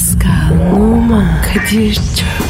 Pascal, 0.00 0.72
Oman, 0.72 1.42
Kadir 1.42 1.94
çok 1.94 2.49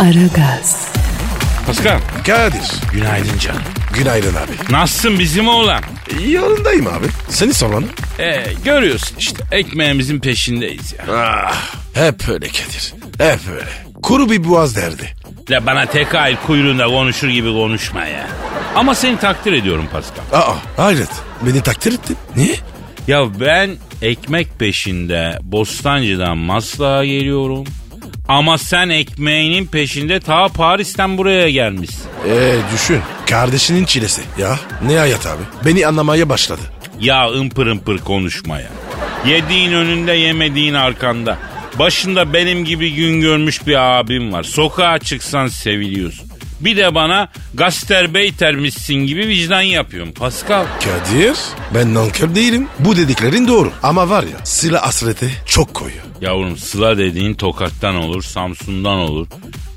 Aragaz, 0.00 0.88
Pascal. 1.66 2.00
Kadir. 2.26 2.62
Günaydın 2.92 3.38
canım. 3.38 3.62
Günaydın 3.94 4.34
abi. 4.34 4.72
Nasılsın 4.72 5.18
bizim 5.18 5.48
oğlan? 5.48 5.82
Yanındayım 6.26 6.86
abi. 6.86 7.06
Seni 7.28 7.54
sormanı. 7.54 7.84
Ee, 8.18 8.46
görüyorsun 8.64 9.16
işte 9.18 9.44
ekmeğimizin 9.52 10.20
peşindeyiz 10.20 10.92
ya. 10.92 11.14
Ah, 11.16 11.74
hep 11.94 12.28
öyle 12.28 12.46
Kadir. 12.48 12.94
Hep 13.18 13.40
öyle. 13.52 13.68
Kuru 14.02 14.30
bir 14.30 14.48
boğaz 14.48 14.76
derdi. 14.76 15.14
Ya 15.48 15.66
bana 15.66 15.86
tek 15.86 16.14
ayır 16.14 16.38
kuyruğunda 16.46 16.86
konuşur 16.86 17.28
gibi 17.28 17.48
konuşma 17.52 18.04
ya. 18.04 18.26
Ama 18.76 18.94
seni 18.94 19.18
takdir 19.18 19.52
ediyorum 19.52 19.88
Pascal. 19.92 20.40
Aa 20.40 20.54
hayret. 20.76 21.10
Beni 21.42 21.62
takdir 21.62 21.92
ettin. 21.92 22.16
Niye? 22.36 22.56
Ya 23.08 23.40
ben 23.40 23.70
ekmek 24.02 24.58
peşinde 24.58 25.38
Bostancı'dan 25.42 26.38
Maslak'a 26.38 27.04
geliyorum. 27.04 27.64
Ama 28.30 28.58
sen 28.58 28.88
ekmeğinin 28.88 29.66
peşinde 29.66 30.20
ta 30.20 30.48
Paris'ten 30.48 31.18
buraya 31.18 31.50
gelmişsin. 31.50 32.10
Ee 32.28 32.54
düşün. 32.74 33.00
Kardeşinin 33.30 33.84
çilesi. 33.84 34.22
Ya 34.38 34.58
ne 34.86 34.96
hayat 34.96 35.26
abi. 35.26 35.42
Beni 35.64 35.86
anlamaya 35.86 36.28
başladı. 36.28 36.60
Ya 37.00 37.30
ımpır 37.30 37.66
ımpır 37.66 37.98
konuşma 37.98 38.58
ya. 38.60 38.70
Yediğin 39.26 39.72
önünde 39.72 40.12
yemediğin 40.12 40.74
arkanda. 40.74 41.38
Başında 41.78 42.32
benim 42.32 42.64
gibi 42.64 42.94
gün 42.94 43.20
görmüş 43.20 43.66
bir 43.66 43.98
abim 43.98 44.32
var. 44.32 44.42
Sokağa 44.42 44.98
çıksan 44.98 45.46
seviliyorsun. 45.48 46.29
Bir 46.60 46.76
de 46.76 46.94
bana 46.94 47.28
gasterbeytermişsin 47.54 48.94
gibi 48.94 49.28
vicdan 49.28 49.60
yapıyorum 49.62 50.12
Pascal. 50.12 50.64
Kadir 50.84 51.36
ben 51.74 51.94
nankör 51.94 52.34
değilim. 52.34 52.68
Bu 52.78 52.96
dediklerin 52.96 53.48
doğru. 53.48 53.72
Ama 53.82 54.08
var 54.10 54.22
ya 54.22 54.44
silah 54.44 54.82
hasreti 54.82 55.30
çok 55.46 55.74
koyuyor. 55.74 56.04
Yavrum 56.20 56.56
Sıla 56.56 56.98
dediğin 56.98 57.34
Tokat'tan 57.34 57.94
olur, 57.94 58.22
Samsun'dan 58.22 58.98
olur, 58.98 59.26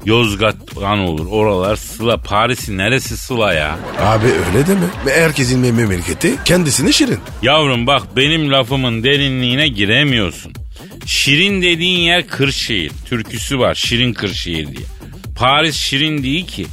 Yozgat'tan 0.06 1.00
olur. 1.00 1.26
Oralar 1.30 1.76
Sıla. 1.76 2.18
Paris'in 2.18 2.78
neresi 2.78 3.18
Sıla 3.18 3.54
ya? 3.54 3.78
Abi 4.02 4.26
öyle 4.26 4.68
deme. 4.68 5.16
Herkesin 5.16 5.60
memleketi 5.60 6.34
kendisine 6.46 6.92
şirin. 6.92 7.20
Yavrum 7.42 7.88
bak 7.88 8.04
benim 8.16 8.52
lafımın 8.52 9.04
derinliğine 9.04 9.68
giremiyorsun. 9.68 10.54
Şirin 11.06 11.62
dediğin 11.62 12.00
yer 12.00 12.28
Kırşehir. 12.28 12.92
Türküsü 13.06 13.60
var 13.60 13.76
Şirin 13.76 14.14
Kırşehir 14.14 14.68
diye. 14.68 14.86
Paris 15.36 15.76
şirin 15.76 16.24
değil 16.24 16.48
ki. 16.48 16.66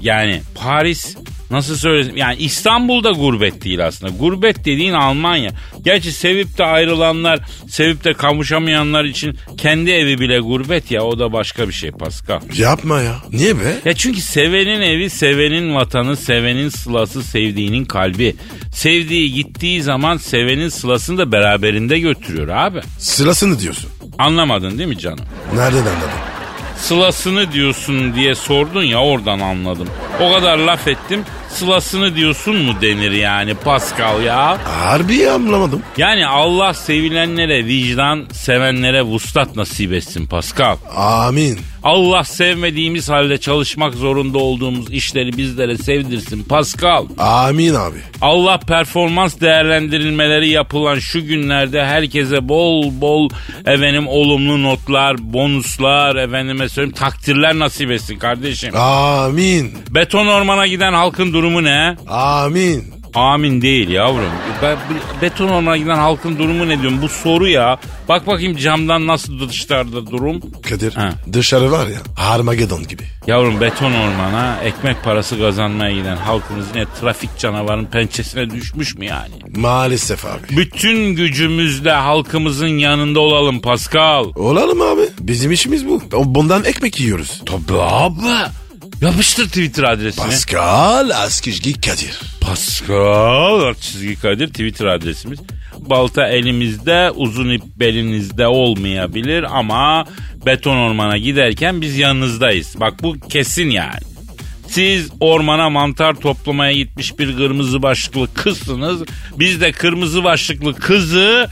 Yani 0.00 0.42
Paris 0.54 1.16
nasıl 1.50 1.76
söylesem 1.76 2.16
yani 2.16 2.36
İstanbul'da 2.36 3.10
gurbet 3.10 3.64
değil 3.64 3.86
aslında. 3.86 4.12
Gurbet 4.18 4.64
dediğin 4.64 4.92
Almanya. 4.92 5.50
Gerçi 5.82 6.12
sevip 6.12 6.58
de 6.58 6.64
ayrılanlar, 6.64 7.40
sevip 7.68 8.04
de 8.04 8.12
kavuşamayanlar 8.12 9.04
için 9.04 9.36
kendi 9.58 9.90
evi 9.90 10.20
bile 10.20 10.38
gurbet 10.38 10.90
ya 10.90 11.02
o 11.02 11.18
da 11.18 11.32
başka 11.32 11.68
bir 11.68 11.72
şey 11.72 11.90
Pascal. 11.90 12.40
Yapma 12.56 13.00
ya. 13.00 13.16
Niye 13.32 13.58
be? 13.58 13.76
Ya 13.84 13.92
çünkü 13.94 14.20
sevenin 14.20 14.80
evi, 14.80 15.10
sevenin 15.10 15.74
vatanı, 15.74 16.16
sevenin 16.16 16.68
sılası, 16.68 17.22
sevdiğinin 17.22 17.84
kalbi. 17.84 18.36
Sevdiği 18.74 19.32
gittiği 19.32 19.82
zaman 19.82 20.16
sevenin 20.16 20.68
sılasını 20.68 21.18
da 21.18 21.32
beraberinde 21.32 21.98
götürüyor 21.98 22.48
abi. 22.48 22.80
Sırasını 22.98 23.60
diyorsun. 23.60 23.90
Anlamadın 24.18 24.78
değil 24.78 24.88
mi 24.88 24.98
canım? 24.98 25.24
Nereden 25.54 25.78
anladın? 25.78 26.37
Sılasını 26.78 27.52
diyorsun 27.52 28.14
diye 28.14 28.34
sordun 28.34 28.82
ya 28.82 29.00
oradan 29.02 29.40
anladım. 29.40 29.88
O 30.20 30.32
kadar 30.32 30.58
laf 30.58 30.88
ettim. 30.88 31.24
Sılasını 31.50 32.16
diyorsun 32.16 32.56
mu 32.56 32.72
denir 32.80 33.10
yani 33.10 33.54
Pascal 33.54 34.22
ya? 34.22 34.58
Harbi 34.64 35.30
anlamadım. 35.30 35.82
Yani 35.96 36.26
Allah 36.26 36.74
sevilenlere 36.74 37.64
vicdan, 37.66 38.24
sevenlere 38.32 39.02
vuslat 39.02 39.56
nasip 39.56 39.92
etsin 39.92 40.26
Pascal. 40.26 40.76
Amin. 40.96 41.58
Allah 41.88 42.24
sevmediğimiz 42.24 43.08
halde 43.10 43.38
çalışmak 43.38 43.94
zorunda 43.94 44.38
olduğumuz 44.38 44.90
işleri 44.92 45.36
bizlere 45.36 45.78
sevdirsin 45.78 46.42
Pascal. 46.42 47.06
Amin 47.18 47.74
abi. 47.74 47.98
Allah 48.20 48.58
performans 48.58 49.40
değerlendirilmeleri 49.40 50.48
yapılan 50.48 50.98
şu 50.98 51.24
günlerde 51.26 51.84
herkese 51.84 52.48
bol 52.48 53.00
bol 53.00 53.28
efendim 53.66 54.08
olumlu 54.08 54.62
notlar, 54.62 55.32
bonuslar, 55.32 56.16
efendime 56.16 56.68
söyleyeyim 56.68 56.96
takdirler 56.96 57.58
nasip 57.58 57.90
etsin 57.90 58.18
kardeşim. 58.18 58.76
Amin. 58.76 59.72
Beton 59.90 60.26
ormana 60.26 60.66
giden 60.66 60.92
halkın 60.92 61.32
durumu 61.32 61.64
ne? 61.64 61.96
Amin. 62.08 62.97
Amin 63.14 63.62
değil 63.62 63.88
yavrum. 63.88 64.30
Ben, 64.62 64.76
beton 65.22 65.48
ormana 65.48 65.76
giden 65.76 65.94
halkın 65.96 66.38
durumu 66.38 66.68
ne 66.68 66.80
diyorum? 66.82 67.02
Bu 67.02 67.08
soru 67.08 67.48
ya. 67.48 67.78
Bak 68.08 68.26
bakayım 68.26 68.56
camdan 68.56 69.06
nasıl 69.06 69.48
dışarıda 69.48 70.06
durum. 70.06 70.40
Kadir 70.68 70.92
Ha. 70.94 71.10
dışarı 71.32 71.72
var 71.72 71.86
ya 71.86 71.98
Armageddon 72.16 72.86
gibi. 72.88 73.02
Yavrum 73.26 73.60
beton 73.60 73.92
ormana 73.92 74.58
ekmek 74.64 75.04
parası 75.04 75.38
kazanmaya 75.38 75.92
giden 75.92 76.16
halkımız 76.16 76.66
yine 76.74 76.84
trafik 77.00 77.38
canavarın 77.38 77.84
pençesine 77.86 78.50
düşmüş 78.50 78.94
mü 78.94 79.04
yani? 79.06 79.34
Maalesef 79.56 80.24
abi. 80.26 80.56
Bütün 80.56 81.14
gücümüzle 81.14 81.90
halkımızın 81.92 82.66
yanında 82.78 83.20
olalım 83.20 83.60
Pascal. 83.60 84.24
Olalım 84.36 84.82
abi. 84.82 85.02
Bizim 85.20 85.52
işimiz 85.52 85.88
bu. 85.88 86.02
Bundan 86.12 86.64
ekmek 86.64 87.00
yiyoruz. 87.00 87.42
Tabii 87.46 87.80
abi. 87.80 88.16
Yapıştır 89.00 89.46
Twitter 89.46 89.82
adresini. 89.82 90.24
Pascal 90.24 91.10
Askizgi 91.10 91.80
Kadir. 91.80 92.20
Pascal 92.40 93.60
alt 93.60 93.80
çizgi 93.80 94.20
Kadir 94.20 94.48
Twitter 94.48 94.86
adresimiz. 94.86 95.38
Balta 95.78 96.28
elimizde 96.28 97.10
uzun 97.10 97.50
ip 97.50 97.62
belinizde 97.76 98.46
olmayabilir 98.46 99.58
ama 99.58 100.06
beton 100.46 100.76
ormana 100.76 101.18
giderken 101.18 101.80
biz 101.80 101.98
yanınızdayız. 101.98 102.74
Bak 102.80 103.02
bu 103.02 103.16
kesin 103.28 103.70
yani. 103.70 104.00
Siz 104.68 105.10
ormana 105.20 105.70
mantar 105.70 106.14
toplamaya 106.14 106.72
gitmiş 106.72 107.18
bir 107.18 107.36
kırmızı 107.36 107.82
başlıklı 107.82 108.34
kızsınız. 108.34 109.02
Biz 109.38 109.60
de 109.60 109.72
kırmızı 109.72 110.24
başlıklı 110.24 110.74
kızı 110.74 111.48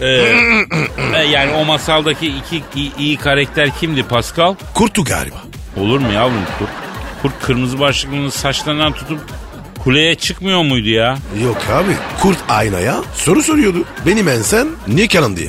e, 0.00 0.06
e, 1.16 1.22
yani 1.30 1.52
o 1.52 1.64
masaldaki 1.64 2.26
iki 2.26 2.62
iyi, 2.76 2.92
iyi 2.98 3.16
karakter 3.16 3.78
kimdi 3.80 4.02
Pascal? 4.02 4.54
Kurtu 4.74 5.04
galiba. 5.04 5.42
Olur 5.76 5.98
mu 6.00 6.12
yavrum 6.12 6.44
kurt? 6.58 6.89
Kurt 7.22 7.40
kırmızı 7.42 7.80
başlıklının 7.80 8.30
saçlarından 8.30 8.92
tutup 8.92 9.20
kuleye 9.78 10.14
çıkmıyor 10.14 10.62
muydu 10.62 10.88
ya? 10.88 11.18
Yok 11.44 11.56
abi. 11.72 11.96
Kurt 12.20 12.38
aynaya 12.48 12.96
soru 13.14 13.42
soruyordu. 13.42 13.84
Benim 14.06 14.28
ensen 14.28 14.68
niye 14.88 15.08
kalın 15.08 15.36
diye. 15.36 15.48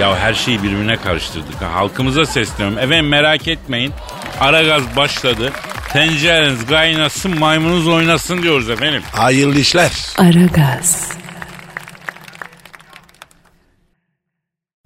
Ya 0.00 0.16
her 0.18 0.34
şeyi 0.34 0.62
birbirine 0.62 0.96
karıştırdık. 0.96 1.62
ha. 1.62 1.74
Halkımıza 1.74 2.26
sesleniyorum. 2.26 2.78
Efendim 2.78 3.08
merak 3.08 3.48
etmeyin. 3.48 3.92
Ara 4.40 4.62
gaz 4.62 4.82
başladı. 4.96 5.52
Tencereniz 5.92 6.66
kaynasın 6.66 7.38
maymunuz 7.38 7.88
oynasın 7.88 8.42
diyoruz 8.42 8.70
efendim. 8.70 9.02
Hayırlı 9.12 9.58
işler. 9.58 9.92
Aragaz. 10.18 11.10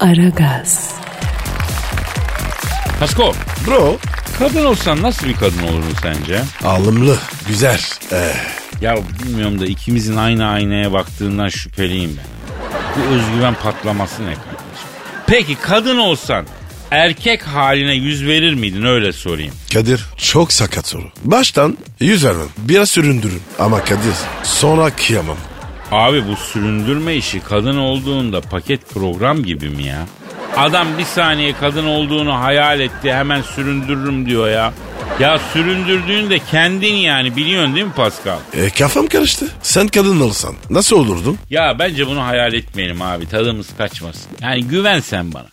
Aragaz, 0.00 0.94
Pasko 3.00 3.32
Bro 3.66 3.96
kadın 4.38 4.64
olsan 4.64 5.02
nasıl 5.02 5.26
bir 5.28 5.34
kadın 5.34 5.62
olurdun 5.62 5.94
sence? 6.02 6.42
alımlı 6.64 7.18
güzel. 7.48 7.80
Eh, 8.12 8.34
Ya 8.80 8.96
bilmiyorum 9.24 9.60
da 9.60 9.66
ikimizin 9.66 10.16
aynı 10.16 10.46
aynaya 10.46 10.92
baktığından 10.92 11.48
şüpheliyim 11.48 12.16
ben. 12.18 12.24
Bu 12.96 13.14
özgüven 13.14 13.54
patlaması 13.54 14.22
ne 14.22 14.34
kardeşim? 14.34 14.88
Peki 15.26 15.54
kadın 15.54 15.98
olsan 15.98 16.46
erkek 16.90 17.42
haline 17.42 17.94
yüz 17.94 18.26
verir 18.26 18.54
miydin 18.54 18.84
öyle 18.84 19.12
sorayım. 19.12 19.54
Kadir 19.72 20.04
çok 20.16 20.52
sakat 20.52 20.86
soru. 20.86 21.04
Baştan 21.24 21.78
yüz 22.00 22.24
vermem. 22.24 22.46
Biraz 22.58 22.88
süründürün. 22.90 23.42
Ama 23.58 23.84
Kadir 23.84 24.14
sonra 24.42 24.90
kıyamam. 24.96 25.36
Abi 25.92 26.22
bu 26.28 26.36
süründürme 26.36 27.14
işi 27.16 27.40
kadın 27.40 27.76
olduğunda 27.76 28.40
paket 28.40 28.90
program 28.90 29.42
gibi 29.44 29.68
mi 29.68 29.82
ya? 29.82 30.06
Adam 30.56 30.98
bir 30.98 31.04
saniye 31.04 31.52
kadın 31.60 31.86
olduğunu 31.86 32.40
hayal 32.40 32.80
etti 32.80 33.12
hemen 33.12 33.42
süründürürüm 33.42 34.26
diyor 34.26 34.48
ya. 34.48 34.72
Ya 35.20 35.38
süründürdüğünde 35.52 36.38
kendin 36.50 36.94
yani 36.94 37.36
biliyorsun 37.36 37.74
değil 37.74 37.86
mi 37.86 37.92
Pascal? 37.96 38.38
E, 38.52 38.70
kafam 38.70 39.06
karıştı. 39.06 39.46
Sen 39.62 39.88
kadın 39.88 40.20
olsan 40.20 40.54
nasıl 40.70 40.96
olurdun? 40.96 41.38
Ya 41.50 41.76
bence 41.78 42.06
bunu 42.06 42.24
hayal 42.26 42.52
etmeyelim 42.54 43.02
abi 43.02 43.28
tadımız 43.28 43.66
kaçmasın. 43.78 44.30
Yani 44.42 44.64
güven 44.64 45.00
sen 45.00 45.34
bana. 45.34 45.46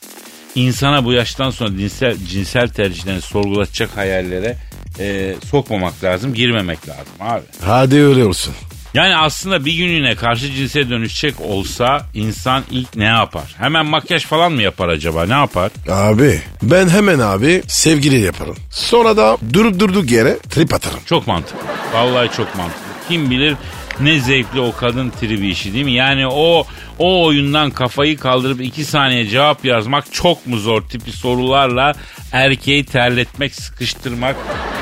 insana 0.55 1.05
bu 1.05 1.13
yaştan 1.13 1.49
sonra 1.51 1.77
cinsel, 1.77 2.17
cinsel 2.29 2.67
tercihlerini 2.67 3.21
sorgulatacak 3.21 3.97
hayallere 3.97 4.57
e, 4.99 5.35
sokmamak 5.51 6.03
lazım, 6.03 6.33
girmemek 6.33 6.89
lazım 6.89 7.13
abi. 7.19 7.43
Hadi 7.65 7.95
öyle 8.03 8.25
olsun. 8.25 8.53
Yani 8.93 9.15
aslında 9.17 9.65
bir 9.65 9.73
günlüğüne 9.73 10.15
karşı 10.15 10.51
cinse 10.51 10.89
dönüşecek 10.89 11.41
olsa 11.41 12.05
insan 12.13 12.63
ilk 12.71 12.95
ne 12.95 13.05
yapar? 13.05 13.55
Hemen 13.57 13.85
makyaj 13.85 14.25
falan 14.25 14.51
mı 14.51 14.61
yapar 14.61 14.89
acaba? 14.89 15.25
Ne 15.25 15.33
yapar? 15.33 15.71
Abi 15.89 16.41
ben 16.61 16.89
hemen 16.89 17.19
abi 17.19 17.63
sevgili 17.67 18.19
yaparım. 18.19 18.55
Sonra 18.71 19.17
da 19.17 19.37
durup 19.53 19.79
durduk 19.79 20.11
yere 20.11 20.39
trip 20.39 20.73
atarım. 20.73 20.99
Çok 21.05 21.27
mantıklı. 21.27 21.59
Vallahi 21.93 22.29
çok 22.37 22.55
mantıklı. 22.55 22.81
Kim 23.09 23.29
bilir 23.29 23.55
ne 23.99 24.19
zevkli 24.19 24.59
o 24.59 24.75
kadın 24.75 25.09
tribi 25.09 25.47
işi 25.49 25.73
değil 25.73 25.85
mi? 25.85 25.91
Yani 25.91 26.27
o 26.27 26.65
o 26.99 27.25
oyundan 27.25 27.71
kafayı 27.71 28.17
kaldırıp 28.17 28.61
iki 28.61 28.85
saniye 28.85 29.27
cevap 29.27 29.65
yazmak 29.65 30.13
çok 30.13 30.47
mu 30.47 30.57
zor 30.57 30.81
tipi 30.81 31.11
sorularla 31.11 31.93
erkeği 32.31 32.85
terletmek, 32.85 33.55
sıkıştırmak, 33.55 34.35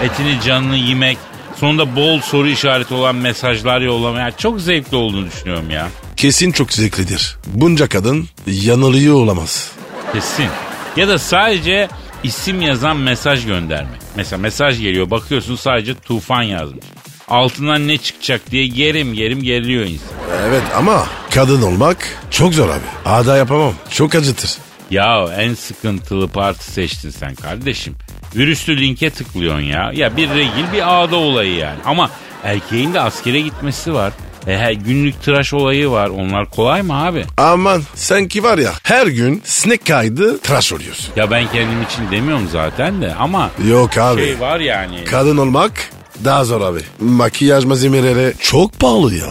etini 0.04 0.42
canını 0.42 0.78
yemek, 0.78 1.18
sonunda 1.60 1.96
bol 1.96 2.20
soru 2.20 2.48
işareti 2.50 2.94
olan 2.94 3.16
mesajlar 3.16 3.82
yollamak. 3.82 4.20
Yani 4.20 4.34
çok 4.38 4.62
zevkli 4.62 4.98
olduğunu 4.98 5.26
düşünüyorum 5.26 5.70
ya. 5.70 5.88
Kesin 6.18 6.52
çok 6.52 6.74
zevklidir. 6.74 7.38
Bunca 7.48 7.88
kadın 7.90 8.30
yanılıyor 8.48 9.16
olamaz. 9.16 9.72
Kesin. 10.14 10.48
Ya 10.98 11.08
da 11.08 11.20
sadece 11.20 11.88
isim 12.24 12.62
yazan 12.62 12.98
mesaj 12.98 13.46
göndermek. 13.46 14.02
Mesela 14.16 14.42
mesaj 14.42 14.80
geliyor 14.80 15.12
bakıyorsun 15.12 15.56
sadece 15.56 15.96
tufan 15.96 16.44
yazmış. 16.44 16.86
Altından 17.28 17.88
ne 17.88 17.98
çıkacak 17.98 18.52
diye 18.52 18.68
gerim 18.68 19.14
gerim 19.14 19.44
geriliyor 19.44 19.86
insan. 19.86 20.08
Evet 20.48 20.64
ama 20.78 21.08
kadın 21.34 21.62
olmak 21.62 21.98
çok 22.32 22.54
zor 22.54 22.70
abi. 22.70 22.86
Ada 23.06 23.38
yapamam. 23.38 23.74
Çok 23.90 24.16
acıtır. 24.16 24.52
Ya 24.92 25.26
en 25.38 25.54
sıkıntılı 25.54 26.28
parti 26.28 26.72
seçtin 26.72 27.10
sen 27.10 27.36
kardeşim. 27.36 27.96
Virüslü 28.36 28.82
linke 28.82 29.10
tıklıyorsun 29.10 29.62
ya. 29.62 29.92
Ya 29.94 30.18
bir 30.18 30.30
regil 30.30 30.74
bir 30.74 30.94
ağda 30.96 31.16
olayı 31.16 31.56
yani. 31.56 31.80
Ama 31.86 32.10
erkeğin 32.44 32.94
de 32.94 33.02
askere 33.02 33.42
gitmesi 33.42 33.94
var. 33.94 34.14
E, 34.48 34.58
her 34.58 34.72
günlük 34.72 35.24
tıraş 35.24 35.54
olayı 35.54 35.90
var. 35.90 36.08
Onlar 36.10 36.50
kolay 36.50 36.82
mı 36.82 37.06
abi? 37.06 37.26
Aman 37.38 37.84
sen 37.96 38.28
ki 38.28 38.44
var 38.44 38.58
ya 38.58 38.72
her 38.84 39.08
gün 39.08 39.42
sinek 39.46 39.86
kaydı 39.86 40.38
tıraş 40.40 40.74
oluyorsun. 40.74 41.14
Ya 41.16 41.32
ben 41.32 41.48
kendim 41.52 41.82
için 41.82 42.12
demiyorum 42.12 42.48
zaten 42.52 43.02
de 43.02 43.14
ama 43.16 43.50
Yok 43.70 43.98
abi. 43.98 44.22
şey 44.22 44.40
var 44.40 44.60
yani. 44.60 45.04
Kadın 45.06 45.38
olmak 45.38 45.72
daha 46.26 46.46
zor 46.46 46.62
abi. 46.62 46.80
Makyaj 47.00 47.66
malzemeleri 47.66 48.34
çok 48.42 48.80
pahalı 48.80 49.16
ya. 49.16 49.28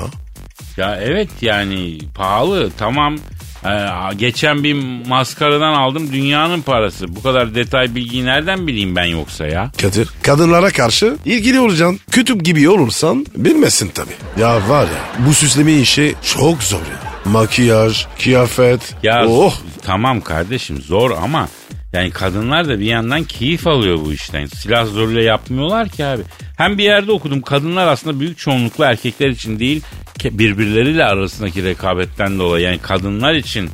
Ya 0.76 0.98
evet 1.02 1.28
yani 1.40 1.98
pahalı 2.14 2.70
tamam. 2.78 3.16
Ee, 3.64 4.14
geçen 4.16 4.64
bir 4.64 4.74
maskaradan 5.06 5.72
aldım 5.72 6.12
dünyanın 6.12 6.62
parası. 6.62 7.16
Bu 7.16 7.22
kadar 7.22 7.54
detay 7.54 7.94
bilgiyi 7.94 8.24
nereden 8.24 8.66
bileyim 8.66 8.96
ben 8.96 9.04
yoksa 9.04 9.46
ya? 9.46 9.70
Kadir 9.82 10.08
kadınlara 10.22 10.70
karşı 10.70 11.16
ilgili 11.24 11.60
olacaksın. 11.60 12.00
Kütüp 12.10 12.44
gibi 12.44 12.68
olursan 12.68 13.26
bilmesin 13.36 13.88
tabii. 13.94 14.40
Ya 14.40 14.68
var 14.68 14.82
ya 14.82 15.26
bu 15.26 15.34
süsleme 15.34 15.72
işi 15.72 16.14
çok 16.36 16.62
zor 16.62 16.78
ya. 16.78 17.30
Makyaj, 17.32 18.06
kıyafet. 18.22 18.94
Ya 19.02 19.26
oh. 19.28 19.54
tamam 19.82 20.20
kardeşim 20.20 20.82
zor 20.82 21.10
ama 21.10 21.48
yani 21.92 22.10
kadınlar 22.10 22.68
da 22.68 22.80
bir 22.80 22.86
yandan 22.86 23.24
keyif 23.24 23.66
alıyor 23.66 23.98
bu 24.04 24.12
işten. 24.12 24.46
Silah 24.46 24.86
zoruyla 24.86 25.22
yapmıyorlar 25.22 25.88
ki 25.88 26.04
abi. 26.04 26.22
Hem 26.56 26.78
bir 26.78 26.84
yerde 26.84 27.12
okudum 27.12 27.42
kadınlar 27.42 27.86
aslında 27.86 28.20
büyük 28.20 28.38
çoğunlukla 28.38 28.90
erkekler 28.90 29.28
için 29.28 29.58
değil 29.58 29.82
birbirleriyle 30.24 31.04
arasındaki 31.04 31.64
rekabetten 31.64 32.38
dolayı 32.38 32.64
yani 32.64 32.78
kadınlar 32.78 33.34
için 33.34 33.70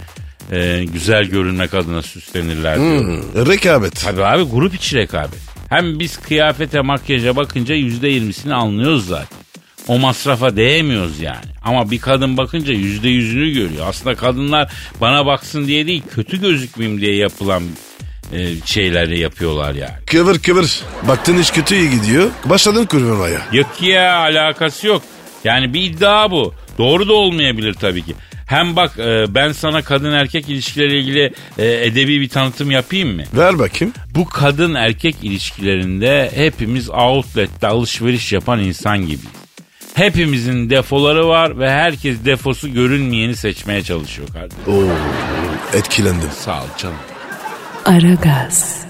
e, 0.52 0.84
güzel 0.92 1.24
görünmek 1.24 1.74
adına 1.74 2.02
süslenirler 2.02 2.78
diyor. 2.78 3.00
Hmm, 3.00 3.46
rekabet. 3.46 4.00
Tabii 4.00 4.24
abi 4.24 4.42
grup 4.42 4.74
içi 4.74 4.96
rekabet. 4.96 5.40
Hem 5.68 5.98
biz 5.98 6.16
kıyafete 6.16 6.80
makyaja 6.80 7.36
bakınca 7.36 7.74
yüzde 7.74 8.08
yirmisini 8.08 8.54
anlıyoruz 8.54 9.06
zaten. 9.06 9.38
O 9.88 9.98
masrafa 9.98 10.56
değemiyoruz 10.56 11.20
yani. 11.20 11.44
Ama 11.64 11.90
bir 11.90 11.98
kadın 11.98 12.36
bakınca 12.36 12.72
yüzde 12.72 13.08
yüzünü 13.08 13.50
görüyor. 13.50 13.86
Aslında 13.88 14.14
kadınlar 14.14 14.72
bana 15.00 15.26
baksın 15.26 15.66
diye 15.66 15.86
değil 15.86 16.02
kötü 16.14 16.40
gözükmeyeyim 16.40 17.00
diye 17.00 17.16
yapılan 17.16 17.62
e, 18.32 18.56
şeyleri 18.64 19.18
yapıyorlar 19.18 19.74
yani. 19.74 19.92
Kıvır 20.06 20.38
kıvır. 20.38 20.80
Baktın 21.08 21.38
iş 21.38 21.50
kötü 21.50 21.74
iyi 21.74 21.90
gidiyor. 21.90 22.30
Başladın 22.44 22.84
kurvamaya. 22.86 23.40
Yok 23.52 23.82
ya 23.82 24.16
alakası 24.16 24.86
yok. 24.86 25.02
Yani 25.44 25.74
bir 25.74 25.82
iddia 25.82 26.30
bu. 26.30 26.54
Doğru 26.78 27.08
da 27.08 27.12
olmayabilir 27.12 27.74
tabii 27.74 28.02
ki. 28.02 28.14
Hem 28.46 28.76
bak 28.76 28.98
e, 28.98 29.34
ben 29.34 29.52
sana 29.52 29.82
kadın 29.82 30.12
erkek 30.12 30.48
ilişkileriyle 30.48 30.98
ilgili 31.00 31.32
e, 31.58 31.86
edebi 31.86 32.20
bir 32.20 32.28
tanıtım 32.28 32.70
yapayım 32.70 33.16
mı? 33.16 33.22
Ver 33.34 33.58
bakayım. 33.58 33.94
Bu 34.14 34.24
kadın 34.28 34.74
erkek 34.74 35.16
ilişkilerinde 35.22 36.30
hepimiz 36.34 36.90
outlet'te 36.90 37.66
alışveriş 37.66 38.32
yapan 38.32 38.60
insan 38.60 38.98
gibiyiz. 39.00 39.44
Hepimizin 39.94 40.70
defoları 40.70 41.28
var 41.28 41.58
ve 41.58 41.70
herkes 41.70 42.24
defosu 42.24 42.72
görünmeyeni 42.72 43.36
seçmeye 43.36 43.82
çalışıyor 43.82 44.28
kardeşim. 44.28 44.74
Oo, 44.74 44.88
etkilendim. 45.76 46.30
Sağ 46.38 46.62
ol 46.62 46.66
canım. 46.78 46.96
Aragaz. 47.84 48.84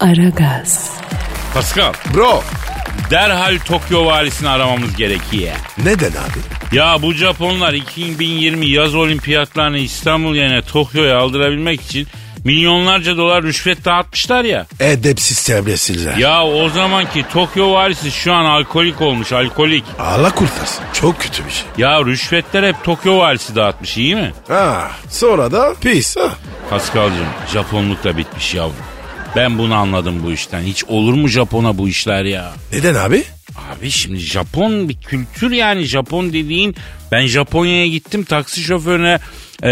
Aragaz. 0.00 0.90
Pascal, 1.54 1.92
Bro. 2.14 2.42
Derhal 3.10 3.58
Tokyo 3.58 4.06
valisini 4.06 4.48
aramamız 4.48 4.96
gerekiyor. 4.96 5.52
Neden 5.84 6.10
abi? 6.10 6.76
Ya 6.76 6.96
bu 7.02 7.12
Japonlar 7.12 7.72
2020 7.72 8.66
yaz 8.66 8.94
olimpiyatlarını 8.94 9.78
İstanbul 9.78 10.34
yerine 10.34 10.62
Tokyo'ya 10.62 11.18
aldırabilmek 11.18 11.80
için 11.82 12.06
milyonlarca 12.44 13.16
dolar 13.16 13.42
rüşvet 13.42 13.84
dağıtmışlar 13.84 14.44
ya. 14.44 14.66
Edepsiz 14.80 15.44
terbiyesizler. 15.46 16.16
Ya 16.16 16.44
o 16.44 16.68
zamanki 16.68 17.24
Tokyo 17.32 17.72
valisi 17.72 18.10
şu 18.10 18.32
an 18.32 18.44
alkolik 18.44 19.00
olmuş 19.00 19.32
alkolik. 19.32 19.84
Allah 19.98 20.30
kurtarsın. 20.34 20.84
Çok 20.92 21.20
kötü 21.20 21.46
bir 21.46 21.50
şey. 21.50 21.64
Ya 21.78 22.04
rüşvetler 22.04 22.62
hep 22.68 22.84
Tokyo 22.84 23.18
valisi 23.18 23.56
dağıtmış 23.56 23.96
iyi 23.96 24.14
mi? 24.16 24.32
Ha, 24.48 24.90
sonra 25.10 25.52
da 25.52 25.74
pis. 25.80 26.16
Ha. 26.16 26.30
Paskal'cığım 26.70 27.26
Japonluk 27.52 28.04
da 28.04 28.16
bitmiş 28.16 28.54
yavrum. 28.54 28.76
Ben 29.36 29.58
bunu 29.58 29.74
anladım 29.74 30.22
bu 30.24 30.32
işten. 30.32 30.62
Hiç 30.62 30.84
olur 30.84 31.14
mu 31.14 31.28
Japon'a 31.28 31.78
bu 31.78 31.88
işler 31.88 32.24
ya? 32.24 32.52
Neden 32.72 32.94
abi? 32.94 33.24
Abi 33.56 33.90
şimdi 33.90 34.18
Japon 34.18 34.88
bir 34.88 34.96
kültür 34.96 35.50
yani 35.50 35.82
Japon 35.84 36.32
dediğin 36.32 36.76
ben 37.12 37.26
Japonya'ya 37.26 37.86
gittim 37.86 38.24
taksi 38.24 38.60
şoförüne 38.60 39.18
e, 39.62 39.70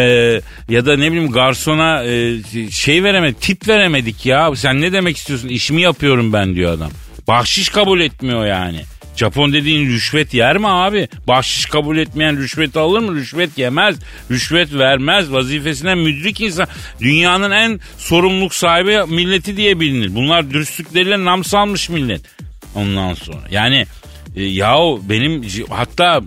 ya 0.69 0.87
da 0.87 0.97
ne 0.97 1.13
bileyim 1.13 1.31
garsona 1.31 2.05
e, 2.05 2.39
şey 2.71 3.05
veremedik 3.05 3.41
tip 3.41 3.69
veremedik 3.69 4.27
ya 4.27 4.57
sen 4.57 4.81
ne 4.81 4.93
demek 4.93 5.17
istiyorsun 5.17 5.49
işimi 5.49 5.83
yapıyorum 5.83 6.33
ben 6.33 6.55
diyor 6.55 6.73
adam. 6.73 6.91
Bahşiş 7.29 7.69
kabul 7.69 8.01
etmiyor 8.01 8.47
yani. 8.47 8.81
Japon 9.17 9.53
dediğin 9.53 9.87
rüşvet 9.87 10.35
yer 10.35 10.59
mi 10.59 10.69
abi? 10.69 11.09
Bahşiş 11.29 11.67
kabul 11.67 11.99
etmeyen 11.99 12.37
rüşvet 12.37 12.77
alır 12.77 13.01
mı? 13.01 13.15
Rüşvet 13.15 13.59
yemez. 13.59 13.97
Rüşvet 14.31 14.75
vermez. 14.75 15.33
Vazifesine 15.33 15.95
müdrik 15.95 16.41
insan. 16.41 16.67
Dünyanın 17.01 17.51
en 17.51 17.81
sorumluluk 17.99 18.55
sahibi 18.55 18.99
milleti 19.09 19.57
diye 19.57 19.81
bilinir. 19.81 20.15
Bunlar 20.15 20.51
dürüstlükleriyle 20.51 21.25
nam 21.25 21.45
salmış 21.45 21.89
millet. 21.89 22.21
Ondan 22.75 23.15
sonra. 23.15 23.41
Yani 23.51 23.87
e, 24.37 24.43
yahu 24.43 25.03
benim 25.09 25.43
hatta 25.71 26.21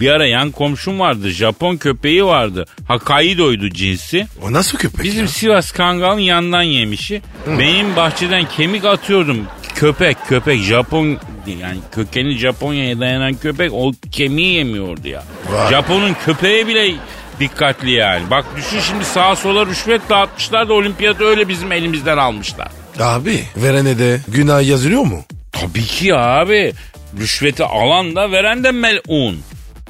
bir 0.00 0.10
ara 0.10 0.26
yan 0.26 0.50
komşum 0.50 1.00
vardı. 1.00 1.30
Japon 1.30 1.76
köpeği 1.76 2.24
vardı. 2.24 2.66
Hokkaido'ydu 2.88 3.70
cinsi. 3.70 4.26
O 4.42 4.52
nasıl 4.52 4.78
köpek 4.78 5.04
Bizim 5.04 5.22
ya? 5.22 5.28
Sivas 5.28 5.72
Kangal'ın 5.72 6.18
yandan 6.20 6.62
yemişi. 6.62 7.22
Benim 7.46 7.96
bahçeden 7.96 8.48
kemik 8.48 8.84
atıyordum. 8.84 9.46
Köpek 9.78 10.16
köpek 10.28 10.62
Japon 10.62 11.18
yani 11.62 11.78
kökeni 11.92 12.38
Japonya'ya 12.38 13.00
dayanan 13.00 13.34
köpek 13.34 13.72
o 13.72 13.92
kemiği 14.12 14.54
yemiyordu 14.54 15.08
ya. 15.08 15.22
Vay. 15.52 15.70
Japon'un 15.70 16.16
köpeği 16.24 16.66
bile 16.66 16.94
dikkatli 17.40 17.90
yani. 17.90 18.30
Bak 18.30 18.44
düşün 18.56 18.80
şimdi 18.80 19.04
sağa 19.04 19.36
sola 19.36 19.66
rüşvet 19.66 20.00
dağıtmışlar 20.10 20.68
da 20.68 20.72
olimpiyatı 20.72 21.24
öyle 21.24 21.48
bizim 21.48 21.72
elimizden 21.72 22.16
almışlar. 22.16 22.68
Abi 23.00 23.44
verene 23.56 23.98
de 23.98 24.20
günah 24.28 24.62
yazılıyor 24.68 25.02
mu? 25.02 25.24
Tabii 25.52 25.84
ki 25.84 26.14
abi. 26.14 26.72
Rüşveti 27.20 27.64
alan 27.64 28.16
da 28.16 28.30
veren 28.30 28.64
de 28.64 28.72
melun. 28.72 29.40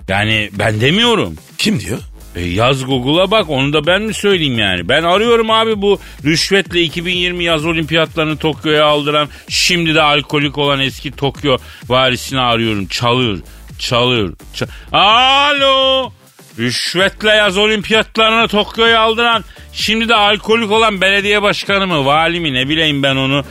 Yani 0.09 0.51
ben 0.53 0.81
demiyorum. 0.81 1.37
Kim 1.59 1.81
diyor? 1.81 1.99
E 2.37 2.41
yaz 2.41 2.85
Google'a 2.87 3.31
bak 3.31 3.51
onu 3.51 3.73
da 3.73 3.87
ben 3.87 4.03
mi 4.03 4.15
söyleyeyim 4.15 4.59
yani. 4.59 4.89
Ben 4.89 5.03
arıyorum 5.03 5.51
abi 5.51 5.83
bu 5.83 6.01
rüşvetle 6.25 6.81
2020 6.83 7.45
yaz 7.45 7.67
olimpiyatlarını 7.67 8.37
Tokyo'ya 8.37 8.87
aldıran 8.87 9.29
şimdi 9.49 9.95
de 9.95 10.03
alkolik 10.03 10.59
olan 10.59 10.81
eski 10.81 11.11
Tokyo 11.13 11.57
varisini 11.89 12.41
arıyorum. 12.41 12.87
Çalıyor, 12.87 13.39
çalıyor. 13.79 14.33
ça- 14.55 14.69
Alo! 14.93 16.13
Rüşvetle 16.59 17.31
yaz 17.31 17.57
olimpiyatlarını 17.59 18.49
Tokyo'ya 18.49 19.01
aldıran 19.01 19.45
şimdi 19.73 20.09
de 20.09 20.15
alkolik 20.15 20.71
olan 20.71 21.01
belediye 21.01 21.43
başkanı 21.43 21.87
mı 21.87 22.05
vali 22.07 22.41
mi 22.41 22.55
ne 22.55 22.69
bileyim 22.69 23.03
ben 23.03 23.17
onu 23.17 23.45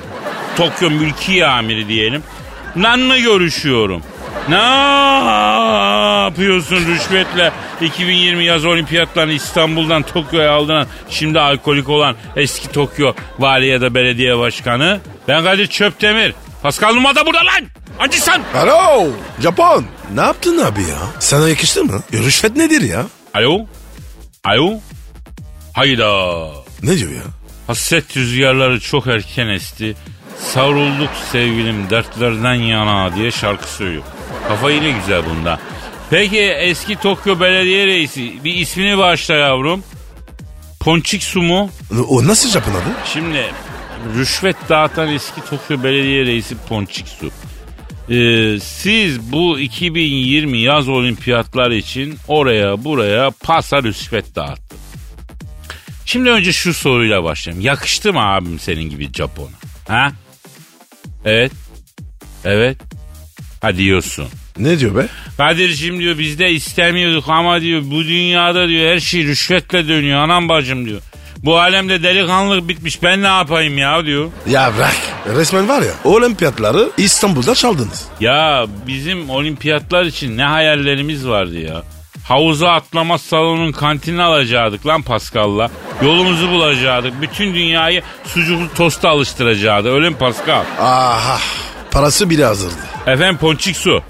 Tokyo 0.57 0.89
mülki 0.89 1.45
amiri 1.45 1.87
diyelim. 1.87 2.23
Nanla 2.75 3.17
görüşüyorum. 3.17 4.01
Ne 4.49 4.55
yapıyorsun 6.23 6.85
rüşvetle 6.87 7.51
2020 7.81 8.43
yaz 8.45 8.65
olimpiyatlarını 8.65 9.31
İstanbul'dan 9.31 10.03
Tokyo'ya 10.03 10.51
aldıran 10.51 10.87
şimdi 11.09 11.39
alkolik 11.39 11.89
olan 11.89 12.15
eski 12.35 12.71
Tokyo 12.71 13.13
vali 13.39 13.67
ya 13.67 13.81
da 13.81 13.95
belediye 13.95 14.37
başkanı? 14.37 14.99
Ben 15.27 15.43
Kadir 15.43 15.67
Çöptemir. 15.67 16.33
Pascal 16.63 16.93
Numa 16.93 17.15
da 17.15 17.25
burada 17.25 17.37
lan. 17.45 17.65
Acısan. 17.99 18.41
Alo 18.55 19.07
Japon. 19.41 19.85
Ne 20.13 20.21
yaptın 20.21 20.57
abi 20.57 20.81
ya? 20.81 20.97
Sana 21.19 21.49
yakıştı 21.49 21.83
mı? 21.83 22.03
E, 22.13 22.17
rüşvet 22.17 22.55
nedir 22.55 22.81
ya? 22.81 23.05
Alo? 23.33 23.65
Alo? 24.43 24.73
Hayda. 25.73 26.47
Ne 26.83 26.97
diyor 26.97 27.11
ya? 27.11 27.21
Hasret 27.67 28.17
rüzgarları 28.17 28.79
çok 28.79 29.07
erken 29.07 29.47
esti. 29.47 29.95
Savrulduk 30.53 31.09
sevgilim 31.31 31.89
dertlerden 31.89 32.53
yana 32.53 33.15
diye 33.15 33.31
şarkı 33.31 33.67
söylüyor. 33.69 34.03
Kafa 34.47 34.71
yine 34.71 34.91
güzel 34.91 35.25
bunda. 35.25 35.59
Peki 36.09 36.39
eski 36.39 36.95
Tokyo 36.95 37.39
Belediye 37.39 37.85
Reisi 37.85 38.43
bir 38.43 38.53
ismini 38.53 38.97
bağışla 38.97 39.33
yavrum. 39.33 39.83
Ponçik 40.79 41.23
Su 41.23 41.41
mu? 41.41 41.69
O 42.09 42.27
nasıl 42.27 42.49
Japon 42.49 42.71
adı? 42.71 42.83
Şimdi 43.13 43.45
rüşvet 44.17 44.55
dağıtan 44.69 45.07
eski 45.13 45.41
Tokyo 45.41 45.83
Belediye 45.83 46.25
Reisi 46.25 46.55
Ponçik 46.69 47.07
Su. 47.07 47.31
Ee, 48.13 48.59
siz 48.59 49.31
bu 49.31 49.59
2020 49.59 50.57
yaz 50.57 50.89
olimpiyatları 50.89 51.75
için 51.75 52.17
oraya 52.27 52.83
buraya 52.83 53.31
pasa 53.43 53.83
rüşvet 53.83 54.35
dağıttınız. 54.35 54.81
Şimdi 56.05 56.29
önce 56.29 56.53
şu 56.53 56.73
soruyla 56.73 57.23
başlayayım. 57.23 57.65
Yakıştı 57.65 58.13
mı 58.13 58.19
abim 58.21 58.59
senin 58.59 58.89
gibi 58.89 59.13
Japon'a? 59.13 59.49
Ha? 59.87 60.11
Evet. 61.25 61.51
Evet. 62.45 62.77
Ha 63.61 63.75
diyorsun. 63.77 64.27
Ne 64.57 64.79
diyor 64.79 64.95
be? 64.95 65.07
Kadir'cim 65.37 65.99
diyor 65.99 66.17
biz 66.17 66.39
de 66.39 66.51
istemiyorduk 66.51 67.29
ama 67.29 67.61
diyor 67.61 67.81
bu 67.85 68.03
dünyada 68.03 68.67
diyor 68.67 68.93
her 68.93 68.99
şey 68.99 69.23
rüşvetle 69.23 69.87
dönüyor 69.87 70.19
anam 70.19 70.49
bacım 70.49 70.85
diyor. 70.85 71.01
Bu 71.43 71.59
alemde 71.59 72.03
delikanlılık 72.03 72.67
bitmiş 72.69 73.03
ben 73.03 73.21
ne 73.23 73.27
yapayım 73.27 73.77
ya 73.77 74.05
diyor. 74.05 74.31
Ya 74.49 74.71
bırak. 74.77 74.95
Resmen 75.35 75.69
var 75.69 75.81
ya 75.81 75.91
olimpiyatları 76.03 76.89
İstanbul'da 76.97 77.55
çaldınız. 77.55 78.05
Ya 78.19 78.65
bizim 78.87 79.29
olimpiyatlar 79.29 80.03
için 80.05 80.37
ne 80.37 80.43
hayallerimiz 80.43 81.27
vardı 81.27 81.59
ya. 81.59 81.83
Havuza 82.27 82.71
atlama 82.71 83.17
salonun 83.17 83.71
kantinini 83.71 84.21
alacaktık 84.21 84.87
lan 84.87 85.01
Pascal'la. 85.01 85.69
Yolumuzu 86.01 86.49
bulacaktık. 86.49 87.21
Bütün 87.21 87.53
dünyayı 87.55 88.03
sucuklu 88.25 88.73
tosta 88.75 89.09
alıştıracaktık. 89.09 89.91
Öyle 89.91 90.09
mi 90.09 90.17
Pascal? 90.17 90.63
Aha. 90.79 91.39
Parası 91.91 92.29
bile 92.29 92.45
hazırdı. 92.45 92.73
Efendim 93.07 93.37
ponçik 93.37 93.77
su. 93.77 94.01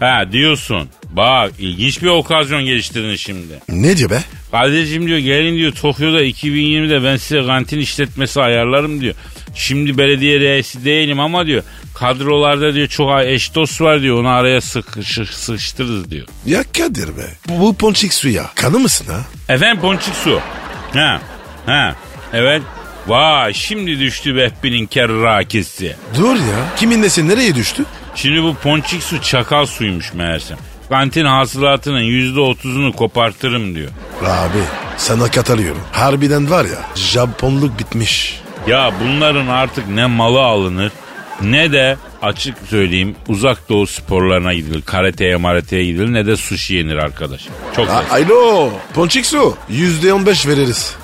Ha 0.00 0.32
diyorsun. 0.32 0.88
Bak 1.10 1.52
ilginç 1.58 2.02
bir 2.02 2.06
okazyon 2.06 2.64
geliştirdin 2.64 3.16
şimdi. 3.16 3.60
Ne 3.68 3.96
diyor 3.96 4.10
be? 4.10 4.20
Kadir'cim 4.50 5.06
diyor 5.06 5.18
gelin 5.18 5.56
diyor 5.56 5.72
Tokyo'da 5.72 6.22
2020'de 6.24 7.04
ben 7.04 7.16
size 7.16 7.46
kantin 7.46 7.78
işletmesi 7.78 8.40
ayarlarım 8.42 9.00
diyor. 9.00 9.14
Şimdi 9.54 9.98
belediye 9.98 10.40
reisi 10.40 10.84
değilim 10.84 11.20
ama 11.20 11.46
diyor 11.46 11.62
kadrolarda 11.94 12.74
diyor 12.74 12.86
çok 12.86 13.20
eş 13.24 13.54
dost 13.54 13.80
var 13.80 14.02
diyor 14.02 14.20
onu 14.20 14.28
araya 14.28 14.60
sıkışır, 14.60 15.26
sıkıştırırız 15.26 16.10
diyor. 16.10 16.26
Ya 16.46 16.62
Kadir 16.78 17.08
be. 17.16 17.26
Bu, 17.48 17.60
bu 17.60 17.74
ponçik 17.74 18.14
suya 18.14 18.50
kanı 18.54 18.78
mısın 18.78 19.06
ha? 19.12 19.20
Efendim 19.54 19.80
ponçik 19.80 20.14
su. 20.14 20.40
Ha 20.92 21.20
ha 21.66 21.94
evet. 22.32 22.62
Vay 23.06 23.52
şimdi 23.54 23.98
düştü 24.00 24.36
Behbi'nin 24.36 24.86
kerrakesi. 24.86 25.96
Dur 26.18 26.34
ya. 26.36 26.76
Kimin 26.76 27.02
nesi 27.02 27.28
nereye 27.28 27.54
düştü? 27.54 27.84
Şimdi 28.14 28.42
bu 28.42 28.54
ponçik 28.54 29.02
su 29.02 29.22
çakal 29.22 29.66
suymuş 29.66 30.14
meğersem. 30.14 30.58
Kantin 30.88 31.24
hasılatının 31.24 32.00
yüzde 32.00 32.40
otuzunu 32.40 32.92
kopartırım 32.92 33.74
diyor. 33.74 33.90
Abi 34.22 34.58
sana 34.96 35.30
katılıyorum. 35.30 35.80
Harbiden 35.92 36.50
var 36.50 36.64
ya 36.64 36.78
Japonluk 36.94 37.78
bitmiş. 37.78 38.40
Ya 38.66 38.92
bunların 39.04 39.46
artık 39.46 39.88
ne 39.88 40.06
malı 40.06 40.40
alınır 40.40 40.92
ne 41.42 41.72
de 41.72 41.96
açık 42.22 42.54
söyleyeyim 42.70 43.16
uzak 43.28 43.68
doğu 43.68 43.86
sporlarına 43.86 44.54
gidilir. 44.54 44.82
Karateye 44.82 45.36
marateye 45.36 45.84
gidilir 45.84 46.12
ne 46.12 46.26
de 46.26 46.36
sushi 46.36 46.74
yenir 46.74 46.96
arkadaş. 46.96 47.40
Çok 47.76 47.88
A- 47.90 47.94
basit. 47.94 48.12
Alo 48.12 48.70
ponçik 48.94 49.26
su 49.26 49.56
yüzde 49.68 50.12
on 50.12 50.26
beş 50.26 50.46
veririz. 50.46 50.94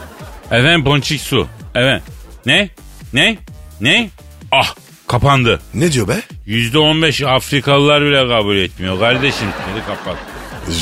Efendim 0.50 0.84
ponçik 0.84 1.20
su. 1.20 1.48
Evet. 1.74 2.02
Ne? 2.46 2.70
Ne? 3.12 3.38
Ne? 3.80 4.10
Ah 4.52 4.74
kapandı. 5.06 5.60
Ne 5.74 5.92
diyor 5.92 6.08
be? 6.08 6.22
Yüzde 6.46 6.78
on 6.78 7.02
beş 7.02 7.22
Afrikalılar 7.22 8.02
bile 8.02 8.28
kabul 8.28 8.56
etmiyor. 8.56 8.98
Kardeşim 9.00 9.46
dedi 9.48 9.86
kapat. 9.86 10.16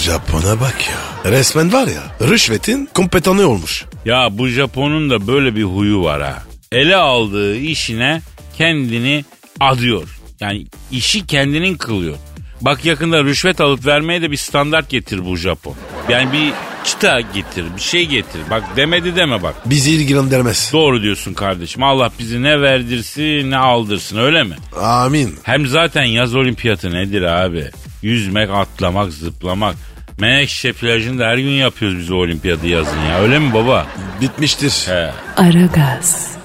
Japon'a 0.05 0.61
bak 0.61 0.77
ya. 0.89 1.31
Resmen 1.31 1.73
var 1.73 1.87
ya 1.87 2.29
rüşvetin 2.29 2.89
kompetanı 2.95 3.49
olmuş. 3.49 3.85
Ya 4.05 4.29
bu 4.39 4.49
Japon'un 4.49 5.11
da 5.11 5.27
böyle 5.27 5.57
bir 5.57 5.63
huyu 5.63 6.03
var 6.03 6.23
ha. 6.23 6.43
Ele 6.73 6.97
aldığı 6.97 7.57
işine 7.57 8.23
kendini 8.57 9.25
adıyor. 9.61 10.19
Yani 10.41 10.67
işi 10.91 11.27
kendinin 11.27 11.75
kılıyor. 11.75 12.17
Bak 12.61 12.85
yakında 12.85 13.25
rüşvet 13.25 13.61
alıp 13.61 13.87
vermeye 13.87 14.23
de 14.23 14.31
bir 14.31 14.37
standart 14.37 14.89
getir 14.91 15.25
bu 15.25 15.37
Japon. 15.37 15.75
Yani 16.09 16.33
bir 16.33 16.53
çıta 16.85 17.21
getir, 17.21 17.65
bir 17.77 17.81
şey 17.81 18.07
getir. 18.07 18.41
Bak 18.51 18.65
demedi 18.77 19.17
deme 19.17 19.43
bak. 19.43 19.55
Bizi 19.67 19.91
ilgilendirmez. 19.91 20.71
Doğru 20.73 21.03
diyorsun 21.03 21.35
kardeşim. 21.35 21.83
Allah 21.83 22.11
bizi 22.19 22.43
ne 22.43 22.61
verdirsin 22.61 23.51
ne 23.51 23.57
aldırsın 23.57 24.19
öyle 24.19 24.43
mi? 24.43 24.57
Amin. 24.81 25.35
Hem 25.43 25.67
zaten 25.67 26.05
yaz 26.05 26.35
olimpiyatı 26.35 26.91
nedir 26.93 27.23
abi? 27.23 27.71
Yüzmek, 28.03 28.51
atlamak, 28.51 29.13
zıplamak. 29.13 29.77
Menekşe 30.21 30.73
plajında 30.73 31.27
her 31.27 31.39
gün 31.39 31.51
yapıyoruz 31.51 31.99
biz 31.99 32.11
o 32.11 32.15
olimpiyatı 32.17 32.67
yazın 32.67 33.01
ya. 33.01 33.19
Öyle 33.19 33.39
mi 33.39 33.55
baba? 33.55 33.87
Bitmiştir. 34.21 34.87
He. 34.87 35.11
Aragaz. 35.37 36.37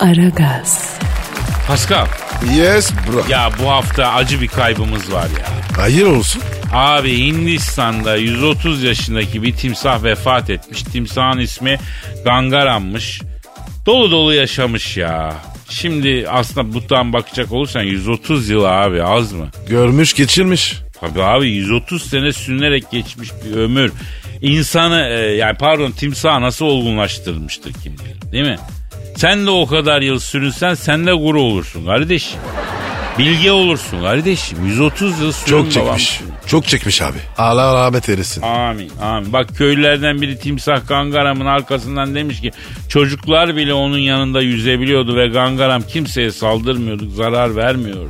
Aragaz. 0.00 0.98
Pascal. 1.68 2.06
Yes 2.50 2.92
bro. 2.92 3.24
Ya 3.28 3.50
bu 3.62 3.70
hafta 3.70 4.12
acı 4.12 4.40
bir 4.40 4.48
kaybımız 4.48 5.12
var 5.12 5.28
ya. 5.38 5.46
Hayır 5.76 6.06
olsun. 6.06 6.42
Abi 6.72 7.18
Hindistan'da 7.18 8.16
130 8.16 8.82
yaşındaki 8.82 9.42
bir 9.42 9.52
timsah 9.56 10.04
vefat 10.04 10.50
etmiş. 10.50 10.82
Timsahın 10.82 11.38
ismi 11.38 11.78
Gangaram'mış. 12.24 13.22
Dolu 13.86 14.10
dolu 14.10 14.34
yaşamış 14.34 14.96
ya. 14.96 15.34
Şimdi 15.68 16.26
aslında 16.30 16.74
buradan 16.74 17.12
bakacak 17.12 17.52
olursan 17.52 17.82
130 17.82 18.48
yıl 18.48 18.64
abi 18.64 19.02
az 19.02 19.32
mı? 19.32 19.48
Görmüş 19.68 20.14
geçirmiş. 20.14 20.76
Tabii 21.00 21.22
abi 21.22 21.50
130 21.50 22.10
sene 22.10 22.32
sürünerek 22.32 22.90
geçmiş 22.90 23.30
bir 23.44 23.56
ömür. 23.56 23.92
İnsanı 24.40 25.00
e, 25.00 25.34
yani 25.36 25.56
pardon 25.58 25.90
timsahı 25.90 26.40
nasıl 26.42 26.64
olgunlaştırmıştır 26.66 27.72
kim 27.72 27.92
bilir 27.98 28.32
değil 28.32 28.44
mi? 28.44 28.58
Sen 29.16 29.46
de 29.46 29.50
o 29.50 29.66
kadar 29.66 30.00
yıl 30.02 30.18
sürünsen 30.18 30.74
sen 30.74 31.06
de 31.06 31.12
guru 31.12 31.42
olursun 31.42 31.86
kardeşim. 31.86 32.40
Bilge 33.18 33.50
olursun 33.52 34.00
kardeşim. 34.02 34.66
130 34.66 35.20
yıl 35.20 35.32
sürün 35.32 35.50
Çok 35.50 35.82
babam. 35.84 35.96
çekmiş. 35.96 36.20
Çok 36.46 36.66
çekmiş 36.66 37.02
abi. 37.02 37.18
Allah 37.38 37.74
rahmet 37.84 38.08
eylesin. 38.08 38.42
Amin 38.42 38.90
amin. 39.02 39.32
Bak 39.32 39.48
köylülerden 39.56 40.22
biri 40.22 40.38
timsah 40.38 40.88
gangaramın 40.88 41.46
arkasından 41.46 42.14
demiş 42.14 42.40
ki 42.40 42.50
çocuklar 42.88 43.56
bile 43.56 43.74
onun 43.74 43.98
yanında 43.98 44.42
yüzebiliyordu 44.42 45.16
ve 45.16 45.28
gangaram 45.28 45.82
kimseye 45.82 46.30
saldırmıyordu, 46.30 47.10
zarar 47.10 47.56
vermiyordu. 47.56 48.08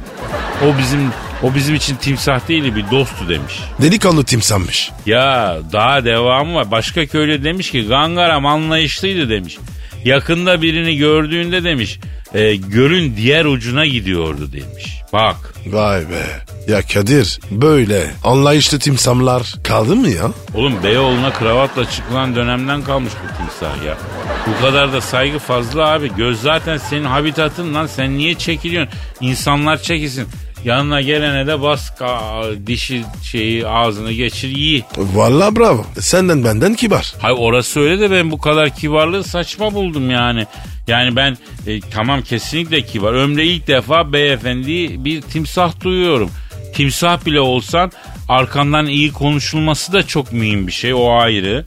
O 0.64 0.78
bizim 0.78 1.10
o 1.42 1.54
bizim 1.54 1.74
için 1.74 1.96
timsah 1.96 2.48
değil 2.48 2.74
bir 2.74 2.90
dosttu 2.90 3.28
demiş. 3.28 3.54
Delikanlı 3.82 4.24
timsanmış. 4.24 4.90
Ya 5.06 5.58
daha 5.72 6.04
devamı 6.04 6.54
var. 6.54 6.70
Başka 6.70 7.06
köylü 7.06 7.44
demiş 7.44 7.70
ki 7.70 7.86
Gangaram 7.88 8.46
anlayışlıydı 8.46 9.28
demiş. 9.30 9.56
Yakında 10.04 10.62
birini 10.62 10.96
gördüğünde 10.96 11.64
demiş 11.64 11.98
e, 12.34 12.56
gölün 12.56 13.16
diğer 13.16 13.44
ucuna 13.44 13.86
gidiyordu 13.86 14.48
demiş. 14.52 15.00
Bak 15.12 15.36
Vay 15.66 16.00
be. 16.00 16.26
Ya 16.68 16.82
Kadir 16.82 17.38
böyle 17.50 18.10
anlayışlı 18.24 18.78
timsamlar 18.78 19.54
kaldı 19.64 19.96
mı 19.96 20.08
ya? 20.08 20.30
oğlum 20.54 20.82
Beyoğlu'na 20.82 21.32
kravatla 21.32 21.90
çıkılan 21.90 22.36
dönemden 22.36 22.82
kalmış 22.82 23.12
bu 23.24 23.36
timsah 23.36 23.84
ya. 23.86 23.98
Bu 24.46 24.64
kadar 24.64 24.92
da 24.92 25.00
saygı 25.00 25.38
fazla 25.38 25.88
abi. 25.88 26.10
Göz 26.16 26.40
zaten 26.40 26.76
senin 26.76 27.04
habitatın 27.04 27.74
lan 27.74 27.86
sen 27.86 28.18
niye 28.18 28.34
çekiliyorsun? 28.34 28.94
İnsanlar 29.20 29.82
çekilsin. 29.82 30.26
Yanına 30.64 31.00
gelene 31.00 31.46
de 31.46 31.62
bas 31.62 31.90
ka- 31.90 32.66
dişi 32.66 33.02
şeyi 33.24 33.66
ağzını 33.66 34.12
geçir 34.12 34.48
yiy. 34.48 34.82
Vallahi 34.96 35.56
bravo. 35.56 35.86
Senden 36.00 36.44
benden 36.44 36.74
kibar. 36.74 37.12
Hayır 37.18 37.36
orası 37.40 37.80
öyle 37.80 38.00
de 38.00 38.10
ben 38.10 38.30
bu 38.30 38.38
kadar 38.38 38.76
kibarlığı 38.76 39.24
saçma 39.24 39.74
buldum 39.74 40.10
yani. 40.10 40.46
Yani 40.86 41.16
ben 41.16 41.36
e, 41.66 41.80
tamam 41.80 42.22
kesinlikle 42.22 42.82
kibar. 42.82 43.12
Ömrümde 43.12 43.44
ilk 43.44 43.66
defa 43.66 44.12
beyefendi 44.12 45.04
bir 45.04 45.20
timsah 45.22 45.80
duyuyorum. 45.80 46.30
Timsah 46.74 47.26
bile 47.26 47.40
olsan 47.40 47.92
arkandan 48.28 48.86
iyi 48.86 49.12
konuşulması 49.12 49.92
da 49.92 50.06
çok 50.06 50.32
mühim 50.32 50.66
bir 50.66 50.72
şey 50.72 50.94
o 50.94 51.10
ayrı. 51.12 51.64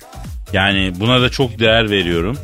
Yani 0.54 0.94
buna 1.00 1.22
da 1.22 1.30
çok 1.30 1.60
değer 1.60 1.90
veriyorum. 1.90 2.38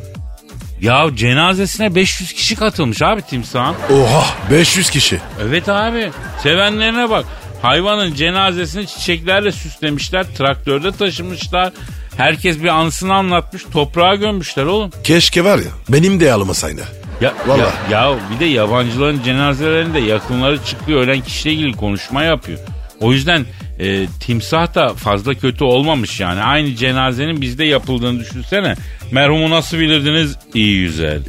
Ya 0.82 1.10
cenazesine 1.16 1.96
500 1.96 2.34
kişi 2.34 2.56
katılmış 2.56 3.02
abi 3.02 3.22
timsahın. 3.22 3.76
Oha 3.94 4.26
500 4.52 4.90
kişi. 4.90 5.20
Evet 5.42 5.70
abi. 5.70 6.10
Sevenlerine 6.44 7.10
bak. 7.10 7.26
Hayvanın 7.62 8.14
cenazesini 8.16 8.88
çiçeklerle 8.88 9.52
süslemişler. 9.52 10.26
Traktörde 10.38 10.92
taşımışlar. 10.92 11.74
Herkes 12.18 12.64
bir 12.64 12.68
anısını 12.68 13.14
anlatmış. 13.14 13.64
Toprağa 13.74 14.16
gömmüşler 14.16 14.66
oğlum. 14.66 14.92
Keşke 15.04 15.44
var 15.44 15.58
ya 15.58 15.72
benim 15.90 16.20
de 16.20 16.34
almasaydı. 16.34 16.82
Ya, 17.22 17.34
Vallahi. 17.48 17.92
ya, 17.92 18.02
ya 18.02 18.16
bir 18.36 18.40
de 18.40 18.46
yabancıların 18.46 19.24
cenazelerinde 19.24 20.00
yakınları 20.00 20.64
çıkıyor 20.66 21.02
ölen 21.02 21.22
kişiyle 21.22 21.54
ilgili 21.56 21.74
konuşma 21.74 22.24
yapıyor. 22.24 22.60
O 23.00 23.12
yüzden 23.12 23.46
e, 23.82 24.08
timsah 24.20 24.76
da 24.76 24.94
fazla 24.94 25.34
kötü 25.34 25.64
olmamış 25.64 26.20
yani. 26.20 26.42
Aynı 26.42 26.76
cenazenin 26.76 27.42
bizde 27.42 27.66
yapıldığını 27.66 28.20
düşünsene. 28.20 28.76
Merhumu 29.12 29.50
nasıl 29.50 29.78
bilirdiniz? 29.78 30.36
İyi 30.54 30.82
güzel. 30.82 31.22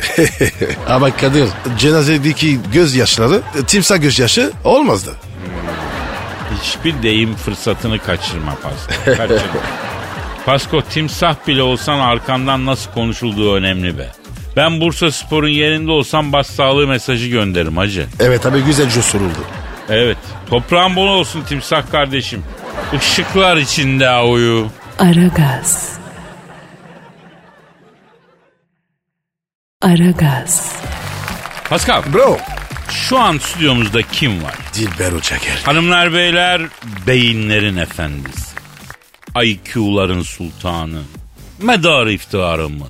Ama 0.88 1.16
Kadir 1.16 1.49
cenazedeki 1.78 2.59
gözyaşları 2.73 3.42
timsah 3.66 4.02
gözyaşı 4.02 4.52
olmazdı. 4.64 5.16
Hiçbir 6.62 7.02
deyim 7.02 7.35
fırsatını 7.35 7.99
kaçırma 7.99 8.54
Pasko. 8.62 9.04
Kaçırma. 9.04 9.61
Pasko 10.47 10.82
timsah 10.82 11.35
bile 11.49 11.62
olsan 11.62 11.99
arkandan 11.99 12.66
nasıl 12.66 12.90
konuşulduğu 12.90 13.54
önemli 13.54 13.99
be. 13.99 14.09
Ben 14.56 14.80
Bursa 14.80 15.11
Spor'un 15.11 15.49
yerinde 15.49 15.90
olsam 15.90 16.32
başsağlığı 16.32 16.87
mesajı 16.87 17.28
gönderirim 17.28 17.76
hacı. 17.76 18.06
Evet 18.21 18.47
abi 18.47 18.61
güzelce 18.62 19.02
soruldu. 19.02 19.38
Evet. 19.92 20.18
Toprağın 20.50 20.96
bol 20.96 21.06
olsun 21.06 21.42
timsah 21.42 21.90
kardeşim. 21.90 22.44
Işıklar 22.92 23.56
içinde 23.56 24.18
uyu. 24.18 24.68
Aragaz. 24.99 25.92
Aragaz. 29.82 30.76
Pascal 31.68 32.02
Bro. 32.12 32.38
şu 32.90 33.18
an 33.18 33.38
stüdyomuzda 33.38 34.02
kim 34.02 34.42
var? 34.42 34.54
Dilber 34.75 35.12
Uçaker. 35.12 35.62
Hanımlar 35.64 36.12
beyler 36.14 36.62
beyinlerin 37.06 37.76
efendisi. 37.76 38.56
IQ'ların 39.44 40.22
sultanı. 40.22 41.02
Medar 41.62 42.06
iftiharımız. 42.06 42.88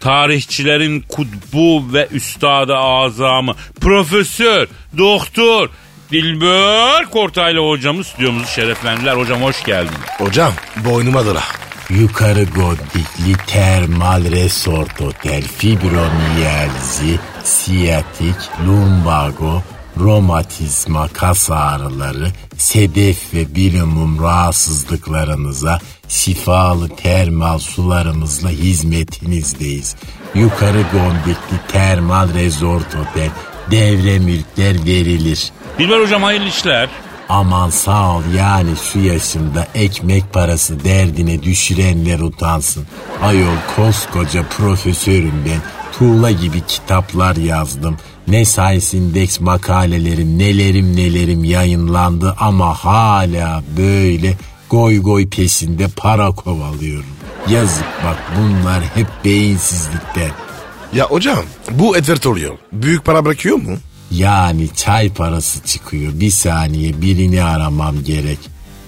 Tarihçilerin 0.00 1.00
kutbu 1.00 1.92
ve 1.92 2.08
üstadı 2.10 2.76
azamı. 2.76 3.54
Profesör, 3.80 4.68
doktor, 4.98 5.68
Dilber 6.10 7.10
Kortaylı 7.10 7.68
hocamız 7.68 8.06
stüdyomuzu 8.06 8.46
şereflendiler. 8.46 9.16
Hocam 9.16 9.42
hoş 9.42 9.64
geldin. 9.64 9.96
Hocam 10.18 10.52
boynuma 10.84 11.26
dola. 11.26 11.42
Yukarı 11.90 12.44
Godikli 12.44 13.46
Termal 13.46 14.30
Resort 14.30 15.00
Otel 15.00 15.42
Fibromiyalzi, 15.42 17.18
siyatik, 17.44 18.36
lumbago, 18.66 19.62
romatizma, 20.00 21.08
kas 21.08 21.50
ağrıları, 21.50 22.28
sedef 22.56 23.34
ve 23.34 23.54
bilimum 23.54 24.22
rahatsızlıklarınıza 24.22 25.78
şifalı 26.08 26.88
termal 26.88 27.58
sularımızla 27.58 28.50
hizmetinizdeyiz. 28.50 29.96
Yukarı 30.34 30.82
Gondikli 30.92 31.72
Termal 31.72 32.34
Resort 32.34 32.86
Otel 32.94 33.30
devre 33.70 34.18
mülkler 34.18 34.84
verilir. 34.86 35.50
Dilber 35.78 36.00
hocam 36.00 36.22
hayırlı 36.22 36.48
işler. 36.48 36.88
Aman 37.28 37.70
sağ 37.70 38.16
ol 38.16 38.22
yani 38.36 38.70
şu 38.92 38.98
yaşımda 38.98 39.66
ekmek 39.74 40.32
parası 40.32 40.84
derdine 40.84 41.42
düşürenler 41.42 42.20
utansın. 42.20 42.86
Ayol 43.22 43.56
koskoca 43.76 44.42
profesörüm 44.42 45.44
ben. 45.46 45.60
Tuğla 45.98 46.30
gibi 46.30 46.60
kitaplar 46.60 47.36
yazdım. 47.36 47.96
Ne 48.28 48.44
Science 48.44 48.98
Index 48.98 49.40
makalelerim 49.40 50.38
nelerim 50.38 50.96
nelerim 50.96 51.44
yayınlandı 51.44 52.36
ama 52.38 52.74
hala 52.74 53.62
böyle 53.76 54.34
goy 54.70 55.02
goy 55.02 55.28
peşinde 55.28 55.88
para 55.96 56.30
kovalıyorum. 56.30 57.10
Yazık 57.48 57.86
bak 58.04 58.16
bunlar 58.36 58.82
hep 58.94 59.06
beyinsizlikten. 59.24 60.47
Ya 60.92 61.04
hocam 61.06 61.38
bu 61.70 61.94
advertorial 61.94 62.56
büyük 62.72 63.04
para 63.04 63.24
bırakıyor 63.24 63.56
mu? 63.56 63.76
Yani 64.10 64.68
çay 64.76 65.12
parası 65.12 65.64
çıkıyor. 65.64 66.12
Bir 66.14 66.30
saniye 66.30 67.02
birini 67.02 67.44
aramam 67.44 68.04
gerek. 68.04 68.38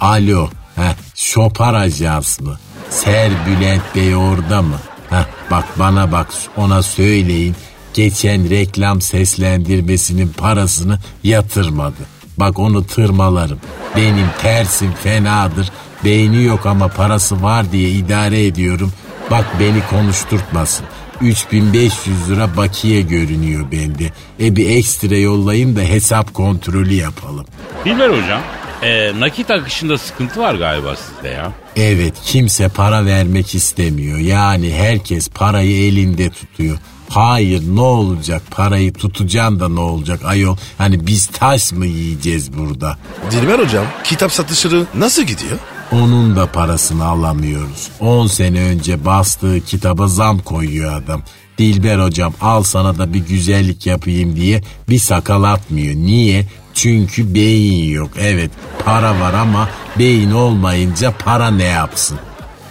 Alo. 0.00 0.48
Heh, 0.76 0.94
Şopar 1.14 1.74
Ajans 1.74 2.40
mı? 2.40 2.58
Ser 2.90 3.30
Bülent 3.46 3.82
Bey 3.94 4.16
orada 4.16 4.62
mı? 4.62 4.76
Heh, 5.10 5.24
bak 5.50 5.64
bana 5.78 6.12
bak 6.12 6.28
ona 6.56 6.82
söyleyin. 6.82 7.56
Geçen 7.94 8.50
reklam 8.50 9.00
seslendirmesinin 9.00 10.28
parasını 10.28 10.98
yatırmadı. 11.24 11.96
Bak 12.36 12.58
onu 12.58 12.86
tırmalarım. 12.86 13.60
Benim 13.96 14.26
tersim 14.42 14.92
fenadır. 14.92 15.70
Beyni 16.04 16.44
yok 16.44 16.66
ama 16.66 16.88
parası 16.88 17.42
var 17.42 17.72
diye 17.72 17.90
idare 17.90 18.46
ediyorum. 18.46 18.92
Bak 19.30 19.46
beni 19.60 19.82
konuşturtmasın. 19.90 20.86
3500 21.22 22.30
lira 22.30 22.56
bakiye 22.56 23.00
görünüyor 23.00 23.66
bende. 23.72 24.12
E 24.40 24.56
bir 24.56 24.70
ekstra 24.70 25.16
yollayın 25.16 25.76
da 25.76 25.80
hesap 25.80 26.34
kontrolü 26.34 26.94
yapalım. 26.94 27.46
Dilber 27.84 28.08
hocam 28.08 28.40
e, 28.82 29.20
nakit 29.20 29.50
akışında 29.50 29.98
sıkıntı 29.98 30.40
var 30.40 30.54
galiba 30.54 30.96
sizde 30.96 31.28
ya. 31.28 31.52
Evet 31.76 32.14
kimse 32.24 32.68
para 32.68 33.06
vermek 33.06 33.54
istemiyor. 33.54 34.18
Yani 34.18 34.72
herkes 34.74 35.28
parayı 35.28 35.86
elinde 35.88 36.30
tutuyor. 36.30 36.78
Hayır 37.08 37.62
ne 37.74 37.80
olacak 37.80 38.42
parayı 38.50 38.92
tutacaksın 38.92 39.60
da 39.60 39.68
ne 39.68 39.80
olacak 39.80 40.20
ayol. 40.24 40.56
Hani 40.78 41.06
biz 41.06 41.26
taş 41.26 41.72
mı 41.72 41.86
yiyeceğiz 41.86 42.58
burada? 42.58 42.98
Dilber 43.30 43.58
hocam 43.58 43.86
kitap 44.04 44.32
satışları 44.32 44.86
nasıl 44.94 45.22
gidiyor? 45.22 45.58
Onun 45.92 46.36
da 46.36 46.46
parasını 46.52 47.04
alamıyoruz. 47.04 47.88
10 48.00 48.26
sene 48.26 48.60
önce 48.62 49.04
bastığı 49.04 49.60
kitaba 49.60 50.06
zam 50.08 50.38
koyuyor 50.38 50.92
adam. 51.02 51.22
Dilber 51.58 51.98
hocam 51.98 52.34
al 52.40 52.62
sana 52.62 52.98
da 52.98 53.14
bir 53.14 53.18
güzellik 53.18 53.86
yapayım 53.86 54.36
diye 54.36 54.62
bir 54.88 54.98
sakal 54.98 55.42
atmıyor. 55.42 55.94
Niye? 55.94 56.46
Çünkü 56.74 57.34
beyin 57.34 57.90
yok. 57.90 58.10
Evet 58.18 58.50
para 58.84 59.20
var 59.20 59.34
ama 59.34 59.68
beyin 59.98 60.30
olmayınca 60.30 61.10
para 61.18 61.50
ne 61.50 61.64
yapsın? 61.64 62.18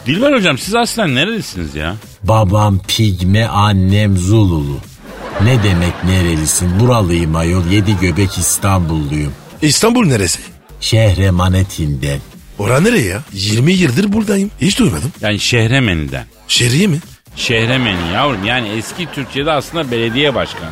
Dilber 0.06 0.34
hocam 0.34 0.58
siz 0.58 0.76
aslen 0.76 1.16
nerelisiniz 1.16 1.76
ya? 1.76 1.96
Babam 2.24 2.80
pigme, 2.88 3.48
annem 3.48 4.18
zululu. 4.18 4.78
Ne 5.44 5.64
demek 5.64 6.04
nerelisin? 6.06 6.80
Buralıyım 6.80 7.36
ayol. 7.36 7.66
Yedi 7.66 7.98
göbek 8.02 8.38
İstanbulluyum. 8.38 9.34
İstanbul 9.62 10.06
neresi? 10.06 10.40
Şehremanetinden. 10.82 12.20
Ora 12.60 12.80
nereye 12.82 13.06
ya? 13.06 13.24
20 13.34 13.74
yıldır 13.74 14.14
buradayım. 14.14 14.52
Hiç 14.62 14.80
duymadım. 14.80 15.12
Yani 15.22 15.40
Şehremeni'den. 15.40 16.26
Şehriye 16.48 16.88
mi? 16.88 17.00
Şehremeni 17.36 18.14
yavrum 18.14 18.46
yani 18.46 18.68
eski 18.70 19.08
Türkçe'de 19.16 19.52
aslında 19.52 19.92
belediye 19.92 20.36
başkanı. 20.36 20.72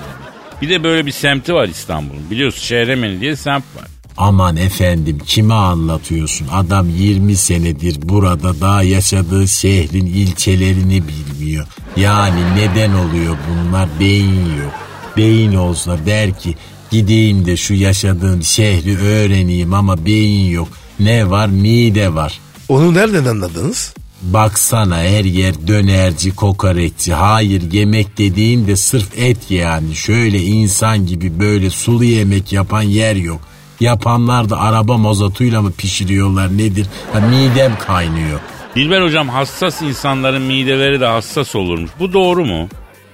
Bir 0.62 0.70
de 0.70 0.84
böyle 0.84 1.06
bir 1.06 1.12
semti 1.12 1.54
var 1.54 1.68
İstanbul'un. 1.68 2.30
Biliyorsun 2.32 2.62
Şehremeni 2.62 3.22
diye 3.22 3.36
semt 3.36 3.64
var. 3.76 3.86
Aman 4.18 4.58
efendim 4.58 5.20
kime 5.28 5.54
anlatıyorsun? 5.54 6.48
Adam 6.52 6.90
20 6.90 7.36
senedir 7.36 7.98
burada 8.02 8.62
daha 8.62 8.84
yaşadığı 8.84 9.48
şehrin 9.48 10.06
ilçelerini 10.06 11.04
bilmiyor. 11.08 11.68
Yani 11.98 12.40
neden 12.56 12.94
oluyor 12.94 13.38
bunlar? 13.50 13.90
Beyin 14.00 14.46
yok. 14.46 14.74
Beyin 15.18 15.54
olsa 15.56 15.98
der 16.06 16.40
ki 16.40 16.56
gideyim 16.92 17.46
de 17.46 17.58
şu 17.58 17.74
yaşadığım 17.74 18.44
şehri 18.44 18.98
öğreneyim 18.98 19.74
ama 19.74 20.06
beyin 20.06 20.52
yok. 20.52 20.68
Ne 21.00 21.30
var? 21.30 21.48
Mide 21.48 22.14
var. 22.14 22.40
Onu 22.70 22.94
nereden 22.94 23.26
anladınız? 23.26 23.94
Baksana 24.22 24.98
her 24.98 25.24
yer 25.24 25.68
dönerci, 25.68 26.36
kokoreççi. 26.36 27.14
Hayır 27.14 27.72
yemek 27.72 28.18
dediğin 28.18 28.68
de 28.68 28.76
sırf 28.76 29.18
et 29.18 29.52
yani. 29.52 29.96
Şöyle 29.96 30.42
insan 30.42 31.06
gibi 31.06 31.40
böyle 31.40 31.70
sulu 31.70 32.04
yemek 32.04 32.54
yapan 32.54 32.82
yer 32.82 33.16
yok. 33.16 33.42
Yapanlar 33.80 34.50
da 34.50 34.60
araba 34.60 34.98
mazotuyla 34.98 35.62
mı 35.62 35.72
pişiriyorlar 35.72 36.58
nedir? 36.58 36.88
Ha, 37.14 37.20
midem 37.20 37.78
kaynıyor. 37.88 38.40
Dilber 38.76 39.02
hocam 39.02 39.30
hassas 39.30 39.82
insanların 39.82 40.42
mideleri 40.42 41.00
de 41.00 41.06
hassas 41.06 41.56
olurmuş. 41.56 41.92
Bu 42.00 42.14
doğru 42.14 42.46
mu? 42.46 42.68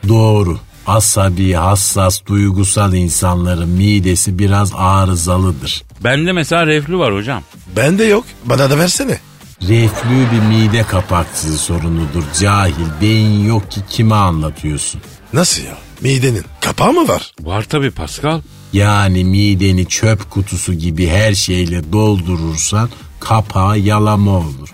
Doğru. 0.08 0.60
Asabi, 0.88 1.54
hassas, 1.54 2.26
duygusal 2.26 2.94
insanların 2.94 3.70
midesi 3.70 4.40
biraz 4.40 4.72
arızalıdır. 4.76 5.84
Bende 6.04 6.32
mesela 6.32 6.68
reflü 6.68 6.98
var 6.98 7.14
hocam. 7.16 7.44
Bende 7.76 8.04
yok. 8.04 8.26
Bana 8.46 8.70
da 8.70 8.78
versene. 8.78 9.20
Reflü 9.62 10.28
bir 10.32 10.40
mide 10.56 10.84
kapakçısı 10.84 11.58
sorunudur. 11.58 12.24
Cahil, 12.40 12.74
beyin 13.02 13.46
yok 13.46 13.72
ki 13.72 13.82
kime 13.90 14.16
anlatıyorsun? 14.16 15.02
Nasıl 15.34 15.64
ya? 15.64 15.78
Midenin 16.02 16.44
kapağı 16.62 16.94
mı 16.94 17.08
var? 17.08 17.32
Var 17.42 17.64
tabii 17.64 17.92
Pascal. 17.92 18.42
Yani 18.74 19.24
mideni 19.24 19.86
çöp 19.88 20.32
kutusu 20.32 20.74
gibi 20.74 21.08
her 21.08 21.34
şeyle 21.34 21.92
doldurursan 21.94 22.90
kapağı 23.20 23.80
yalama 23.80 24.32
olur. 24.32 24.70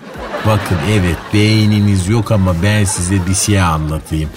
Bakın 0.46 0.78
evet 0.92 1.18
beyniniz 1.34 2.08
yok 2.08 2.32
ama 2.32 2.56
ben 2.64 2.84
size 2.84 3.28
bir 3.28 3.36
şey 3.36 3.62
anlatayım. 3.62 4.30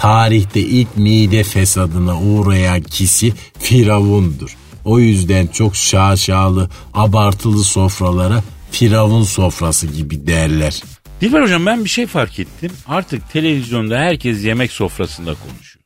Tarihte 0.00 0.60
ilk 0.60 0.96
mide 0.96 1.42
fesadına 1.42 2.20
uğrayan 2.20 2.82
kişi 2.82 3.32
Firavundur. 3.58 4.56
O 4.84 4.98
yüzden 4.98 5.46
çok 5.46 5.76
şaşalı, 5.76 6.70
abartılı 6.94 7.64
sofralara 7.64 8.42
Firavun 8.70 9.22
sofrası 9.22 9.86
gibi 9.86 10.26
derler. 10.26 10.82
Dilber 11.20 11.42
hocam 11.42 11.66
ben 11.66 11.84
bir 11.84 11.88
şey 11.88 12.06
fark 12.06 12.38
ettim. 12.38 12.72
Artık 12.88 13.32
televizyonda 13.32 13.98
herkes 13.98 14.44
yemek 14.44 14.72
sofrasında 14.72 15.34
konuşuyor. 15.34 15.84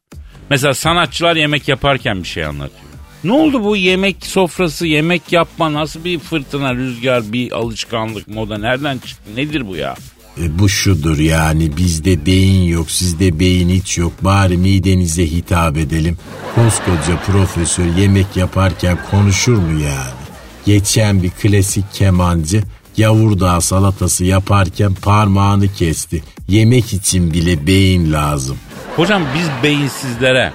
Mesela 0.51 0.75
sanatçılar 0.75 1.37
yemek 1.37 1.69
yaparken 1.69 2.23
bir 2.23 2.29
şey 2.29 2.45
anlatıyor. 2.45 2.81
Ne 3.25 3.33
oldu 3.33 3.65
bu 3.65 3.77
yemek 3.77 4.27
sofrası, 4.27 4.87
yemek 4.87 5.33
yapma 5.33 5.73
nasıl 5.73 6.05
bir 6.05 6.19
fırtına, 6.19 6.75
rüzgar, 6.75 7.33
bir 7.33 7.53
alışkanlık, 7.53 8.29
moda 8.29 8.59
nereden 8.59 8.99
çıktı? 8.99 9.31
Nedir 9.37 9.69
bu 9.69 9.77
ya? 9.77 9.95
E, 10.41 10.59
bu 10.59 10.69
şudur 10.69 11.19
yani 11.19 11.77
bizde 11.77 12.27
beyin 12.27 12.63
yok 12.63 12.91
sizde 12.91 13.39
beyin 13.39 13.69
hiç 13.69 13.99
yok 13.99 14.13
bari 14.21 14.57
midenize 14.57 15.27
hitap 15.27 15.77
edelim. 15.77 16.19
Koskoca 16.55 17.17
profesör 17.27 17.85
yemek 17.85 18.37
yaparken 18.37 18.99
konuşur 19.11 19.57
mu 19.57 19.81
yani? 19.81 20.25
Geçen 20.67 21.23
bir 21.23 21.31
klasik 21.31 21.85
kemancı 21.93 22.63
yavurdağ 22.97 23.61
salatası 23.61 24.25
yaparken 24.25 24.95
parmağını 24.95 25.73
kesti. 25.73 26.23
Yemek 26.49 26.93
için 26.93 27.33
bile 27.33 27.67
beyin 27.67 28.13
lazım. 28.13 28.57
Hocam 28.97 29.23
biz 29.39 29.47
beyinsizlere 29.63 30.53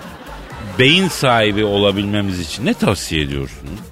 beyin 0.80 1.08
sahibi 1.08 1.66
olabilmemiz 1.66 2.40
için 2.40 2.66
ne 2.66 2.74
tavsiye 2.74 3.22
ediyorsunuz? 3.22 3.89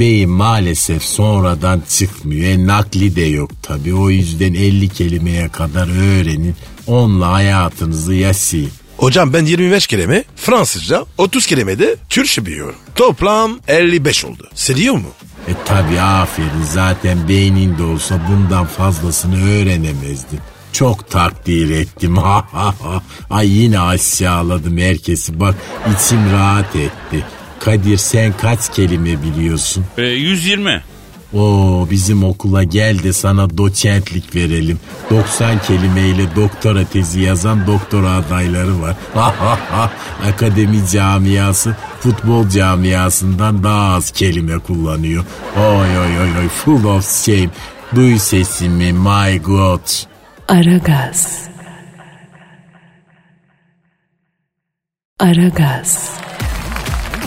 Beyin 0.00 0.30
maalesef 0.30 1.02
sonradan 1.02 1.82
çıkmıyor. 1.88 2.46
E, 2.46 2.66
nakli 2.66 3.16
de 3.16 3.22
yok 3.22 3.50
tabii. 3.62 3.94
O 3.94 4.10
yüzden 4.10 4.54
50 4.54 4.88
kelimeye 4.88 5.48
kadar 5.48 5.88
öğrenin. 5.88 6.54
Onunla 6.86 7.32
hayatınızı 7.32 8.14
yaşayın. 8.14 8.70
Hocam 8.96 9.32
ben 9.32 9.44
25 9.44 9.86
kelime 9.86 10.24
Fransızca 10.36 11.04
30 11.18 11.46
kelime 11.46 11.78
de 11.78 11.96
Türkçe 12.08 12.46
biliyorum. 12.46 12.74
Toplam 12.94 13.58
55 13.68 14.24
oldu. 14.24 14.48
Seviyor 14.54 14.94
mu? 14.94 15.08
E 15.48 15.52
tabi 15.64 16.00
aferin 16.00 16.64
zaten 16.72 17.28
beyninde 17.28 17.82
olsa 17.82 18.20
bundan 18.30 18.66
fazlasını 18.66 19.50
öğrenemezdin. 19.50 20.40
Çok 20.72 21.10
takdir 21.10 21.70
ettim. 21.70 22.16
Ay 23.30 23.48
yine 23.48 23.80
aşağıladım 23.80 24.78
herkesi. 24.78 25.40
Bak 25.40 25.54
içim 25.94 26.32
rahat 26.32 26.76
etti. 26.76 27.24
Kadir 27.60 27.96
sen 27.96 28.32
kaç 28.40 28.72
kelime 28.72 29.22
biliyorsun? 29.22 29.84
E, 29.98 30.02
120. 30.02 30.82
Oo 31.34 31.86
bizim 31.90 32.24
okula 32.24 32.62
gel 32.62 33.02
de 33.02 33.12
sana 33.12 33.58
doçentlik 33.58 34.34
verelim. 34.34 34.80
90 35.10 35.62
kelimeyle 35.62 36.36
doktora 36.36 36.84
tezi 36.84 37.20
yazan 37.20 37.66
doktora 37.66 38.10
adayları 38.10 38.80
var. 38.82 38.96
Ha 39.14 39.34
ha 39.38 39.58
ha. 39.70 39.92
Akademi 40.28 40.88
camiası 40.92 41.76
futbol 42.00 42.48
camiasından 42.48 43.64
daha 43.64 43.94
az 43.94 44.10
kelime 44.10 44.58
kullanıyor. 44.58 45.24
Oy 45.56 45.98
oy 45.98 46.18
oy 46.20 46.38
oy 46.42 46.48
full 46.48 46.84
of 46.84 47.24
shame. 47.24 47.50
Duy 47.94 48.18
sesimi 48.18 48.92
my 48.92 49.38
god. 49.42 49.80
Aragaz. 50.48 51.48
Aragaz. 55.18 56.10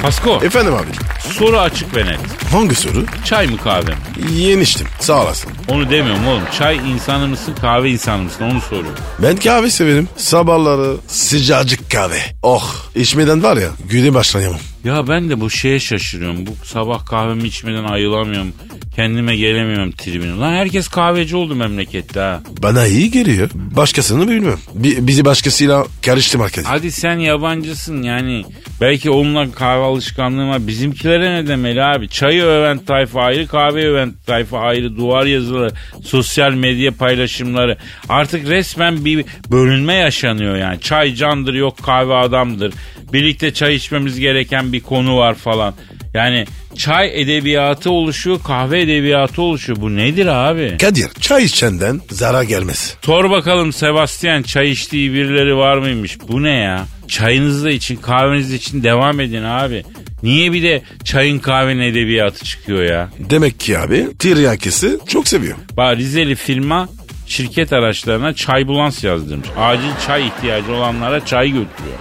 Pasko 0.02 0.40
Efendim 0.44 0.74
abi. 0.74 0.88
soru 1.34 1.60
açık 1.60 1.96
ve 1.96 2.06
net. 2.06 2.20
Hangi 2.52 2.76
soru? 2.76 3.06
Çay 3.26 3.48
mı 3.48 3.58
kahve 3.64 3.92
mi? 3.92 3.98
Yeni 4.34 4.62
içtim. 4.62 4.88
Sağ 5.00 5.22
olasın. 5.24 5.52
Onu 5.68 5.90
demiyorum 5.90 6.28
oğlum. 6.28 6.44
Çay 6.58 6.78
insanı 6.92 7.28
mısın 7.28 7.56
kahve 7.62 7.90
insanı 7.90 8.22
mısın 8.24 8.44
onu 8.52 8.62
soruyorum. 8.62 9.00
Ben 9.20 9.36
kahve 9.38 9.70
severim. 9.70 10.10
Sabahları 10.18 10.98
sıcacık 11.08 11.92
kahve. 11.92 12.20
Oh 12.44 12.76
içmeden 12.96 13.44
var 13.44 13.58
ya 13.58 13.70
güne 13.90 14.14
başlayamam. 14.14 14.60
Ya 14.84 15.08
ben 15.08 15.30
de 15.30 15.40
bu 15.40 15.50
şeye 15.50 15.80
şaşırıyorum. 15.80 16.46
Bu 16.48 16.66
sabah 16.66 17.06
kahvemi 17.06 17.44
içmeden 17.48 17.84
ayılamıyorum. 17.84 18.54
Kendime 18.96 19.36
gelemiyorum 19.36 19.92
tribine. 19.92 20.32
Lan 20.36 20.54
herkes 20.54 20.88
kahveci 20.88 21.36
oldu 21.36 21.56
memlekette 21.56 22.20
ha. 22.20 22.42
Bana 22.64 22.88
iyi 22.88 23.12
geliyor. 23.12 23.50
Başkasını 23.56 24.28
bilmiyorum. 24.30 24.60
Bi- 24.74 25.08
bizi 25.08 25.26
başkasıyla 25.26 25.86
karıştırma 26.06 26.48
Kadir. 26.48 26.64
Hadi 26.64 26.92
sen 26.92 27.18
yabancısın 27.18 28.02
yani. 28.04 28.46
Belki 28.82 29.10
onunla 29.10 29.52
kahve 29.52 29.82
alışkanlığım 29.84 30.50
var. 30.50 30.68
Bizimkilere 30.68 31.36
ne 31.36 31.48
demeli 31.48 31.84
abi? 31.84 32.08
Çayı 32.10 32.44
öven 32.44 32.78
tayfa 32.78 33.22
ayrı, 33.22 33.48
kahve 33.48 33.88
öven 33.88 34.14
tayfa 34.26 34.60
ayrı. 34.60 34.98
Duvar 34.98 35.26
yazıları, 35.26 35.72
sosyal 36.04 36.52
medya 36.54 36.92
paylaşımları. 36.92 37.78
Artık 38.10 38.50
resmen 38.50 39.06
bir 39.06 39.26
bölünme 39.52 39.94
yaşanıyor 39.94 40.56
yani. 40.58 40.80
Çay 40.82 41.16
candır 41.16 41.54
yok 41.54 41.78
kahve 41.84 42.14
adamdır. 42.14 42.74
Birlikte 43.14 43.54
çay 43.54 43.76
içmemiz 43.76 44.20
gereken 44.20 44.74
bir 44.74 44.80
konu 44.80 45.18
var 45.18 45.36
falan. 45.36 45.74
Yani 46.14 46.46
çay 46.78 47.22
edebiyatı 47.22 47.92
oluşuyor, 47.92 48.40
kahve 48.44 48.82
edebiyatı 48.82 49.42
oluşuyor. 49.42 49.82
Bu 49.82 49.96
nedir 49.96 50.26
abi? 50.26 50.78
Kadir 50.82 51.08
çay 51.22 51.44
içenden 51.44 52.02
zarar 52.10 52.44
gelmez. 52.44 52.98
Sor 53.06 53.30
bakalım 53.30 53.74
Sebastian 53.74 54.42
çay 54.42 54.72
içtiği 54.72 55.14
birileri 55.14 55.58
var 55.58 55.78
mıymış? 55.78 56.18
Bu 56.28 56.44
ne 56.44 56.56
ya? 56.56 56.86
Çayınızı 57.08 57.66
da 57.66 57.72
için 57.72 57.96
kahvenizi 57.96 58.56
için 58.56 58.84
devam 58.84 59.20
edin 59.20 59.44
abi. 59.44 59.84
Niye 60.24 60.52
bir 60.54 60.64
de 60.64 60.82
çayın 61.04 61.40
kahvenin 61.40 61.82
edebiyatı 61.82 62.46
çıkıyor 62.46 62.84
ya? 62.84 63.10
Demek 63.20 63.60
ki 63.60 63.80
abi 63.80 64.08
tiryakisi 64.20 65.00
çok 65.08 65.28
seviyor. 65.28 65.58
Bak 65.78 65.98
Rizeli 65.98 66.36
firma 66.36 66.90
şirket 67.28 67.74
araçlarına 67.74 68.34
çay 68.34 68.68
bulans 68.68 69.04
yazdırmış. 69.04 69.48
Acil 69.58 69.92
çay 70.08 70.28
ihtiyacı 70.28 70.74
olanlara 70.74 71.26
çay 71.26 71.48
götürüyor. 71.48 71.98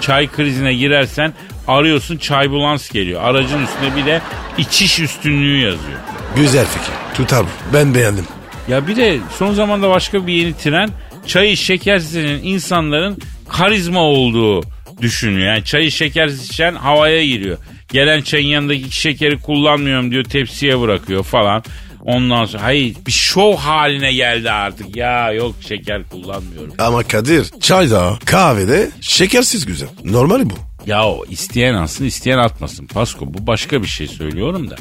Çay 0.00 0.28
krizine 0.28 0.74
girersen 0.74 1.32
arıyorsun 1.68 2.16
çay 2.16 2.50
bulans 2.50 2.90
geliyor. 2.90 3.20
Aracın 3.24 3.64
üstüne 3.64 3.96
bir 3.96 4.06
de 4.06 4.20
içiş 4.58 5.00
üstünlüğü 5.00 5.60
yazıyor. 5.60 5.98
Güzel 6.36 6.66
fikir. 6.66 6.92
Tutar 7.14 7.42
bu. 7.44 7.74
Ben 7.74 7.94
beğendim. 7.94 8.24
Ya 8.68 8.86
bir 8.86 8.96
de 8.96 9.18
son 9.38 9.52
zamanda 9.54 9.90
başka 9.90 10.26
bir 10.26 10.32
yeni 10.32 10.56
tren 10.56 10.90
çayı 11.26 11.56
şekersiz 11.56 12.14
içen 12.16 12.40
insanların 12.42 13.18
karizma 13.48 14.00
olduğu 14.00 14.62
düşünüyor. 15.00 15.46
Yani 15.46 15.64
çayı 15.64 15.92
şekersiz 15.92 16.44
içen 16.50 16.74
havaya 16.74 17.24
giriyor. 17.24 17.58
Gelen 17.92 18.20
çayın 18.20 18.46
yanındaki 18.48 18.90
şekeri 18.90 19.40
kullanmıyorum 19.40 20.10
diyor 20.10 20.24
tepsiye 20.24 20.80
bırakıyor 20.80 21.24
falan. 21.24 21.62
Ondan 22.08 22.44
sonra 22.44 22.62
hayır 22.62 22.96
bir 23.06 23.12
şov 23.12 23.56
haline 23.56 24.12
geldi 24.12 24.50
artık. 24.50 24.96
Ya 24.96 25.32
yok 25.32 25.54
şeker 25.60 26.02
kullanmıyorum. 26.08 26.74
Ama 26.78 27.02
Kadir 27.02 27.46
çayda 27.60 28.18
kahvede 28.24 28.90
şekersiz 29.00 29.66
güzel. 29.66 29.88
Normali 30.04 30.50
bu. 30.50 30.54
Ya 30.86 31.04
o 31.06 31.24
isteyen 31.30 31.74
alsın 31.74 32.04
isteyen 32.04 32.38
atmasın. 32.38 32.86
Pasko 32.86 33.34
bu 33.34 33.46
başka 33.46 33.82
bir 33.82 33.88
şey 33.88 34.06
söylüyorum 34.06 34.70
da. 34.70 34.76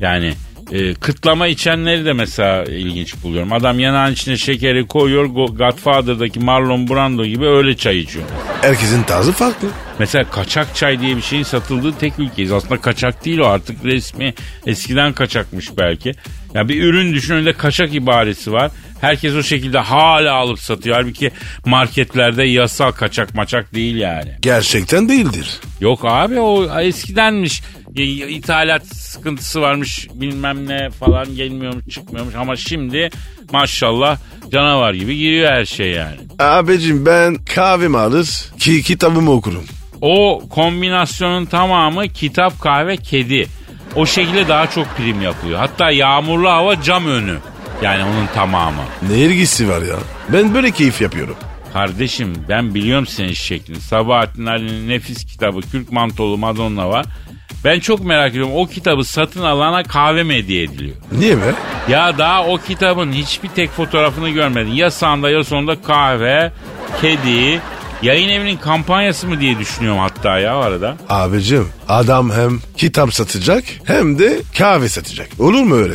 Yani 0.00 0.32
e, 0.72 0.94
kıtlama 0.94 1.46
içenleri 1.46 2.04
de 2.04 2.12
mesela 2.12 2.64
ilginç 2.64 3.14
buluyorum. 3.22 3.52
Adam 3.52 3.80
yanağın 3.80 4.12
içine 4.12 4.36
şekeri 4.36 4.86
koyuyor. 4.86 5.24
Go- 5.24 5.56
Godfather'daki 5.56 6.40
Marlon 6.40 6.88
Brando 6.88 7.24
gibi 7.24 7.46
öyle 7.46 7.76
çay 7.76 7.98
içiyor. 7.98 8.24
Herkesin 8.62 9.02
tarzı 9.02 9.32
farklı. 9.32 9.68
Mesela 9.98 10.30
kaçak 10.30 10.74
çay 10.76 11.00
diye 11.00 11.16
bir 11.16 11.22
şeyin 11.22 11.42
satıldığı 11.42 11.98
tek 11.98 12.18
ülkeyiz. 12.18 12.52
Aslında 12.52 12.80
kaçak 12.80 13.24
değil 13.24 13.38
o 13.38 13.46
artık 13.46 13.84
resmi. 13.84 14.34
Eskiden 14.66 15.12
kaçakmış 15.12 15.76
belki. 15.78 16.12
Ya 16.54 16.68
bir 16.68 16.82
ürün 16.82 17.14
düşün 17.14 17.34
önünde 17.34 17.52
kaçak 17.52 17.94
ibaresi 17.94 18.52
var. 18.52 18.70
Herkes 19.00 19.34
o 19.34 19.42
şekilde 19.42 19.78
hala 19.78 20.34
alıp 20.34 20.58
satıyor. 20.58 20.96
Halbuki 20.96 21.30
marketlerde 21.66 22.44
yasal 22.44 22.92
kaçak 22.92 23.34
maçak 23.34 23.74
değil 23.74 23.96
yani. 23.96 24.30
Gerçekten 24.40 25.08
değildir. 25.08 25.60
Yok 25.80 26.00
abi 26.04 26.40
o 26.40 26.80
eskidenmiş. 26.80 27.62
İthalat 28.28 28.86
sıkıntısı 28.86 29.60
varmış 29.60 30.08
bilmem 30.14 30.68
ne 30.68 30.90
falan 30.90 31.36
gelmiyormuş 31.36 31.84
çıkmıyormuş. 31.88 32.34
Ama 32.34 32.56
şimdi 32.56 33.10
maşallah 33.52 34.18
canavar 34.52 34.94
gibi 34.94 35.16
giriyor 35.16 35.50
her 35.52 35.64
şey 35.64 35.90
yani. 35.90 36.16
Abicim 36.38 37.06
ben 37.06 37.36
kahvemi 37.54 37.98
alır 37.98 38.44
ki 38.58 38.82
kitabımı 38.82 39.30
okurum. 39.30 39.64
O 40.00 40.42
kombinasyonun 40.50 41.44
tamamı 41.44 42.08
kitap, 42.08 42.60
kahve, 42.60 42.96
kedi. 42.96 43.46
O 43.96 44.06
şekilde 44.06 44.48
daha 44.48 44.70
çok 44.70 44.96
prim 44.96 45.22
yapıyor. 45.22 45.58
Hatta 45.58 45.90
yağmurlu 45.90 46.48
hava 46.50 46.82
cam 46.82 47.06
önü. 47.06 47.38
Yani 47.82 48.04
onun 48.04 48.26
tamamı. 48.34 48.82
Ne 49.10 49.16
ilgisi 49.18 49.68
var 49.68 49.82
ya? 49.82 49.96
Ben 50.28 50.54
böyle 50.54 50.70
keyif 50.70 51.00
yapıyorum. 51.00 51.36
Kardeşim 51.72 52.32
ben 52.48 52.74
biliyorum 52.74 53.06
senin 53.06 53.32
şeklini. 53.32 53.80
Sabahattin 53.80 54.46
Ali'nin 54.46 54.88
nefis 54.88 55.24
kitabı 55.24 55.60
Kürk 55.60 55.92
Mantolu 55.92 56.38
Madonna 56.38 56.88
var. 56.88 57.06
Ben 57.64 57.80
çok 57.80 58.04
merak 58.04 58.30
ediyorum 58.30 58.52
o 58.54 58.66
kitabı 58.66 59.04
satın 59.04 59.42
alana 59.42 59.82
kahve 59.82 60.22
mi 60.22 60.34
hediye 60.34 60.62
ediliyor? 60.62 60.96
Niye 61.12 61.36
be? 61.36 61.54
Ya 61.88 62.18
daha 62.18 62.46
o 62.46 62.58
kitabın 62.58 63.12
hiçbir 63.12 63.48
tek 63.48 63.70
fotoğrafını 63.70 64.28
görmedin. 64.30 64.70
Ya 64.72 64.90
sağında 64.90 65.30
ya 65.30 65.44
sonunda 65.44 65.82
kahve, 65.82 66.52
kedi, 67.00 67.60
yayın 68.02 68.28
evinin 68.28 68.56
kampanyası 68.56 69.26
mı 69.26 69.40
diye 69.40 69.58
düşünüyorum 69.58 69.98
hatta 70.00 70.38
ya 70.38 70.56
arada. 70.56 70.96
Abicim 71.08 71.68
adam 71.88 72.30
hem 72.30 72.60
kitap 72.76 73.14
satacak 73.14 73.64
hem 73.84 74.18
de 74.18 74.38
kahve 74.58 74.88
satacak. 74.88 75.28
Olur 75.38 75.62
mu 75.62 75.74
öyle? 75.74 75.94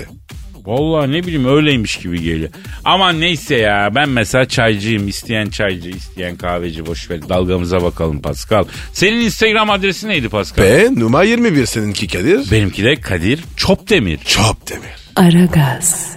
Vallahi 0.65 1.11
ne 1.11 1.23
bileyim 1.23 1.45
öyleymiş 1.55 1.97
gibi 1.97 2.21
geliyor. 2.21 2.49
Ama 2.85 3.11
neyse 3.11 3.55
ya 3.55 3.89
ben 3.95 4.09
mesela 4.09 4.47
çaycıyım. 4.47 5.07
isteyen 5.07 5.49
çaycı, 5.49 5.89
isteyen 5.89 6.35
kahveci 6.35 6.85
boş 6.85 7.09
ver. 7.09 7.29
Dalgamıza 7.29 7.83
bakalım 7.83 8.21
Pascal. 8.21 8.65
Senin 8.93 9.21
Instagram 9.21 9.69
adresi 9.69 10.07
neydi 10.07 10.29
Pascal? 10.29 10.63
Ve 10.63 10.89
numara 10.95 11.23
21 11.23 11.65
seninki 11.65 12.07
Kadir. 12.07 12.51
Benimki 12.51 12.83
de 12.83 12.95
Kadir 12.95 13.43
Çopdemir. 13.57 14.17
Çok 14.17 14.69
demir. 14.69 14.93
Aragaz. 15.15 16.13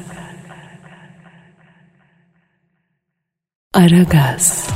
Aragaz. 3.75 4.69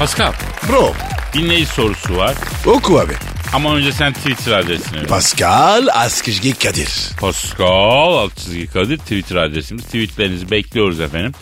Pascal 0.00 0.32
Bro 0.68 0.94
dinleyici 1.32 1.66
sorusu 1.66 2.16
var. 2.16 2.34
oku 2.66 3.00
abi. 3.00 3.12
Ama 3.52 3.74
önce 3.74 3.92
sen 3.92 4.12
Twitter 4.12 4.52
adresini 4.52 4.96
ver. 5.00 5.06
Pascal 5.06 5.86
Askışgi 5.92 6.52
Kadir. 6.54 6.88
Pascal 7.20 8.14
alt 8.16 8.36
çizgi 8.36 8.66
Kadir 8.66 8.98
Twitter 8.98 9.36
adresimiz. 9.36 9.84
Tweetlerinizi 9.84 10.50
bekliyoruz 10.50 11.00
efendim. 11.00 11.32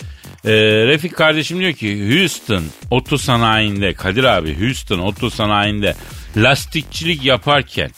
Ee, 0.44 0.50
Refik 0.86 1.16
kardeşim 1.16 1.60
diyor 1.60 1.72
ki 1.72 2.18
Houston 2.18 2.64
oto 2.90 3.18
sanayinde 3.18 3.94
Kadir 3.94 4.24
abi 4.24 4.60
Houston 4.60 4.98
oto 4.98 5.30
sanayinde 5.30 5.94
lastikçilik 6.36 7.24
yaparken 7.24 7.90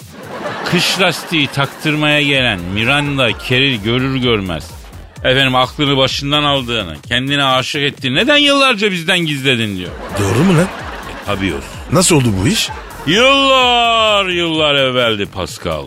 kış 0.70 1.00
lastiği 1.00 1.46
taktırmaya 1.46 2.22
gelen 2.22 2.60
Miranda 2.60 3.38
Keril 3.38 3.82
görür 3.82 4.16
görmez 4.16 4.70
efendim 5.24 5.54
aklını 5.54 5.96
başından 5.96 6.44
aldığını 6.44 6.96
kendine 7.08 7.44
aşık 7.44 7.82
ettiğini 7.82 8.16
neden 8.16 8.36
yıllarca 8.36 8.92
bizden 8.92 9.18
gizledin 9.18 9.78
diyor. 9.78 9.90
Doğru 10.18 10.44
mu 10.44 10.58
lan? 10.58 10.68
Tabii 11.26 11.54
olsun. 11.54 11.68
Nasıl 11.92 12.16
oldu 12.16 12.28
bu 12.42 12.48
iş? 12.48 12.68
Yıllar 13.06 14.26
yıllar 14.28 14.74
evveldi 14.74 15.26
Pascal. 15.26 15.86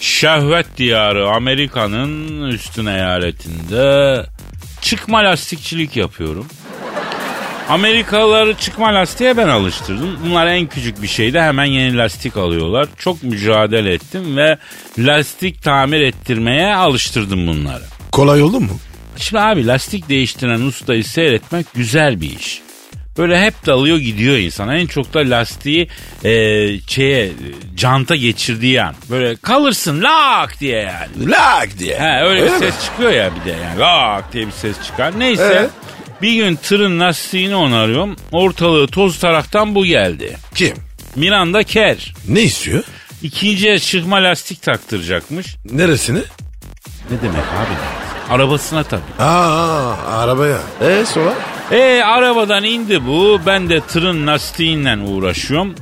Şehvet 0.00 0.76
diyarı 0.76 1.28
Amerika'nın 1.28 2.42
üstün 2.48 2.86
eyaletinde 2.86 4.26
çıkma 4.82 5.18
lastikçilik 5.18 5.96
yapıyorum. 5.96 6.46
Amerikalıları 7.68 8.54
çıkma 8.54 8.94
lastiğe 8.94 9.36
ben 9.36 9.48
alıştırdım. 9.48 10.18
Bunlar 10.24 10.46
en 10.46 10.66
küçük 10.66 11.02
bir 11.02 11.08
şeyde 11.08 11.42
hemen 11.42 11.64
yeni 11.64 11.96
lastik 11.96 12.36
alıyorlar. 12.36 12.88
Çok 12.98 13.22
mücadele 13.22 13.92
ettim 13.92 14.36
ve 14.36 14.58
lastik 14.98 15.62
tamir 15.62 16.00
ettirmeye 16.00 16.74
alıştırdım 16.74 17.46
bunları. 17.46 17.82
Kolay 18.14 18.42
oldu 18.42 18.60
mu? 18.60 18.78
Şimdi 19.16 19.40
abi 19.42 19.66
lastik 19.66 20.08
değiştiren 20.08 20.60
ustayı 20.60 21.04
seyretmek 21.04 21.66
güzel 21.74 22.20
bir 22.20 22.38
iş. 22.38 22.62
Böyle 23.18 23.40
hep 23.40 23.66
dalıyor 23.66 23.98
gidiyor 23.98 24.36
insan. 24.36 24.68
En 24.68 24.86
çok 24.86 25.14
da 25.14 25.18
lastiği 25.18 25.88
e, 26.24 26.30
şeye, 26.80 27.32
canta 27.74 28.16
geçirdiği 28.16 28.82
an. 28.82 28.94
Böyle 29.10 29.36
kalırsın 29.36 30.02
lak 30.02 30.60
diye 30.60 30.76
yani. 30.78 31.30
Lak 31.30 31.68
diye. 31.78 31.98
He, 32.00 32.24
öyle, 32.24 32.46
bir 32.46 32.50
mi? 32.50 32.58
ses 32.58 32.84
çıkıyor 32.84 33.10
ya 33.10 33.30
bir 33.40 33.50
de 33.50 33.56
yani. 33.64 33.80
Lak 33.80 34.32
diye 34.32 34.46
bir 34.46 34.52
ses 34.52 34.76
çıkar. 34.86 35.18
Neyse 35.20 35.52
Evet. 35.58 35.70
bir 36.22 36.34
gün 36.34 36.56
tırın 36.56 37.00
lastiğini 37.00 37.54
onarıyorum. 37.54 38.16
Ortalığı 38.32 38.86
toz 38.86 39.18
taraktan 39.18 39.74
bu 39.74 39.84
geldi. 39.84 40.36
Kim? 40.54 40.76
Miranda 41.16 41.62
Kerr. 41.62 42.14
Ne 42.28 42.42
istiyor? 42.42 42.84
İkinciye 43.22 43.78
çıkma 43.78 44.16
lastik 44.16 44.62
taktıracakmış. 44.62 45.56
Neresini? 45.72 46.20
Ne 47.10 47.22
demek 47.22 47.36
abi? 47.36 48.03
Arabasına 48.30 48.82
tabii. 48.84 49.02
Aa, 49.18 49.94
arabaya. 50.08 50.58
E 50.80 51.04
sonra? 51.06 51.32
E 51.70 52.02
arabadan 52.02 52.64
indi 52.64 53.06
bu. 53.06 53.40
Ben 53.46 53.68
de 53.68 53.80
tırın 53.80 54.26
lastiğiyle 54.26 54.96
uğraşıyorum. 54.96 55.74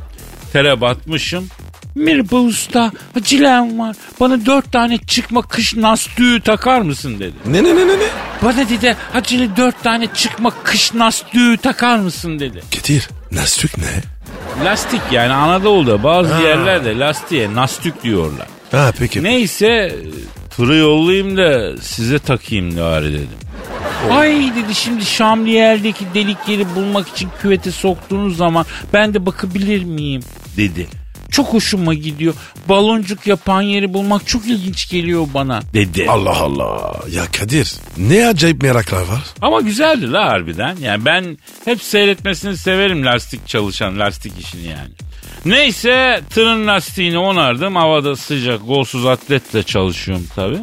Tere 0.53 0.81
batmışım. 0.81 1.49
Merhaba 1.95 2.37
usta 2.37 2.93
acilem 3.17 3.79
var. 3.79 3.97
Bana 4.21 4.47
dört 4.47 4.73
tane 4.73 4.99
çıkma 4.99 5.43
kış 5.43 5.77
lastiği 5.77 6.41
takar 6.41 6.81
mısın 6.81 7.21
dedi. 7.21 7.33
Ne 7.47 7.65
ne 7.65 7.77
ne 7.77 7.87
ne 7.89 7.99
ne? 7.99 8.07
Bana 8.43 8.69
dedi 8.69 8.97
acele 9.15 9.57
dört 9.57 9.83
tane 9.83 10.07
çıkma 10.15 10.53
kış 10.65 10.95
lastiği 10.95 11.57
takar 11.57 11.99
mısın 11.99 12.39
dedi. 12.39 12.63
Getir. 12.71 13.09
Lastik 13.33 13.79
ne? 13.79 14.03
Lastik 14.65 15.01
yani 15.11 15.33
Anadolu'da 15.33 16.03
bazı 16.03 16.35
Ha. 16.35 16.41
yerlerde 16.43 16.99
lastiğe 16.99 17.55
nastik 17.55 18.03
diyorlar. 18.03 18.47
Ha 18.73 18.93
peki. 18.99 19.23
Neyse 19.23 19.97
tırı 20.57 20.75
yollayayım 20.77 21.37
da 21.37 21.77
size 21.83 22.19
takayım 22.19 22.77
bari 22.77 23.13
dedim. 23.13 23.29
Ay 24.11 24.53
dedi 24.57 24.75
şimdi 24.75 25.05
Şamliyer'deki 25.05 26.05
delik 26.15 26.39
yeri 26.49 26.75
bulmak 26.75 27.09
için 27.09 27.29
küvete 27.43 27.71
soktuğunuz 27.71 28.37
zaman 28.37 28.67
ben 28.93 29.15
de 29.15 29.27
bakabilir 29.27 29.85
miyim 29.85 30.23
dedi. 30.57 30.89
Çok 31.31 31.47
hoşuma 31.47 31.95
gidiyor. 31.95 32.35
Baloncuk 32.69 33.27
yapan 33.27 33.63
yeri 33.63 33.95
bulmak 33.95 34.27
çok 34.27 34.47
ilginç 34.47 34.91
geliyor 34.91 35.27
bana 35.35 35.63
dedi. 35.75 36.07
Allah 36.09 36.37
Allah. 36.37 37.01
Ya 37.11 37.25
Kadir 37.39 37.75
ne 37.97 38.27
acayip 38.27 38.63
meraklar 38.63 39.01
var. 39.03 39.23
Ama 39.43 39.61
güzeldi 39.61 40.13
la 40.13 40.25
harbiden. 40.25 40.77
Yani 40.77 41.05
ben 41.05 41.39
hep 41.65 41.83
seyretmesini 41.83 42.57
severim 42.57 43.05
lastik 43.07 43.49
çalışan 43.49 43.99
lastik 43.99 44.33
işini 44.41 44.67
yani. 44.67 44.91
Neyse 45.45 46.21
tırın 46.31 46.67
lastiğini 46.67 47.19
onardım. 47.19 47.77
Havada 47.77 48.17
sıcak 48.17 48.67
golsuz 48.67 49.07
atletle 49.07 49.63
çalışıyorum 49.63 50.27
tabi. 50.35 50.59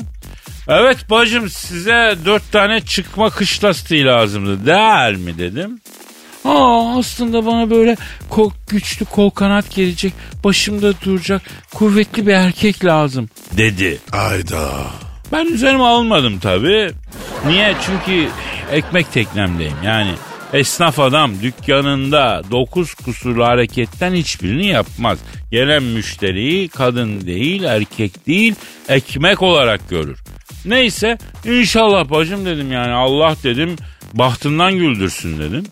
Evet 0.67 1.09
bacım 1.09 1.49
size 1.49 2.17
dört 2.25 2.51
tane 2.51 2.81
çıkma 2.81 3.29
kış 3.29 3.63
lastiği 3.63 4.05
lazımdı 4.05 4.65
der 4.65 5.15
mi 5.15 5.37
dedim. 5.37 5.79
Aa 6.45 6.97
aslında 6.99 7.45
bana 7.45 7.69
böyle 7.69 7.97
ko- 8.31 8.51
güçlü 8.69 9.05
kol 9.05 9.29
kanat 9.29 9.75
gelecek, 9.75 10.13
başımda 10.43 10.93
duracak 11.05 11.41
kuvvetli 11.73 12.27
bir 12.27 12.33
erkek 12.33 12.85
lazım 12.85 13.29
dedi. 13.57 13.99
Ayda. 14.11 14.69
Ben 15.31 15.45
üzerime 15.45 15.83
almadım 15.83 16.39
tabii. 16.39 16.91
Niye? 17.47 17.75
Çünkü 17.85 18.29
ekmek 18.71 19.11
teknemdeyim. 19.13 19.77
Yani 19.83 20.11
esnaf 20.53 20.99
adam 20.99 21.31
dükkanında 21.41 22.41
dokuz 22.51 22.93
kusurlu 22.93 23.45
hareketten 23.45 24.13
hiçbirini 24.13 24.67
yapmaz. 24.67 25.19
Gelen 25.51 25.83
müşteriyi 25.83 26.67
kadın 26.69 27.21
değil, 27.21 27.63
erkek 27.63 28.27
değil, 28.27 28.55
ekmek 28.89 29.41
olarak 29.41 29.89
görür. 29.89 30.19
Neyse 30.65 31.17
inşallah 31.45 32.09
bacım 32.09 32.45
dedim 32.45 32.71
yani 32.71 32.93
Allah 32.93 33.35
dedim 33.43 33.75
bahtından 34.13 34.73
güldürsün 34.73 35.39
dedim. 35.39 35.65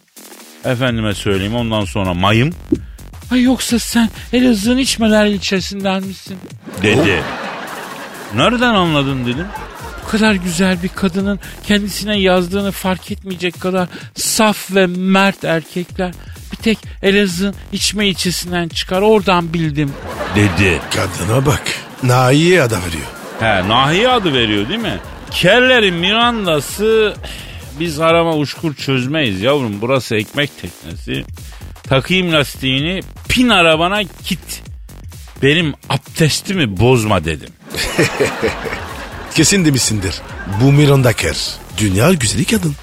Efendime 0.66 1.14
söyleyeyim 1.14 1.56
ondan 1.56 1.86
sonra 1.86 2.14
mayım. 2.14 2.54
Ay 3.32 3.44
yoksa 3.44 3.80
sen 3.80 4.10
Elazığ'ın 4.34 4.78
içmeler 4.78 5.26
ilçesinden 5.26 6.04
misin? 6.04 6.38
Dedi. 6.84 7.24
Nereden 8.36 8.74
anladın 8.74 9.26
dedim. 9.26 9.48
Kadar 10.12 10.36
güzel 10.36 10.84
bir 10.84 10.90
kadının 10.90 11.40
kendisine 11.64 12.20
yazdığını 12.20 12.72
fark 12.72 13.12
etmeyecek 13.12 13.62
kadar 13.62 13.88
saf 14.16 14.76
ve 14.76 14.88
mert 14.88 15.44
erkekler 15.44 16.12
bir 16.52 16.58
tek 16.58 16.78
Elazığ'ın 17.02 17.56
içme 17.72 18.08
ilçesinden 18.08 18.68
çıkar 18.68 19.02
oradan 19.02 19.54
bildim 19.54 19.94
dedi. 20.36 20.82
Kadına 20.96 21.46
bak. 21.46 21.64
Nahiye 22.04 22.62
ada 22.62 22.78
veriyor. 22.78 23.08
He 23.40 23.68
Nahiye 23.70 24.10
adı 24.10 24.34
veriyor 24.34 24.70
değil 24.70 24.80
mi? 24.80 25.00
Kerlerin 25.32 25.96
Miranda'sı 25.96 27.16
biz 27.80 28.00
arama 28.00 28.36
uçkur 28.36 28.74
çözmeyiz 28.76 29.42
yavrum 29.42 29.82
burası 29.82 30.16
ekmek 30.16 30.52
teknesi. 30.62 31.26
Takayım 31.84 32.34
lastiğini 32.34 33.02
pin 33.30 33.50
arabana 33.50 34.02
git. 34.02 34.64
Benim 35.44 35.74
abdestimi 35.90 36.80
bozma 36.80 37.26
dedim. 37.26 37.50
Kesin 39.38 39.66
demişsindir. 39.66 40.16
Bu 40.62 41.14
Kerr. 41.14 41.38
Dünya 41.78 42.14
güzeli 42.14 42.46
kadın. 42.46 42.76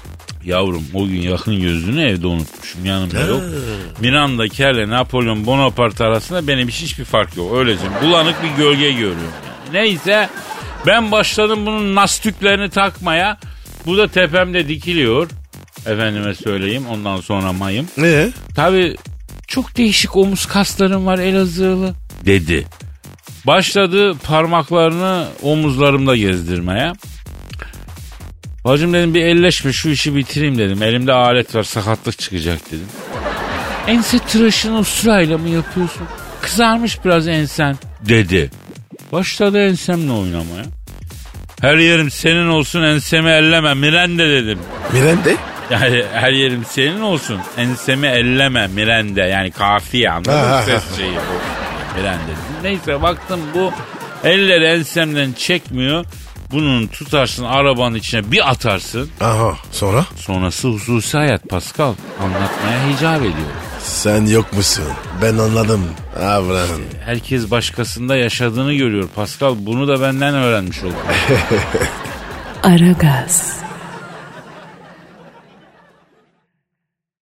Yavrum 0.43 0.83
o 0.93 1.07
gün 1.07 1.21
yakın 1.21 1.61
gözlüğünü 1.61 2.03
evde 2.03 2.27
unutmuşum 2.27 2.85
yanımda 2.85 3.19
yok. 3.19 3.41
Miranda 4.01 4.47
Kerr'le 4.47 4.89
Napolyon 4.89 5.45
Bonaparte 5.45 6.03
arasında 6.03 6.47
benim 6.47 6.67
hiçbir 6.67 7.05
fark 7.05 7.37
yok. 7.37 7.57
Öylece 7.57 7.83
bulanık 8.03 8.35
bir 8.43 8.63
gölge 8.63 8.91
görüyorum. 8.91 9.17
Yani. 9.47 9.73
Neyse 9.73 10.29
ben 10.87 11.11
başladım 11.11 11.65
bunun 11.65 11.95
nastüklerini 11.95 12.69
takmaya. 12.69 13.37
Bu 13.85 13.97
da 13.97 14.07
tepemde 14.07 14.67
dikiliyor. 14.67 15.29
Efendime 15.85 16.35
söyleyeyim 16.35 16.83
ondan 16.91 17.21
sonra 17.21 17.53
mayım. 17.53 17.87
Ne? 17.97 18.29
Tabi 18.55 18.95
çok 19.47 19.77
değişik 19.77 20.15
omuz 20.15 20.45
kaslarım 20.45 21.05
var 21.05 21.19
Elazığlı 21.19 21.93
dedi. 22.25 22.67
Başladı 23.47 24.13
parmaklarını 24.23 25.27
omuzlarımda 25.41 26.15
gezdirmeye. 26.15 26.93
Bacım 28.65 28.93
dedim 28.93 29.13
bir 29.13 29.21
elleşme 29.25 29.73
şu 29.73 29.89
işi 29.89 30.15
bitireyim 30.15 30.57
dedim. 30.57 30.83
Elimde 30.83 31.13
alet 31.13 31.55
var 31.55 31.63
sakatlık 31.63 32.19
çıkacak 32.19 32.59
dedim. 32.67 32.87
Ense 33.87 34.19
tıraşını 34.19 34.83
sırayla 34.83 35.37
mı 35.37 35.49
yapıyorsun? 35.49 36.07
Kızarmış 36.41 37.05
biraz 37.05 37.27
ensen 37.27 37.75
dedi. 38.01 38.51
Başladı 39.11 39.67
ensemle 39.67 40.11
oynamaya. 40.11 40.65
Her 41.61 41.77
yerim 41.77 42.11
senin 42.11 42.47
olsun 42.47 42.83
ensemi 42.83 43.29
elleme 43.29 43.73
Miranda 43.73 44.29
dedim. 44.29 44.59
Miranda? 44.93 45.29
Yani 45.69 46.03
her 46.13 46.31
yerim 46.31 46.65
senin 46.69 47.01
olsun. 47.01 47.39
Ensemi 47.57 48.07
elleme 48.07 48.67
Miranda. 48.67 49.25
Yani 49.25 49.51
kafiye 49.51 50.11
anladın 50.11 50.49
mı? 50.49 50.61
Ses 50.65 50.97
şeyi 50.97 51.15
bu. 51.15 51.99
Miranda. 51.99 52.54
Neyse 52.63 53.01
baktım 53.01 53.39
bu 53.55 53.71
elleri 54.23 54.65
ensemden 54.65 55.33
çekmiyor. 55.33 56.05
bunun 56.51 56.87
tutarsın 56.87 57.43
arabanın 57.43 57.95
içine 57.95 58.31
bir 58.31 58.49
atarsın. 58.49 59.09
Aha 59.21 59.57
sonra? 59.71 60.05
Sonrası 60.15 60.67
hususi 60.67 61.17
hayat 61.17 61.49
Pascal. 61.49 61.93
Anlatmaya 62.23 62.89
hicap 62.89 63.21
ediyor. 63.21 63.49
Sen 63.79 64.25
yok 64.25 64.53
musun? 64.53 64.83
Ben 65.21 65.37
anladım. 65.37 65.85
Avran. 66.19 66.67
Herkes 67.05 67.51
başkasında 67.51 68.15
yaşadığını 68.15 68.73
görüyor. 68.73 69.09
Pascal 69.15 69.55
bunu 69.59 69.87
da 69.87 70.01
benden 70.01 70.33
öğrenmiş 70.35 70.83
oldu. 70.83 70.93
Aragaz. 72.63 73.59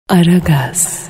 Aragaz. 0.09 1.09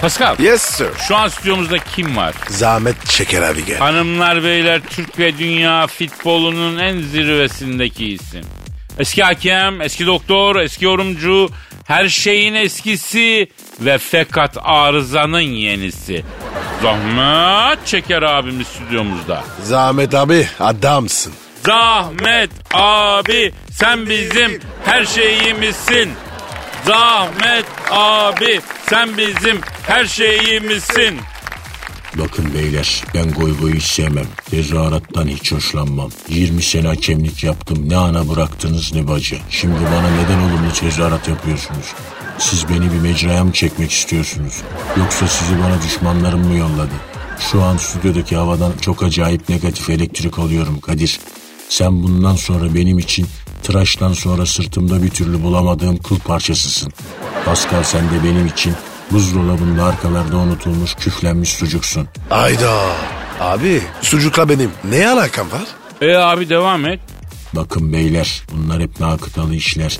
Pascal 0.00 0.36
Yes 0.38 0.62
sir. 0.62 0.88
şu 1.08 1.16
an 1.16 1.28
stüdyomuzda 1.28 1.78
kim 1.78 2.16
var? 2.16 2.34
Zahmet 2.48 3.08
Şeker 3.10 3.42
abi 3.42 3.64
gel. 3.64 3.78
Hanımlar 3.78 4.44
beyler 4.44 4.80
Türk 4.90 5.18
ve 5.18 5.38
dünya 5.38 5.86
futbolunun 5.86 6.78
en 6.78 7.00
zirvesindeki 7.00 8.06
isim. 8.12 8.44
Eski 8.98 9.22
hakem, 9.22 9.80
eski 9.80 10.06
doktor, 10.06 10.56
eski 10.56 10.84
yorumcu, 10.84 11.48
her 11.84 12.08
şeyin 12.08 12.54
eskisi 12.54 13.48
ve 13.80 13.98
fakat 13.98 14.56
arızanın 14.62 15.40
yenisi. 15.40 16.24
Zahmet 16.82 17.86
Çeker 17.86 18.22
abimiz 18.22 18.66
stüdyomuzda. 18.66 19.44
Zahmet 19.62 20.14
abi 20.14 20.46
adamsın. 20.60 21.32
Zahmet 21.66 22.50
abi 22.74 23.52
sen 23.72 24.08
bizim 24.08 24.60
her 24.84 25.04
şeyimizsin. 25.04 26.10
Zahmet 26.86 27.66
abi 27.90 28.60
sen 28.90 29.18
bizim 29.18 29.60
her 29.82 30.04
şeyimizsin. 30.04 31.18
Bakın 32.14 32.54
beyler 32.54 33.04
ben 33.14 33.30
goy 33.32 33.58
goy 33.58 33.74
hiç 33.74 33.82
sevmem. 33.84 34.26
Tezahürattan 34.50 35.26
hiç 35.26 35.52
hoşlanmam. 35.52 36.10
20 36.28 36.62
sene 36.62 36.86
hakemlik 36.88 37.44
yaptım. 37.44 37.88
Ne 37.88 37.96
ana 37.96 38.28
bıraktınız 38.28 38.94
ne 38.94 39.08
bacı. 39.08 39.38
Şimdi 39.50 39.74
bana 39.74 40.10
neden 40.10 40.38
olumlu 40.38 40.72
tezahürat 40.72 41.28
yapıyorsunuz? 41.28 41.86
Siz 42.38 42.68
beni 42.68 42.92
bir 42.92 42.98
mecraya 43.08 43.44
mı 43.44 43.52
çekmek 43.52 43.90
istiyorsunuz? 43.92 44.60
Yoksa 44.98 45.26
sizi 45.28 45.60
bana 45.62 45.82
düşmanlarım 45.82 46.46
mı 46.46 46.54
yolladı? 46.58 46.94
Şu 47.52 47.62
an 47.62 47.76
stüdyodaki 47.76 48.36
havadan 48.36 48.72
çok 48.80 49.02
acayip 49.02 49.48
negatif 49.48 49.90
elektrik 49.90 50.38
alıyorum 50.38 50.80
Kadir. 50.80 51.20
Sen 51.68 52.02
bundan 52.02 52.36
sonra 52.36 52.74
benim 52.74 52.98
için 52.98 53.26
tıraştan 53.62 54.12
sonra 54.12 54.46
sırtımda 54.46 55.02
bir 55.02 55.10
türlü 55.10 55.42
bulamadığım 55.42 55.96
kıl 55.96 56.18
parçasısın. 56.18 56.92
Pascal 57.44 57.82
sen 57.82 58.04
de 58.04 58.24
benim 58.24 58.46
için 58.46 58.74
buzdolabında 59.10 59.84
arkalarda 59.84 60.36
unutulmuş 60.36 60.94
küflenmiş 60.94 61.48
sucuksun. 61.52 62.08
Ayda. 62.30 62.80
Abi 63.40 63.82
sucukla 64.02 64.48
benim 64.48 64.70
ne 64.84 65.08
alakam 65.08 65.46
var? 65.50 65.66
E 66.00 66.16
abi 66.16 66.48
devam 66.48 66.86
et. 66.86 67.00
Bakın 67.52 67.92
beyler 67.92 68.42
bunlar 68.52 68.82
hep 68.82 69.00
nakıtalı 69.00 69.54
işler. 69.54 69.98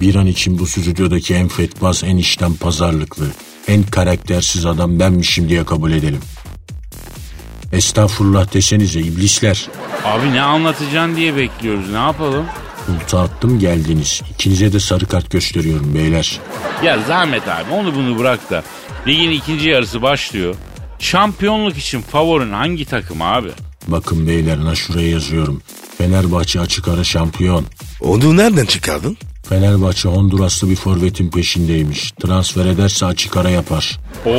Bir 0.00 0.14
an 0.14 0.26
için 0.26 0.58
bu 0.58 0.66
stüdyodaki 0.66 1.34
en 1.34 1.48
fetbaz, 1.48 2.04
en 2.04 2.16
işten 2.16 2.54
pazarlıklı, 2.54 3.26
en 3.68 3.82
karaktersiz 3.82 4.66
adam 4.66 5.00
benmişim 5.00 5.48
diye 5.48 5.64
kabul 5.64 5.92
edelim. 5.92 6.20
Estağfurullah 7.72 8.54
desenize 8.54 9.00
iblisler. 9.00 9.68
Abi 10.04 10.32
ne 10.32 10.42
anlatacaksın 10.42 11.16
diye 11.16 11.36
bekliyoruz 11.36 11.90
ne 11.90 11.98
yapalım? 11.98 12.46
Ulta 12.88 13.20
attım 13.20 13.58
geldiniz. 13.58 14.22
İkinize 14.34 14.72
de 14.72 14.80
sarı 14.80 15.06
kart 15.06 15.30
gösteriyorum 15.30 15.94
beyler. 15.94 16.40
Ya 16.84 16.98
zahmet 17.08 17.48
abi 17.48 17.70
onu 17.72 17.94
bunu 17.94 18.18
bırak 18.18 18.50
da. 18.50 18.62
Ligin 19.06 19.30
ikinci 19.30 19.68
yarısı 19.68 20.02
başlıyor. 20.02 20.54
Şampiyonluk 20.98 21.78
için 21.78 22.00
favorin 22.02 22.52
hangi 22.52 22.84
takım 22.84 23.22
abi? 23.22 23.48
Bakın 23.86 24.26
beyler 24.26 24.64
na 24.64 24.74
şuraya 24.74 25.08
yazıyorum. 25.08 25.62
Fenerbahçe 25.98 26.60
açık 26.60 26.88
ara 26.88 27.04
şampiyon. 27.04 27.64
Onu 28.00 28.36
nereden 28.36 28.64
çıkardın? 28.66 29.16
Fenerbahçe 29.48 30.08
Honduraslı 30.08 30.70
bir 30.70 30.76
forvetin 30.76 31.30
peşindeymiş. 31.30 32.10
Transfer 32.12 32.66
ederse 32.66 33.06
açık 33.06 33.36
ara 33.36 33.50
yapar. 33.50 33.98
Oo 34.26 34.32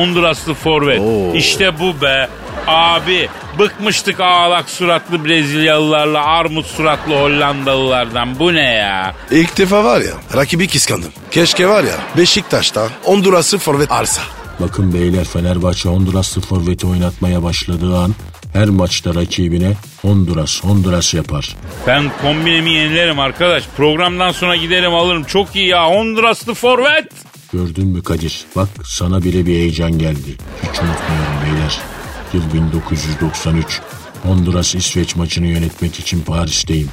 Honduraslı 0.00 0.54
forvet. 0.54 1.02
İşte 1.34 1.80
bu 1.80 2.02
be. 2.02 2.28
Abi 2.66 3.28
bıkmıştık 3.58 4.20
ağlak 4.20 4.70
suratlı 4.70 5.24
Brezilyalılarla 5.24 6.24
armut 6.24 6.66
suratlı 6.66 7.14
Hollandalılardan. 7.14 8.38
Bu 8.38 8.54
ne 8.54 8.74
ya? 8.74 9.14
İlk 9.30 9.58
defa 9.58 9.84
var 9.84 10.00
ya 10.00 10.12
rakibi 10.36 10.68
kıskandım. 10.68 11.10
Keşke 11.30 11.68
var 11.68 11.84
ya 11.84 11.94
Beşiktaş'ta 12.16 12.88
Honduras'ı 13.02 13.58
forvet 13.58 13.92
alsa. 13.92 14.22
Bakın 14.60 14.94
beyler 14.94 15.24
Fenerbahçe 15.24 15.88
Honduraslı 15.88 16.40
forveti 16.40 16.86
oynatmaya 16.86 17.42
başladığı 17.42 17.98
an 17.98 18.14
her 18.54 18.68
maçta 18.68 19.14
rakibine 19.14 19.72
Honduras, 20.02 20.64
Honduras 20.64 21.14
yapar. 21.14 21.56
Ben 21.86 22.04
kombinemi 22.22 22.70
yenilerim 22.70 23.18
arkadaş. 23.18 23.64
Programdan 23.76 24.32
sonra 24.32 24.56
giderim 24.56 24.94
alırım. 24.94 25.24
Çok 25.24 25.56
iyi 25.56 25.68
ya 25.68 25.90
Honduraslı 25.90 26.54
forvet. 26.54 27.12
Gördün 27.52 27.86
mü 27.86 28.02
Kadir? 28.02 28.44
Bak 28.56 28.68
sana 28.84 29.22
bile 29.22 29.46
bir 29.46 29.54
heyecan 29.54 29.98
geldi. 29.98 30.36
Hiç 30.62 30.68
unutmuyorum 30.80 31.34
beyler. 31.44 31.80
Yıl 32.32 32.52
1993. 32.52 33.80
Honduras 34.22 34.74
İsveç 34.74 35.16
maçını 35.16 35.46
yönetmek 35.46 36.00
için 36.00 36.20
Paris'teyim. 36.20 36.88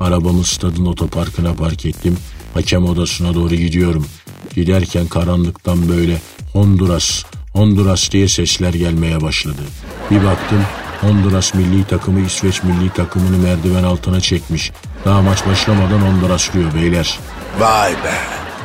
Arabamı 0.00 0.44
stadın 0.44 0.86
otoparkına 0.86 1.54
park 1.54 1.86
ettim. 1.86 2.16
Hakem 2.54 2.84
odasına 2.84 3.34
doğru 3.34 3.54
gidiyorum. 3.54 4.06
Giderken 4.54 5.06
karanlıktan 5.06 5.88
böyle 5.88 6.20
Honduras, 6.52 7.24
Honduras 7.52 8.10
diye 8.10 8.28
sesler 8.28 8.74
gelmeye 8.74 9.20
başladı. 9.20 9.62
Bir 10.10 10.24
baktım 10.24 10.64
Honduras 11.06 11.54
milli 11.54 11.84
takımı 11.84 12.20
İsveç 12.20 12.62
milli 12.62 12.90
takımını 12.90 13.38
merdiven 13.38 13.84
altına 13.84 14.20
çekmiş. 14.20 14.72
Daha 15.04 15.22
maç 15.22 15.46
başlamadan 15.46 16.00
Honduraslıyor 16.00 16.74
beyler. 16.74 17.18
Vay 17.58 17.92
be. 17.92 18.14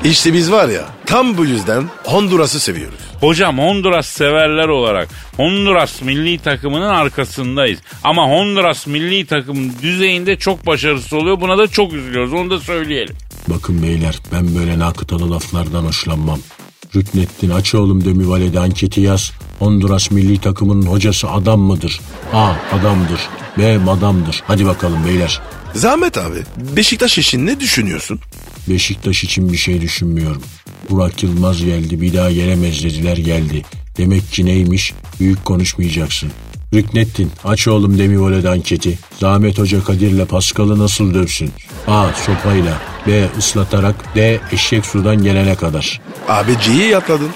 İşte 0.03 0.33
biz 0.33 0.51
var 0.51 0.69
ya 0.69 0.85
tam 1.05 1.37
bu 1.37 1.45
yüzden 1.45 1.83
Honduras'ı 2.03 2.59
seviyoruz. 2.59 2.99
Hocam 3.19 3.59
Honduras 3.59 4.07
severler 4.07 4.67
olarak 4.67 5.09
Honduras 5.37 6.01
milli 6.01 6.39
takımının 6.39 6.89
arkasındayız. 6.89 7.79
Ama 8.03 8.27
Honduras 8.27 8.87
milli 8.87 9.25
takım 9.25 9.81
düzeyinde 9.81 10.35
çok 10.35 10.65
başarısız 10.67 11.13
oluyor. 11.13 11.41
Buna 11.41 11.57
da 11.57 11.67
çok 11.67 11.93
üzülüyoruz. 11.93 12.33
Onu 12.33 12.49
da 12.49 12.59
söyleyelim. 12.59 13.15
Bakın 13.47 13.83
beyler 13.83 14.19
ben 14.33 14.55
böyle 14.55 14.79
nakıtalı 14.79 15.31
laflardan 15.31 15.83
hoşlanmam. 15.83 16.39
Rüknettin 16.95 17.49
Açoğlum 17.49 18.05
Demivalede 18.05 18.59
anketi 18.59 19.01
yaz. 19.01 19.31
Honduras 19.59 20.11
milli 20.11 20.37
takımının 20.37 20.85
hocası 20.85 21.29
adam 21.29 21.59
mıdır? 21.59 22.01
A. 22.33 22.53
Adamdır. 22.71 23.21
B. 23.57 23.77
Madamdır. 23.77 24.43
Hadi 24.47 24.65
bakalım 24.65 25.05
beyler. 25.05 25.41
Zahmet 25.73 26.17
abi 26.17 26.43
Beşiktaş 26.75 27.17
için 27.17 27.45
ne 27.45 27.59
düşünüyorsun? 27.59 28.19
Beşiktaş 28.69 29.23
için 29.23 29.51
bir 29.51 29.57
şey 29.57 29.81
düşünmüyorum. 29.81 30.41
Burak 30.89 31.23
Yılmaz 31.23 31.65
geldi 31.65 32.01
bir 32.01 32.13
daha 32.13 32.31
gelemez 32.31 32.83
dediler 32.83 33.17
geldi. 33.17 33.65
Demek 33.97 34.31
ki 34.31 34.45
neymiş? 34.45 34.93
Büyük 35.19 35.45
konuşmayacaksın. 35.45 36.31
Rüknettin 36.73 37.31
aç 37.43 37.67
oğlum 37.67 37.97
Demivole'de 37.97 38.49
anketi. 38.49 38.99
Zahmet 39.19 39.59
Hoca 39.59 39.83
Kadir'le 39.83 40.25
Paskal'ı 40.25 40.79
nasıl 40.79 41.13
dövsün? 41.13 41.51
A. 41.87 42.07
Sopayla. 42.13 42.81
B. 43.07 43.27
ıslatarak. 43.37 44.15
D. 44.15 44.39
Eşek 44.51 44.85
sudan 44.85 45.23
gelene 45.23 45.55
kadar. 45.55 46.01
Abi 46.27 46.51
C'yi 46.61 46.97
atladın. 46.97 47.29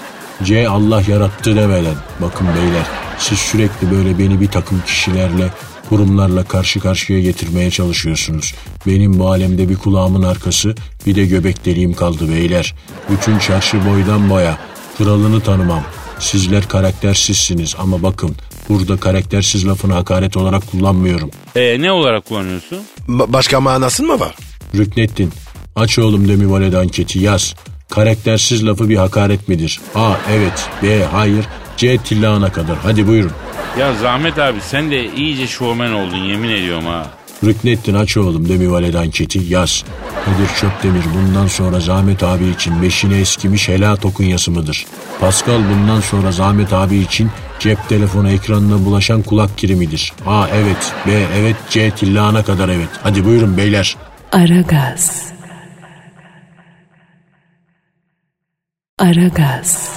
C 0.44 0.68
Allah 0.68 1.02
yarattı 1.08 1.56
demeden. 1.56 1.94
Bakın 2.20 2.46
beyler 2.46 2.86
siz 3.18 3.38
sürekli 3.38 3.90
böyle 3.90 4.18
beni 4.18 4.40
bir 4.40 4.48
takım 4.48 4.82
kişilerle 4.86 5.50
kurumlarla 5.88 6.44
karşı 6.44 6.80
karşıya 6.80 7.20
getirmeye 7.20 7.70
çalışıyorsunuz. 7.70 8.54
Benim 8.86 9.18
bu 9.18 9.30
alemde 9.30 9.68
bir 9.68 9.76
kulağımın 9.76 10.22
arkası 10.22 10.74
bir 11.06 11.14
de 11.14 11.26
göbek 11.26 11.64
deliğim 11.64 11.94
kaldı 11.94 12.28
beyler. 12.28 12.74
Bütün 13.10 13.38
çarşı 13.38 13.86
boydan 13.86 14.30
boya. 14.30 14.58
Kralını 14.98 15.40
tanımam. 15.40 15.82
Sizler 16.18 16.68
karaktersizsiniz 16.68 17.74
ama 17.78 18.02
bakın 18.02 18.36
burada 18.68 18.96
karaktersiz 18.96 19.66
lafını 19.68 19.92
hakaret 19.92 20.36
olarak 20.36 20.70
kullanmıyorum. 20.70 21.30
E, 21.56 21.82
ne 21.82 21.92
olarak 21.92 22.24
kullanıyorsun? 22.24 22.78
Ba- 23.08 23.32
başka 23.32 23.60
manası 23.60 24.02
mı 24.02 24.20
var? 24.20 24.34
Rüknettin 24.74 25.32
aç 25.76 25.98
oğlum 25.98 26.28
Demivalede 26.28 26.78
anketi 26.78 27.18
yaz. 27.18 27.54
Karaktersiz 27.90 28.66
lafı 28.66 28.88
bir 28.88 28.96
hakaret 28.96 29.48
midir? 29.48 29.80
A 29.94 30.14
evet 30.30 30.68
B 30.82 31.04
hayır 31.04 31.44
C 31.76 31.98
tillağına 31.98 32.52
kadar 32.52 32.76
hadi 32.82 33.06
buyurun. 33.08 33.32
Ya 33.80 33.94
Zahmet 33.94 34.38
abi 34.38 34.60
sen 34.60 34.90
de 34.90 35.14
iyice 35.14 35.46
şovmen 35.46 35.92
oldun 35.92 36.16
yemin 36.16 36.48
ediyorum 36.48 36.86
ha. 36.86 37.06
Rüknettin 37.44 37.94
aç 37.94 38.16
oğlum 38.16 38.48
Demivalede 38.48 38.98
anketi 38.98 39.38
yaz. 39.38 39.84
Kadir 40.24 40.48
Çöpdemir 40.60 41.04
bundan 41.14 41.46
sonra 41.46 41.80
Zahmet 41.80 42.22
abi 42.22 42.46
için 42.46 42.82
beşine 42.82 43.18
eskimiş 43.18 43.68
helal 43.68 43.96
okunyası 44.04 44.50
mıdır? 44.50 44.86
Pascal 45.20 45.60
bundan 45.70 46.00
sonra 46.00 46.32
Zahmet 46.32 46.72
abi 46.72 46.96
için 46.96 47.30
cep 47.58 47.88
telefonu 47.88 48.30
ekranına 48.30 48.84
bulaşan 48.84 49.22
kulak 49.22 49.58
kirimidir. 49.58 50.12
A 50.26 50.48
evet 50.48 50.92
B 51.06 51.12
evet 51.12 51.56
C 51.70 51.90
tillağına 51.90 52.44
kadar 52.44 52.68
evet. 52.68 52.88
Hadi 53.02 53.24
buyurun 53.24 53.56
beyler. 53.56 53.96
Aragaz. 54.32 55.26
Aragaz. 58.98 59.90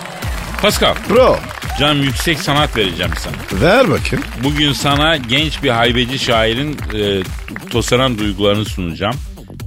Pascal 0.62 0.96
Bro 1.10 1.38
Canım 1.80 2.04
yüksek 2.04 2.40
sanat 2.40 2.78
vereceğim 2.78 3.12
sana. 3.18 3.62
Ver 3.62 3.90
bakayım. 3.90 4.26
Bugün 4.44 4.72
sana 4.72 5.18
genç 5.18 5.64
bir 5.64 5.70
haybeci 5.70 6.20
şairin 6.20 6.78
e, 6.96 7.22
tosaran 7.70 8.18
duygularını 8.18 8.66
sunacağım. 8.66 9.16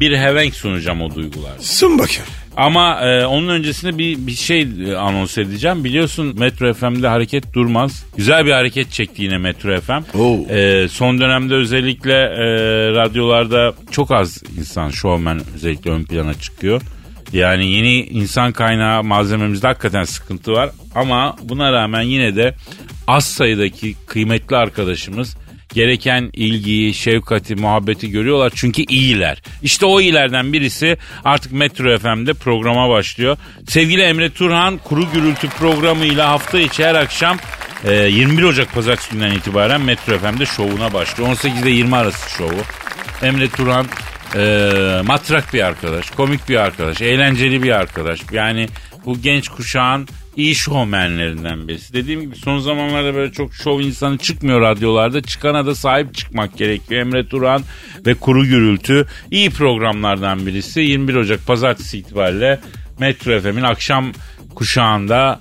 Bir 0.01 0.18
hevenk 0.18 0.55
sunacağım 0.55 1.03
o 1.03 1.14
duygular. 1.14 1.53
Sun 1.61 1.99
bakayım. 1.99 2.28
Ama 2.57 3.01
e, 3.01 3.26
onun 3.26 3.49
öncesinde 3.49 3.99
bir, 3.99 4.26
bir 4.26 4.32
şey 4.32 4.62
e, 4.62 4.97
anons 4.97 5.38
edeceğim. 5.38 5.84
Biliyorsun 5.84 6.38
Metro 6.38 6.74
FM'de 6.74 7.09
hareket 7.09 7.55
durmaz. 7.55 8.05
Güzel 8.16 8.47
bir 8.47 8.53
hareket 8.53 8.93
çekti 8.93 9.22
yine 9.22 9.38
Metro 9.38 9.80
FM. 9.80 10.18
Oo. 10.18 10.47
E, 10.51 10.88
son 10.88 11.20
dönemde 11.20 11.55
özellikle 11.55 12.14
e, 12.14 12.47
radyolarda 12.90 13.74
çok 13.90 14.11
az 14.11 14.43
insan, 14.59 14.90
şovmen 14.90 15.40
özellikle 15.55 15.90
ön 15.90 16.05
plana 16.05 16.34
çıkıyor. 16.34 16.82
Yani 17.33 17.66
yeni 17.66 18.01
insan 18.01 18.53
kaynağı 18.53 19.05
malzememizde 19.05 19.66
hakikaten 19.66 20.05
sıkıntı 20.05 20.53
var. 20.53 20.70
Ama 20.95 21.37
buna 21.43 21.72
rağmen 21.72 22.03
yine 22.03 22.37
de 22.37 22.55
az 23.07 23.24
sayıdaki 23.24 23.95
kıymetli 24.07 24.57
arkadaşımız 24.57 25.37
gereken 25.74 26.30
ilgiyi, 26.33 26.95
şefkati, 26.95 27.55
muhabbeti 27.55 28.11
görüyorlar. 28.11 28.53
Çünkü 28.55 28.83
iyiler. 28.83 29.43
İşte 29.62 29.87
o 29.87 30.01
iyilerden 30.01 30.53
birisi 30.53 30.97
artık 31.24 31.53
Metro 31.53 31.99
FM'de 31.99 32.35
programa 32.35 32.89
başlıyor. 32.89 33.37
Sevgili 33.68 34.03
Emre 34.03 34.30
Turhan 34.30 34.78
kuru 34.78 35.12
gürültü 35.12 35.49
programıyla 35.49 36.28
hafta 36.28 36.61
içi 36.61 36.85
her 36.85 36.95
akşam 36.95 37.37
e, 37.85 37.95
21 37.95 38.43
Ocak 38.43 38.72
pazartesi 38.74 39.11
günden 39.11 39.30
itibaren 39.30 39.80
Metro 39.80 40.18
FM'de 40.18 40.47
şovuna 40.47 40.93
başlıyor. 40.93 41.30
18 41.30 41.62
ile 41.62 41.70
20 41.70 41.97
arası 41.97 42.30
şovu. 42.30 42.62
Emre 43.22 43.49
Turhan 43.49 43.87
e, 44.37 45.03
matrak 45.07 45.55
bir 45.55 45.66
arkadaş, 45.66 46.11
komik 46.11 46.49
bir 46.49 46.57
arkadaş, 46.57 47.03
eğlenceli 47.03 47.62
bir 47.62 47.70
arkadaş. 47.70 48.20
Yani 48.33 48.68
bu 49.07 49.22
genç 49.22 49.49
kuşağın 49.49 50.09
iyi 50.37 50.55
şovmenlerinden 50.55 51.68
birisi. 51.68 51.93
Dediğim 51.93 52.20
gibi 52.20 52.37
son 52.37 52.59
zamanlarda 52.59 53.14
böyle 53.14 53.33
çok 53.33 53.55
şov 53.55 53.80
insanı 53.80 54.18
çıkmıyor 54.18 54.61
radyolarda. 54.61 55.22
Çıkana 55.22 55.66
da 55.66 55.74
sahip 55.74 56.14
çıkmak 56.14 56.59
gerekiyor. 56.59 57.01
Emre 57.01 57.28
Turan 57.28 57.62
ve 58.07 58.14
Kuru 58.14 58.47
Gürültü 58.47 59.07
iyi 59.30 59.51
programlardan 59.51 60.47
birisi. 60.47 60.80
21 60.80 61.14
Ocak 61.14 61.47
pazartesi 61.47 61.99
itibariyle 61.99 62.61
Metro 62.99 63.41
FM'in 63.41 63.62
akşam 63.62 64.12
kuşağında 64.55 65.41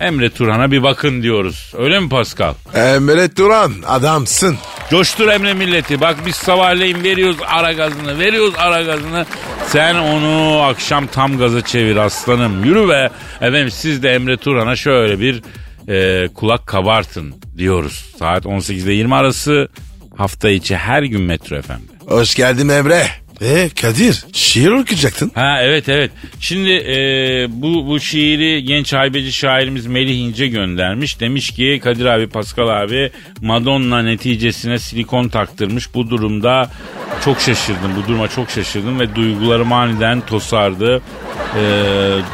Emre 0.00 0.30
Turan'a 0.30 0.70
bir 0.70 0.82
bakın 0.82 1.22
diyoruz. 1.22 1.72
Öyle 1.78 2.00
mi 2.00 2.08
Pascal? 2.08 2.54
Emre 2.74 3.34
Turan 3.34 3.72
adamsın. 3.86 4.56
Coştur 4.90 5.28
Emre 5.28 5.54
milleti. 5.54 6.00
Bak 6.00 6.16
biz 6.26 6.36
sabahleyin 6.36 7.02
veriyoruz 7.04 7.36
ara 7.46 7.72
gazını, 7.72 8.18
veriyoruz 8.18 8.54
ara 8.56 8.82
gazını. 8.82 9.26
Sen 9.66 9.94
onu 9.94 10.60
akşam 10.62 11.06
tam 11.06 11.38
gaza 11.38 11.60
çevir 11.64 11.96
aslanım. 11.96 12.64
Yürü 12.64 12.88
be. 12.88 13.10
Efendim 13.40 13.70
siz 13.70 14.02
de 14.02 14.10
Emre 14.10 14.36
Turan'a 14.36 14.76
şöyle 14.76 15.20
bir 15.20 15.42
e, 15.88 16.28
kulak 16.28 16.66
kabartın 16.66 17.34
diyoruz. 17.58 18.14
Saat 18.18 18.44
18'de 18.44 18.92
20 18.92 19.14
arası 19.14 19.68
hafta 20.16 20.50
içi 20.50 20.76
her 20.76 21.02
gün 21.02 21.20
Metro 21.22 21.62
FM'de. 21.62 22.14
Hoş 22.14 22.34
geldin 22.34 22.68
Emre. 22.68 23.06
E 23.40 23.68
Kadir 23.80 24.24
şiir 24.32 24.70
okuyacaktın. 24.70 25.30
Ha 25.34 25.58
evet 25.62 25.88
evet. 25.88 26.10
Şimdi 26.40 26.70
e, 26.70 27.46
bu 27.50 27.86
bu 27.86 28.00
şiiri 28.00 28.64
genç 28.64 28.92
haybeci 28.92 29.32
şairimiz 29.32 29.86
Melih 29.86 30.18
İnce 30.18 30.46
göndermiş. 30.46 31.20
Demiş 31.20 31.50
ki 31.50 31.80
Kadir 31.84 32.04
abi 32.04 32.28
Pascal 32.28 32.82
abi 32.82 33.10
Madonna 33.42 34.02
neticesine 34.02 34.78
silikon 34.78 35.28
taktırmış. 35.28 35.94
Bu 35.94 36.10
durumda 36.10 36.70
çok 37.24 37.40
şaşırdım. 37.40 37.90
Bu 37.96 38.08
duruma 38.08 38.28
çok 38.28 38.50
şaşırdım 38.50 39.00
ve 39.00 39.14
duygularım 39.14 39.72
aniden 39.72 40.20
tosardı. 40.20 41.02
E, 41.56 41.62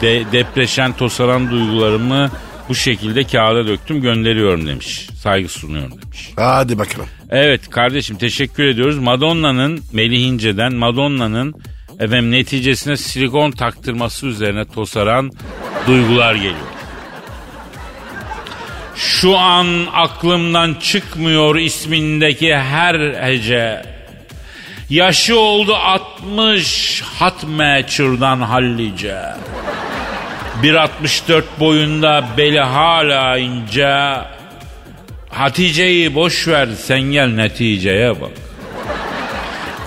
de, 0.03 0.25
depreşen 0.33 0.93
tosaran 0.93 1.51
duygularımı 1.51 2.31
bu 2.69 2.75
şekilde 2.75 3.25
kağıda 3.25 3.67
döktüm 3.67 4.01
gönderiyorum 4.01 4.67
demiş. 4.67 5.09
Saygı 5.23 5.49
sunuyorum 5.49 6.03
demiş. 6.03 6.31
Hadi 6.37 6.79
bakalım. 6.79 7.07
Evet 7.31 7.71
kardeşim 7.71 8.17
teşekkür 8.17 8.65
ediyoruz. 8.65 8.99
Madonna'nın 8.99 9.81
Melih 9.93 10.21
İnce'den 10.21 10.75
Madonna'nın 10.75 11.55
efendim 12.01 12.31
neticesine 12.31 12.97
silikon 12.97 13.51
taktırması 13.51 14.27
üzerine 14.27 14.65
tosaran 14.65 15.31
duygular 15.87 16.35
geliyor. 16.35 16.55
Şu 18.97 19.39
an 19.39 19.67
aklımdan 19.93 20.75
çıkmıyor 20.75 21.57
ismindeki 21.57 22.57
her 22.57 22.95
hece. 23.23 23.83
Yaşı 24.91 25.39
oldu 25.39 25.75
60 25.75 27.03
hatme 27.03 27.85
çırdan 27.89 28.41
hallice. 28.41 29.17
1.64 30.63 31.43
boyunda 31.61 32.25
beli 32.37 32.61
hala 32.61 33.39
ince. 33.39 34.17
Hatice'yi 35.31 36.15
boş 36.15 36.49
ver 36.49 36.69
sen 36.77 37.01
gel 37.01 37.29
neticeye 37.29 38.21
bak. 38.21 38.31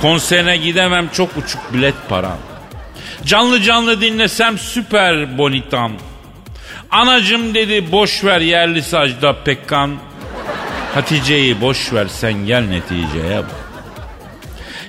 Konserine 0.02 0.58
gidemem 0.58 1.10
çok 1.14 1.38
uçuk 1.38 1.74
bilet 1.74 1.96
param. 2.10 2.38
Canlı 3.26 3.62
canlı 3.62 4.02
dinlesem 4.02 4.58
süper 4.58 5.38
bonitam. 5.38 5.92
Anacım 6.92 7.54
dedi 7.54 7.92
boş 7.92 8.24
ver 8.24 8.42
yerli 8.42 8.84
sacda 8.84 9.44
pekkan. 9.44 9.96
Hatice'yi 10.94 11.62
boş 11.62 11.94
ver 11.94 12.08
sen 12.08 12.34
gel 12.34 12.64
neticeye 12.64 13.38
bak. 13.38 13.68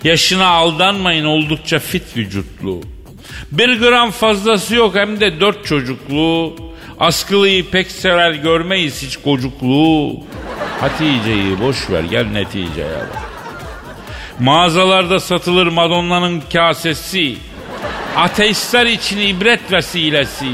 Yaşına 0.05 0.47
aldanmayın 0.47 1.25
oldukça 1.25 1.79
fit 1.79 2.17
vücutlu. 2.17 2.81
Bir 3.53 3.81
gram 3.81 4.11
fazlası 4.11 4.75
yok 4.75 4.95
hem 4.95 5.21
de 5.21 5.41
dört 5.41 5.67
çocuklu. 5.67 6.57
Askılıyı 7.01 7.71
pek 7.71 7.91
sever 7.91 8.33
görmeyiz 8.33 9.03
hiç 9.03 9.17
kocuklu. 9.17 10.13
Hatice'yi 10.81 11.61
boş 11.61 11.91
ver 11.91 12.03
gel 12.03 12.27
neticeye 12.27 12.95
bak. 12.95 13.23
Mağazalarda 14.39 15.21
satılır 15.21 15.67
Madonna'nın 15.67 16.43
kasesi. 16.53 17.37
Ateistler 18.17 18.87
için 18.87 19.19
ibret 19.19 19.73
vesilesi. 19.73 20.51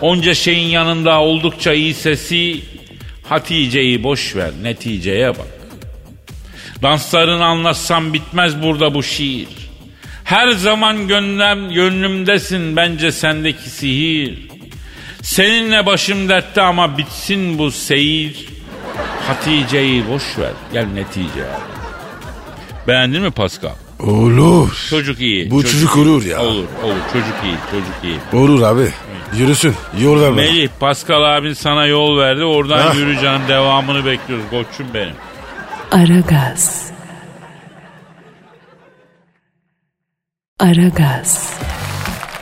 Onca 0.00 0.34
şeyin 0.34 0.68
yanında 0.68 1.20
oldukça 1.20 1.72
iyi 1.72 1.94
sesi. 1.94 2.60
Hatice'yi 3.28 4.02
boş 4.02 4.36
ver 4.36 4.50
neticeye 4.62 5.28
bak. 5.28 5.60
Danslarını 6.82 7.44
anlatsam 7.44 8.12
bitmez 8.12 8.62
burada 8.62 8.94
bu 8.94 9.02
şiir. 9.02 9.59
Her 10.30 10.48
zaman 10.50 11.08
gönlüm, 11.08 11.72
gönlümdesin 11.72 12.76
bence 12.76 13.12
sendeki 13.12 13.70
sihir. 13.70 14.48
Seninle 15.22 15.86
başım 15.86 16.28
dertte 16.28 16.62
ama 16.62 16.98
bitsin 16.98 17.58
bu 17.58 17.70
seyir. 17.70 18.48
Hatice'yi 19.26 20.08
boş 20.08 20.38
ver 20.38 20.52
gel 20.72 20.86
neticeye. 20.86 21.46
Beğendin 22.88 23.22
mi 23.22 23.30
Pascal? 23.30 23.74
Olur. 24.00 24.86
Çocuk 24.90 25.20
iyi. 25.20 25.50
Bu 25.50 25.62
çocuk 25.62 25.96
olur 25.96 26.24
ya. 26.24 26.40
Olur 26.40 26.64
olur 26.84 27.00
çocuk 27.12 27.34
iyi 27.44 27.56
çocuk 27.70 27.94
iyi. 28.04 28.40
Olur 28.42 28.62
abi. 28.62 28.88
Yürüsün. 29.36 29.74
Yol 30.00 30.20
ver 30.20 30.30
bana. 30.30 30.36
Melih 30.36 30.68
Pascal 30.80 31.36
abin 31.36 31.52
sana 31.52 31.86
yol 31.86 32.18
verdi 32.18 32.44
oradan 32.44 32.78
Hah. 32.78 32.94
yürü 32.94 33.20
canım 33.20 33.42
devamını 33.48 34.04
bekliyoruz 34.04 34.44
koçum 34.50 34.86
benim. 34.94 35.14
Aragaz. 35.90 36.89
Aragaz. 40.60 41.50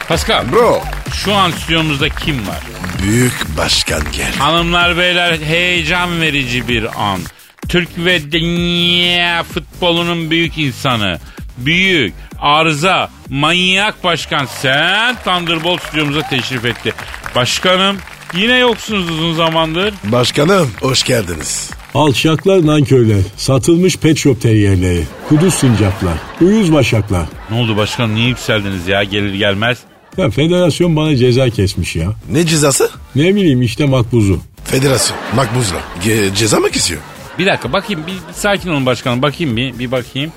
Pascal 0.09 0.53
Bro. 0.53 0.83
şu 1.13 1.35
an 1.35 1.51
stüdyomuzda 1.51 2.09
kim 2.09 2.49
var? 2.49 2.59
Büyük 3.03 3.57
başkan 3.57 4.01
gel. 4.17 4.35
Hanımlar 4.35 4.97
beyler 4.97 5.39
heyecan 5.39 6.21
verici 6.21 6.69
bir 6.69 7.03
an. 7.03 7.21
Türk 7.69 7.89
ve 7.99 8.33
dünya 8.33 9.43
futbolunun 9.43 10.31
büyük 10.31 10.59
insanı. 10.59 11.19
Büyük, 11.59 12.15
arıza, 12.41 13.11
manyak 13.29 14.05
başkan 14.05 14.47
sen 14.63 15.17
Thunderbolt 15.25 15.83
stüdyomuza 15.83 16.23
teşrif 16.23 16.65
etti. 16.65 16.95
Başkanım 17.35 17.99
yine 18.35 18.57
yoksunuz 18.59 19.11
uzun 19.11 19.35
zamandır. 19.35 19.95
Başkanım 20.05 20.71
hoş 20.81 21.03
geldiniz. 21.03 21.71
Alçaklar 21.95 22.67
nankörler, 22.67 23.21
satılmış 23.37 23.97
pet 23.97 24.19
shop 24.19 24.41
teriyerleri, 24.43 25.03
kuduz 25.29 25.55
sincaplar, 25.55 26.15
uyuz 26.41 26.73
başaklar. 26.73 27.27
Ne 27.51 27.61
oldu 27.61 27.77
başkanım 27.77 28.15
niye 28.15 28.29
yükseldiniz 28.29 28.89
ya 28.89 29.05
gelir 29.05 29.35
gelmez? 29.35 29.79
Ya 30.17 30.31
federasyon 30.31 30.97
bana 30.97 31.17
ceza 31.17 31.51
kesmiş 31.51 31.97
ya. 31.97 32.13
Ne 32.33 32.47
cezası? 32.47 32.91
Ne 33.15 33.35
bileyim 33.35 33.63
işte 33.63 33.87
makbuzu. 33.87 34.41
Federasyon. 34.65 35.19
Makbuzla. 35.37 35.77
Ge- 36.05 36.35
ceza 36.35 36.61
mı 36.61 36.71
kesiyor? 36.71 37.01
Bir 37.39 37.47
dakika 37.47 37.73
bakayım 37.73 38.03
bir, 38.07 38.13
bir 38.13 38.35
sakin 38.35 38.71
olun 38.71 38.87
başkanım 38.87 39.23
bakayım 39.23 39.57
bir, 39.57 39.79
bir 39.79 39.91
bakayım. 39.91 40.33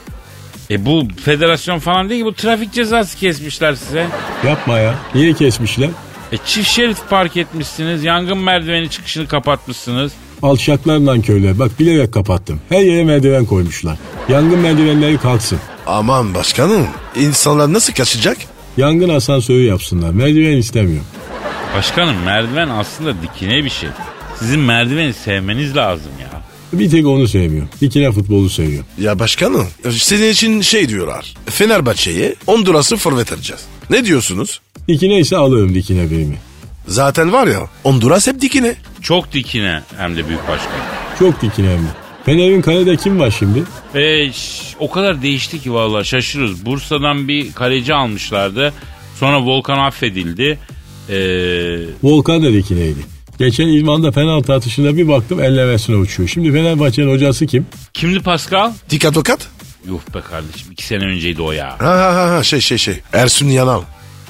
E 0.72 0.86
bu 0.86 1.08
federasyon 1.26 1.80
falan 1.80 2.10
değil 2.10 2.22
ki 2.22 2.26
bu 2.26 2.34
trafik 2.34 2.74
cezası 2.74 3.18
kesmişler 3.18 3.74
size. 3.76 4.08
Yapma 4.48 4.80
ya. 4.80 4.96
Niye 5.16 5.34
kesmişler? 5.34 5.90
E 6.32 6.38
çift 6.46 6.70
şerit 6.70 6.98
park 7.10 7.38
etmişsiniz. 7.38 8.04
Yangın 8.04 8.38
merdiveni 8.38 8.90
çıkışını 8.90 9.28
kapatmışsınız. 9.28 10.12
Alçaklar 10.44 11.06
nankörler. 11.06 11.60
Bak 11.60 11.80
bilerek 11.80 12.14
kapattım. 12.14 12.60
Her 12.70 12.82
yere 12.82 13.04
merdiven 13.04 13.46
koymuşlar. 13.46 13.98
Yangın 14.30 14.60
merdivenleri 14.60 15.18
kalksın. 15.18 15.60
Aman 15.88 16.34
başkanım. 16.34 16.88
insanlar 17.16 17.74
nasıl 17.74 17.94
kaçacak? 17.94 18.38
Yangın 18.78 19.10
asansörü 19.10 19.64
yapsınlar. 19.66 20.10
Merdiven 20.10 20.58
istemiyorum. 20.58 21.06
Başkanım 21.78 22.16
merdiven 22.26 22.70
aslında 22.70 23.14
dikine 23.22 23.64
bir 23.64 23.70
şey. 23.70 23.90
Sizin 24.40 24.60
merdiveni 24.60 25.14
sevmeniz 25.14 25.76
lazım 25.76 26.12
ya. 26.22 26.42
Bir 26.74 26.90
tek 26.90 27.08
onu 27.08 27.28
sevmiyor. 27.28 27.68
Dikine 27.82 28.12
futbolu 28.12 28.50
seviyor. 28.50 28.84
Ya 28.98 29.20
başkanım 29.20 29.68
sizin 29.92 30.30
için 30.32 30.62
şey 30.62 30.90
diyorlar. 30.90 31.34
Fenerbahçe'ye 31.46 32.36
Honduras'ı 32.46 32.98
forvet 32.98 33.32
edeceğiz. 33.32 33.62
Ne 33.90 34.06
diyorsunuz? 34.06 34.62
Dikine 34.88 35.20
ise 35.20 35.38
alırım 35.38 35.76
dikine 35.76 36.12
birimi. 36.12 36.38
Zaten 36.88 37.34
var 37.34 37.48
ya 37.48 37.60
Honduras 37.84 38.28
hep 38.28 38.42
dikine. 38.42 38.76
Çok 39.02 39.34
dikine 39.34 39.82
hem 39.98 40.18
de 40.18 40.28
büyük 40.28 40.42
başkan. 40.48 40.72
Çok 41.20 41.42
dikine 41.42 41.68
hem 41.70 41.78
de. 41.78 41.90
Fener'in 42.26 42.62
kalede 42.62 42.98
kim 42.98 43.20
var 43.20 43.36
şimdi? 43.40 43.64
E, 43.96 44.32
o 44.80 44.92
kadar 44.92 45.22
değişti 45.22 45.60
ki 45.62 45.74
vallahi 45.74 46.06
şaşırırız. 46.06 46.66
Bursa'dan 46.66 47.28
bir 47.28 47.54
kaleci 47.54 47.94
almışlardı. 47.94 48.74
Sonra 49.20 49.42
Volkan 49.42 49.78
affedildi. 49.78 50.60
E, 51.10 51.18
Volkan 52.04 52.44
da 52.44 52.54
dikineydi. 52.54 53.00
Geçen 53.40 53.68
İlman'da 53.68 54.12
penaltı 54.12 54.54
atışında 54.54 54.98
bir 54.98 55.08
baktım 55.08 55.44
ellemesine 55.44 55.96
uçuyor. 55.96 56.30
Şimdi 56.30 56.52
Fenerbahçe'nin 56.52 57.12
hocası 57.12 57.46
kim? 57.46 57.66
kimdi 57.94 58.20
Pascal? 58.20 58.72
Dikkat 58.90 59.14
tokat. 59.14 59.48
Yuh 59.88 60.00
be 60.16 60.20
kardeşim 60.30 60.72
iki 60.72 60.86
sene 60.86 61.06
önceydi 61.06 61.42
o 61.42 61.52
ya. 61.52 61.70
Ha 61.80 61.86
ha 61.88 62.16
ha, 62.16 62.32
ha 62.36 62.44
şey 62.44 62.60
şey 62.62 62.78
şey. 62.78 63.00
Ersun 63.14 63.48
Yanal. 63.48 63.82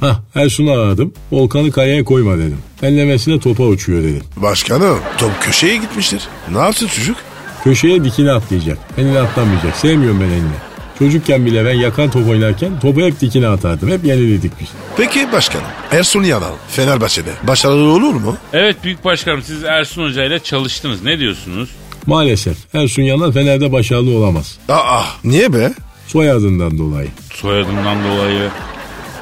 Hah 0.02 0.16
Ersun'u 0.36 0.72
aradım. 0.72 1.14
Volkan'ı 1.32 1.72
kayaya 1.72 2.04
koyma 2.04 2.38
dedim. 2.38 2.58
Ellemesine 2.84 3.40
topa 3.40 3.64
uçuyor 3.64 4.04
dedim. 4.04 4.22
Başkanım 4.38 5.00
top 5.18 5.32
köşeye 5.42 5.78
gitmiştir. 5.78 6.22
Ne 6.52 6.58
yapsın 6.58 6.88
çocuk? 6.88 7.18
Köşeye 7.64 8.04
dikine 8.04 8.32
atlayacak. 8.32 8.78
Eline 8.98 9.20
atlamayacak. 9.20 9.76
Sevmiyorum 9.76 10.20
ben 10.20 10.26
elini. 10.26 10.72
Çocukken 11.00 11.46
bile 11.46 11.66
ben 11.66 11.74
yakan 11.74 12.12
top 12.12 12.30
oynarken 12.30 12.80
topu 12.80 13.02
hep 13.02 13.22
dikine 13.22 13.48
atardım. 13.48 13.90
Hep 13.90 14.06
yeniliydik 14.06 14.52
biz. 14.62 14.68
Peki 14.98 15.32
başkanım 15.32 15.66
Ersun 15.92 16.24
Yanal 16.24 16.52
Fenerbahçe'de 16.70 17.30
başarılı 17.44 17.92
olur 17.94 18.14
mu? 18.14 18.38
Evet 18.54 18.76
büyük 18.84 19.06
başkanım 19.06 19.42
siz 19.46 19.64
Ersun 19.64 20.04
Hoca 20.04 20.24
ile 20.26 20.40
çalıştınız. 20.40 21.04
Ne 21.04 21.20
diyorsunuz? 21.20 21.70
Maalesef 22.06 22.58
Ersun 22.74 23.02
Yanal 23.02 23.32
Fener'de 23.32 23.72
başarılı 23.72 24.18
olamaz. 24.18 24.58
Aa 24.70 25.02
niye 25.24 25.54
be? 25.54 25.74
Soyadından 26.08 26.78
dolayı. 26.78 27.08
Soyadından 27.34 27.98
dolayı 28.04 28.50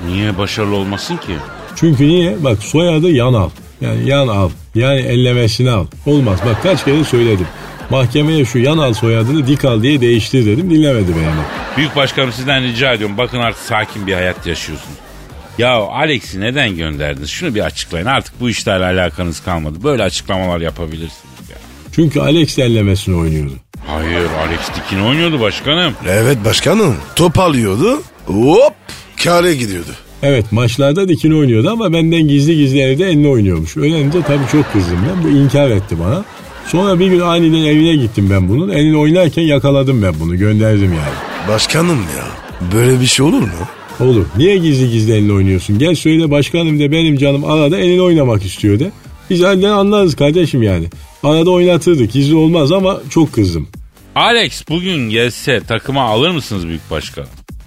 niye 0.08 0.38
başarılı 0.38 0.76
olmasın 0.76 1.18
ki? 1.18 1.36
Çünkü 1.76 2.08
niye? 2.08 2.44
Bak 2.44 2.64
soyadı 2.64 3.12
Yanal. 3.12 3.50
Yani 3.82 4.10
yan 4.10 4.28
al. 4.28 4.50
Yani 4.76 5.00
ellemesini 5.00 5.72
al. 5.72 5.86
Olmaz. 6.06 6.40
Bak 6.46 6.64
kaç 6.64 6.86
kere 6.86 7.04
söyledim. 7.04 7.48
Mahkemeye 7.90 8.46
şu 8.46 8.60
Yanal 8.60 8.94
soyadını 8.94 9.48
dik 9.48 9.66
al 9.66 9.82
diye 9.84 10.02
değiştir 10.02 10.46
dedim. 10.46 10.70
Dinlemedi 10.72 11.16
beni. 11.16 11.26
Büyük 11.78 11.96
başkanım 11.96 12.32
sizden 12.32 12.64
rica 12.64 12.94
ediyorum. 12.94 13.18
Bakın 13.18 13.40
artık 13.40 13.62
sakin 13.62 14.08
bir 14.08 14.14
hayat 14.14 14.48
yaşıyorsunuz. 14.48 14.98
Ya 15.58 15.74
Alex'i 15.76 16.42
neden 16.42 16.76
gönderdiniz? 16.76 17.30
Şunu 17.30 17.56
bir 17.56 17.66
açıklayın. 17.66 18.06
Artık 18.06 18.40
bu 18.40 18.50
işlerle 18.50 18.86
alakanız 18.86 19.40
kalmadı. 19.44 19.84
Böyle 19.84 20.04
açıklamalar 20.04 20.62
yapabilirsiniz 20.62 21.50
ya. 21.50 21.58
Çünkü 21.92 22.20
Alex 22.20 22.60
ellemesini 22.60 23.16
oynuyordu. 23.16 23.54
Hayır 23.88 24.28
Alex 24.48 24.60
Dikin 24.76 25.00
oynuyordu 25.04 25.40
başkanım. 25.42 25.94
Evet 26.08 26.38
başkanım 26.46 26.96
top 27.16 27.40
alıyordu 27.40 28.02
hop 28.26 28.74
kare 29.24 29.56
gidiyordu. 29.56 29.90
Evet 30.24 30.52
maçlarda 30.52 31.10
dikini 31.10 31.36
oynuyordu 31.36 31.70
ama 31.70 31.94
benden 31.94 32.28
gizli 32.28 32.58
gizli 32.58 32.80
evde 32.80 33.06
elini 33.10 33.28
oynuyormuş. 33.28 33.78
Öğrenince 33.78 34.22
tabii 34.22 34.48
çok 34.52 34.74
kızdım 34.74 34.98
ben. 35.10 35.24
Bu 35.24 35.38
inkar 35.38 35.70
etti 35.70 36.00
bana. 36.00 36.26
Sonra 36.68 37.00
bir 37.00 37.08
gün 37.08 37.20
aniden 37.20 37.66
evine 37.66 37.96
gittim 37.96 38.28
ben 38.32 38.50
bunun. 38.50 38.70
Elini 38.70 38.98
oynarken 38.98 39.42
yakaladım 39.44 40.02
ben 40.02 40.14
bunu. 40.20 40.38
Gönderdim 40.38 40.94
yani. 40.94 41.48
Başkanım 41.50 41.98
ya 41.98 42.26
böyle 42.74 43.02
bir 43.02 43.06
şey 43.06 43.26
olur 43.26 43.42
mu? 43.42 43.48
Olur. 44.00 44.26
Niye 44.38 44.58
gizli 44.58 44.90
gizli 44.92 45.14
elini 45.14 45.34
oynuyorsun? 45.34 45.80
Gel 45.80 45.96
söyle 45.96 46.32
başkanım 46.32 46.80
de 46.80 46.92
benim 46.92 47.18
canım 47.18 47.44
arada 47.44 47.78
elini 47.78 48.02
oynamak 48.02 48.46
istiyor 48.46 48.80
de. 48.80 48.92
Biz 49.30 49.44
halden 49.44 49.70
anlarız 49.70 50.16
kardeşim 50.16 50.64
yani. 50.64 50.88
Arada 51.24 51.50
oynatırdık. 51.50 52.12
Gizli 52.14 52.36
olmaz 52.36 52.72
ama 52.72 53.02
çok 53.10 53.34
kızdım. 53.34 53.68
Alex 54.16 54.64
bugün 54.70 55.10
gelse 55.10 55.62
takıma 55.68 56.02
alır 56.04 56.30
mısınız 56.30 56.68
büyük 56.68 56.92
başkan? 56.92 57.26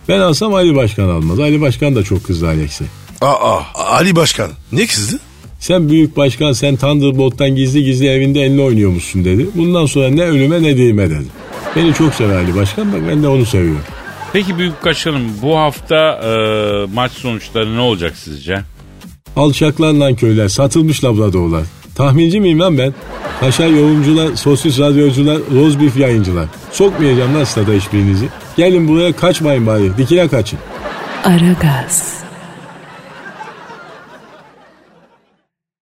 Ben 0.09 0.19
alsam 0.21 0.55
Ali 0.55 0.77
Başkan 0.77 1.09
almaz. 1.09 1.41
Ali 1.41 1.61
Başkan 1.61 1.97
da 1.97 2.03
çok 2.03 2.25
kızdı 2.25 2.49
Alex'e. 2.49 2.85
Aa 3.21 3.61
Ali 3.77 4.17
Başkan 4.17 4.51
ne 4.73 4.87
kızdı? 4.87 5.21
Sen 5.61 5.89
büyük 5.89 6.17
başkan 6.17 6.53
sen 6.53 6.77
Thunderbolt'tan 6.77 7.57
gizli 7.57 7.85
gizli 7.85 8.09
evinde 8.09 8.41
elini 8.41 8.63
oynuyormuşsun 8.63 9.25
dedi. 9.25 9.47
Bundan 9.55 9.87
sonra 9.87 10.09
ne 10.09 10.23
ölüme 10.23 10.63
ne 10.63 10.77
dirime 10.77 11.11
dedi. 11.11 11.27
Beni 11.77 11.95
çok 11.95 12.15
sever 12.15 12.37
Ali 12.37 12.55
Başkan 12.57 12.93
bak 12.93 13.01
ben 13.09 13.23
de 13.23 13.29
onu 13.29 13.47
seviyorum. 13.47 13.83
Peki 14.33 14.59
büyük 14.59 14.85
başkanım 14.85 15.23
bu 15.43 15.59
hafta 15.59 15.97
e, 16.25 16.31
maç 16.95 17.13
sonuçları 17.13 17.77
ne 17.77 17.81
olacak 17.81 18.17
sizce? 18.17 18.61
Alçaklar 19.37 19.93
lan 19.93 20.15
köyler 20.15 20.49
satılmış 20.49 21.05
labradorlar. 21.05 21.63
Tahminci 21.95 22.41
miyim 22.41 22.61
lan 22.61 22.79
ben? 22.79 22.95
Kaşar 23.41 23.69
yorumcular, 23.69 24.37
sosis 24.37 24.79
radyocular, 24.79 25.39
rozbif 25.55 25.97
yayıncılar. 25.97 26.47
Sokmayacağım 26.73 27.35
lan 27.35 27.45
stada 27.45 27.73
hiçbirinizi. 27.73 28.29
Gelin 28.57 28.89
buraya 28.89 29.17
kaçmayın 29.17 29.67
bari. 29.67 29.97
Dikine 29.97 30.29
kaçın. 30.29 30.59
Aragaz. 31.25 32.23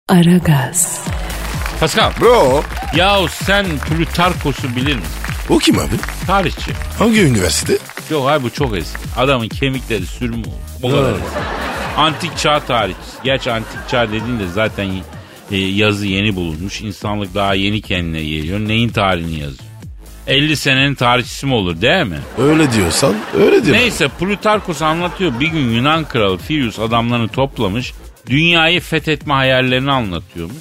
Aragaz. 0.10 1.02
Pascal 1.80 2.12
Bro 2.22 2.64
yahu 2.96 3.28
sen 3.28 3.66
Plutarkos'u 3.78 4.76
bilir 4.76 4.96
misin? 4.96 5.12
o 5.50 5.58
kim 5.58 5.80
abi? 5.80 5.96
Tarihçi. 6.28 6.72
Hangi 7.00 7.22
üniversite? 7.22 7.78
Yok 8.10 8.26
hayır 8.28 8.44
bu 8.44 8.50
çok 8.50 8.78
eski. 8.78 9.00
Adamın 9.18 9.48
kemikleri 9.48 10.06
sürmü 10.06 10.40
oldu. 10.40 10.50
O 10.84 10.90
kadar 10.90 11.12
eski. 11.14 11.24
Antik 11.98 12.38
çağ 12.38 12.60
tarihçisi. 12.60 13.18
Gerçi 13.24 13.52
antik 13.52 13.80
çağ 13.90 14.08
dediğinde 14.08 14.48
zaten 14.48 14.90
e, 15.52 15.58
yazı 15.58 16.06
yeni 16.06 16.36
bulunmuş. 16.36 16.82
İnsanlık 16.82 17.36
daha 17.36 17.54
yeni 17.54 17.82
kendine 17.82 18.24
geliyor. 18.24 18.60
Neyin 18.60 18.90
tarihini 18.90 19.40
yazıyor? 19.40 19.69
50 20.30 20.56
senenin 20.58 20.96
tarihçisi 20.96 21.46
mi 21.46 21.54
olur 21.54 21.82
değil 21.82 22.06
mi? 22.06 22.20
Öyle 22.38 22.72
diyorsan 22.74 23.16
öyle 23.38 23.66
diyor. 23.66 23.76
Neyse 23.78 24.08
Plutarkos 24.08 24.82
anlatıyor. 24.82 25.40
Bir 25.40 25.48
gün 25.48 25.70
Yunan 25.72 26.06
kralı 26.06 26.38
Firius 26.38 26.80
adamlarını 26.80 27.28
toplamış. 27.28 27.94
Dünyayı 28.30 28.82
fethetme 28.82 29.34
hayallerini 29.34 29.92
anlatıyormuş. 29.92 30.56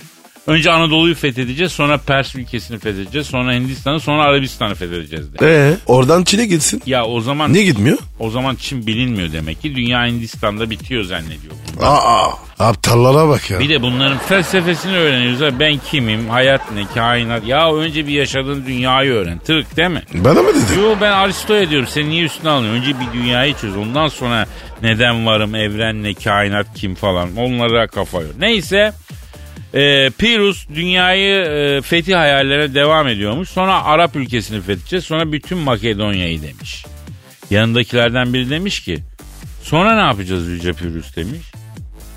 Önce 0.49 0.71
Anadolu'yu 0.73 1.15
fethedeceğiz, 1.15 1.73
sonra 1.73 1.99
Pers 1.99 2.35
ülkesini 2.35 2.79
fethedeceğiz, 2.79 3.27
sonra 3.27 3.53
Hindistan'ı, 3.53 4.01
sonra 4.01 4.23
Arabistan'ı 4.23 4.75
fethedeceğiz 4.75 5.33
de. 5.33 5.37
Ee, 5.43 5.77
oradan 5.87 6.25
Çin'e 6.25 6.47
gitsin. 6.47 6.83
Ya 6.87 7.05
o 7.05 7.21
zaman 7.21 7.53
Niye 7.53 7.65
gitmiyor? 7.65 7.99
o 8.19 8.31
zaman 8.31 8.55
Çin 8.55 8.87
bilinmiyor 8.87 9.33
demek 9.33 9.63
ki. 9.63 9.77
Dünya 9.77 10.07
Hindistan'da 10.07 10.71
bitiyor 10.71 11.05
zannediyor. 11.05 11.55
Aa 11.83 12.29
aptallara 12.59 13.29
bak 13.29 13.51
ya. 13.51 13.61
Bir 13.61 13.69
de 13.69 13.83
bunların 13.83 14.19
felsefesini 14.19 14.97
öğreniyoruz. 14.97 15.41
ha. 15.41 15.61
Ben 15.61 15.79
kimim, 15.91 16.29
hayat 16.29 16.73
ne, 16.73 16.87
kainat. 16.95 17.47
Ya 17.47 17.75
önce 17.75 18.07
bir 18.07 18.13
yaşadığın 18.13 18.67
dünyayı 18.67 19.13
öğren. 19.13 19.39
Tırık 19.39 19.77
değil 19.77 19.91
mi? 19.91 20.03
Bana 20.15 20.43
mı 20.43 20.49
dedin? 20.49 20.83
Yo 20.83 20.95
ben 21.01 21.13
Aristo'ya 21.13 21.71
diyorum. 21.71 21.89
Sen 21.91 22.09
niye 22.11 22.25
üstüne 22.25 22.51
alıyorsun? 22.51 22.81
Önce 22.81 22.95
bir 23.01 23.19
dünyayı 23.21 23.55
çöz. 23.55 23.77
Ondan 23.77 24.09
sonra 24.09 24.47
neden 24.83 25.27
varım, 25.27 25.55
evren 25.55 26.03
ne, 26.03 26.15
kainat 26.15 26.67
kim 26.75 26.95
falan. 26.95 27.37
Onlara 27.37 27.87
kafa 27.87 28.21
yor. 28.21 28.31
Neyse. 28.39 28.93
E, 29.75 30.11
Pirus 30.19 30.69
dünyayı 30.75 31.35
e, 31.45 31.81
fethi 31.83 32.15
hayallerine 32.15 32.75
devam 32.75 33.09
ediyormuş. 33.09 33.49
Sonra 33.49 33.85
Arap 33.85 34.17
ülkesini 34.17 34.61
fethedeceğiz. 34.61 35.05
Sonra 35.05 35.33
bütün 35.33 35.59
Makedonya'yı 35.59 36.43
demiş. 36.43 36.85
Yanındakilerden 37.51 38.35
biri 38.35 38.51
demiş 38.51 38.81
ki 38.81 38.99
sonra 39.63 39.95
ne 39.95 40.01
yapacağız 40.01 40.49
Yüce 40.49 40.73
Pirus 40.73 41.17
demiş. 41.17 41.41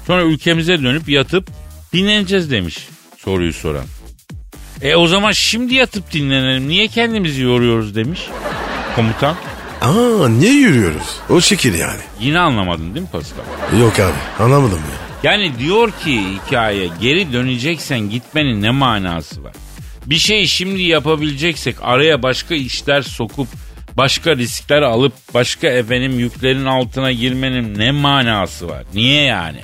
Sonra 0.08 0.24
ülkemize 0.24 0.84
dönüp 0.84 1.10
yatıp 1.10 1.47
dinleneceğiz 1.93 2.52
demiş 2.52 2.88
soruyu 3.18 3.54
soran. 3.54 3.86
E 4.82 4.95
o 4.95 5.08
zaman 5.08 5.32
şimdi 5.32 5.76
yatıp 5.76 6.12
dinlenelim. 6.12 6.68
Niye 6.68 6.88
kendimizi 6.88 7.41
yoruyoruz 7.41 7.95
demiş 7.95 8.22
komutan. 8.95 9.36
Aa 9.82 10.30
niye 10.30 10.54
yürüyoruz? 10.54 11.20
O 11.30 11.41
şekil 11.41 11.74
yani. 11.80 11.99
Yine 12.20 12.39
anlamadın 12.39 12.95
değil 12.95 13.06
mi 13.06 13.12
Pascal? 13.12 13.80
Yok 13.80 13.99
abi 13.99 14.43
anlamadım 14.43 14.80
ya. 14.91 15.11
Yani 15.24 15.60
diyor 15.60 15.92
ki 16.04 16.22
hikaye 16.34 16.90
geri 17.02 17.34
döneceksen 17.34 18.00
gitmenin 18.00 18.62
ne 18.62 18.70
manası 18.70 19.44
var? 19.44 19.54
Bir 20.06 20.18
şeyi 20.18 20.48
şimdi 20.48 20.82
yapabileceksek 20.82 21.76
araya 21.82 22.24
başka 22.24 22.56
işler 22.56 23.02
sokup 23.02 23.48
başka 23.98 24.36
riskler 24.38 24.82
alıp 24.82 25.14
başka 25.34 25.68
efendim 25.68 26.20
yüklerin 26.20 26.66
altına 26.66 27.12
girmenin 27.12 27.80
ne 27.80 27.92
manası 27.92 28.68
var? 28.70 28.84
Niye 28.94 29.24
yani? 29.24 29.60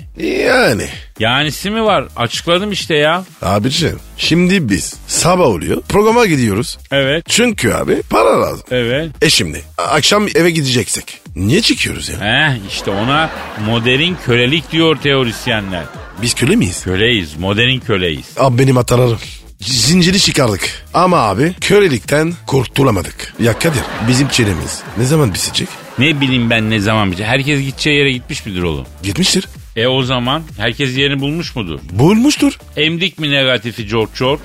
Yani. 0.45 0.85
Yanisi 1.19 1.69
mi 1.69 1.83
var? 1.83 2.05
Açıkladım 2.15 2.71
işte 2.71 2.95
ya. 2.95 3.23
Abiciğim 3.41 3.99
şimdi 4.17 4.69
biz 4.69 4.95
sabah 5.07 5.45
oluyor 5.45 5.81
programa 5.89 6.25
gidiyoruz. 6.25 6.77
Evet, 6.91 7.25
Çünkü 7.29 7.71
abi 7.73 8.01
para 8.09 8.41
lazım. 8.41 8.65
evet. 8.71 9.11
E 9.21 9.29
şimdi 9.29 9.61
akşam 9.77 10.27
eve 10.35 10.49
gideceksek 10.51 11.19
niye 11.35 11.61
çıkıyoruz 11.61 12.09
ya? 12.09 12.15
Heh 12.21 12.57
işte 12.69 12.91
ona 12.91 13.29
modern 13.65 14.13
kölelik 14.25 14.71
diyor 14.71 14.97
teorisyenler. 14.97 15.83
Biz 16.21 16.33
köle 16.33 16.55
miyiz? 16.55 16.83
Köleyiz, 16.83 17.35
modern 17.39 17.79
köleyiz. 17.79 18.25
Abi 18.37 18.57
benim 18.59 18.75
hatalarım. 18.75 19.19
Zinciri 19.61 20.19
çıkardık. 20.19 20.85
Ama 20.93 21.17
abi 21.17 21.53
kölelikten 21.61 22.33
kurtulamadık. 22.47 23.33
Ya 23.39 23.59
Kadir 23.59 23.81
bizim 24.07 24.27
çenemiz 24.27 24.81
ne 24.97 25.03
zaman 25.05 25.33
bitecek? 25.33 25.67
Ne 25.99 26.21
bileyim 26.21 26.49
ben 26.49 26.69
ne 26.69 26.79
zaman 26.79 27.07
bitecek. 27.11 27.27
Herkes 27.27 27.61
gideceği 27.61 27.97
yere 27.97 28.11
gitmiş 28.11 28.45
midir 28.45 28.61
oğlum? 28.61 28.85
Gitmiştir. 29.03 29.47
E 29.75 29.87
o 29.87 30.03
zaman 30.03 30.43
herkes 30.57 30.97
yerini 30.97 31.19
bulmuş 31.21 31.55
mudur? 31.55 31.79
Bulmuştur. 31.91 32.59
Emdik 32.77 33.19
mi 33.19 33.31
negatifi 33.31 33.87
çok 33.87 34.15
çok? 34.15 34.39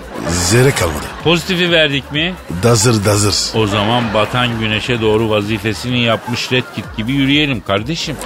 Zere 0.51 0.71
kalmadı. 0.71 1.05
Pozitifi 1.25 1.71
verdik 1.71 2.13
mi? 2.13 2.35
Dazır 2.63 3.05
dazır. 3.05 3.35
O 3.55 3.67
zaman 3.67 4.15
batan 4.15 4.61
güneşe 4.61 5.01
doğru 5.01 5.31
vazifesini 5.31 6.01
yapmış 6.03 6.53
Red 6.53 6.65
Kit 6.75 6.85
gibi 6.97 7.13
yürüyelim 7.13 7.61
kardeşim. 7.61 8.17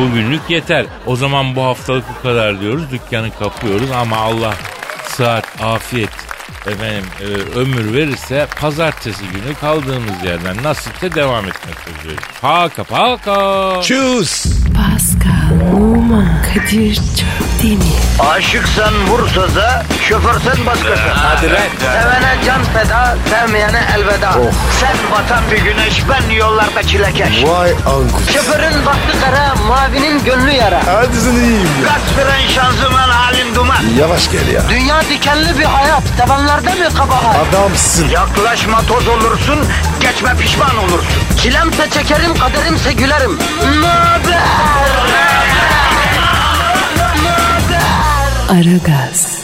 Bugünlük 0.00 0.40
yeter. 0.48 0.86
O 1.06 1.16
zaman 1.16 1.56
bu 1.56 1.62
haftalık 1.62 2.04
bu 2.18 2.22
kadar 2.22 2.60
diyoruz. 2.60 2.82
Dükkanı 2.90 3.30
kapıyoruz 3.38 3.90
ama 3.90 4.16
Allah 4.16 4.54
Mozart 5.22 5.46
auf 5.60 5.92
jetzt. 5.92 6.31
Efendim 6.66 7.04
e, 7.20 7.58
ömür 7.58 7.94
verirse 7.94 8.46
pazartesi 8.60 9.24
günü 9.24 9.54
kaldığımız 9.60 10.24
yerden 10.24 10.62
nasipse 10.62 11.14
devam 11.14 11.44
etmek 11.44 11.76
üzere. 12.00 12.16
Paka 12.40 12.84
paka. 12.84 13.80
Tschüss. 13.80 14.46
Pascal, 14.76 15.72
Oman, 15.76 16.42
Kadir 16.54 16.94
çok 16.94 17.62
değil 17.62 17.78
mi? 17.78 17.84
Aşıksan 18.30 19.06
vursa 19.08 19.54
da, 19.54 19.84
şoförsen 20.08 20.66
başkasın. 20.66 21.08
Hadi 21.14 21.46
Sevene 21.80 22.36
can 22.46 22.64
feda, 22.64 23.16
sevmeyene 23.30 23.80
elveda. 23.96 24.32
Sen 24.80 24.96
batan 25.12 25.42
bir 25.50 25.58
güneş, 25.58 26.02
ben 26.08 26.34
yollarda 26.34 26.82
çilekeş. 26.82 27.44
Vay 27.44 27.70
anku. 27.70 28.32
Şoförün 28.34 28.86
baktı 28.86 29.16
kara, 29.24 29.54
mavinin 29.54 30.24
gönlü 30.24 30.50
yara. 30.50 30.80
Hadi 30.86 31.16
sen 31.16 31.32
iyiyim 31.32 31.68
ya. 31.82 31.88
Kasperen 31.88 32.48
şanzıman 32.54 33.08
halin 33.08 33.54
duman. 33.54 33.84
Yavaş 33.98 34.30
gel 34.32 34.48
ya. 34.48 34.62
Dünya 34.68 35.00
dikenli 35.00 35.58
bir 35.58 35.64
hayat, 35.64 36.02
sevenlerde 36.52 36.84
mi 36.88 36.94
kabahar? 36.94 37.48
Adamsın. 37.48 38.08
Yaklaşma 38.08 38.82
toz 38.82 39.08
olursun, 39.08 39.58
geçme 40.00 40.36
pişman 40.36 40.76
olursun. 40.76 41.22
Çilemse 41.42 41.90
çekerim, 41.90 42.34
kaderimse 42.38 42.92
gülerim. 42.92 43.38
Möber! 43.82 44.42
Aragaz. 48.50 49.41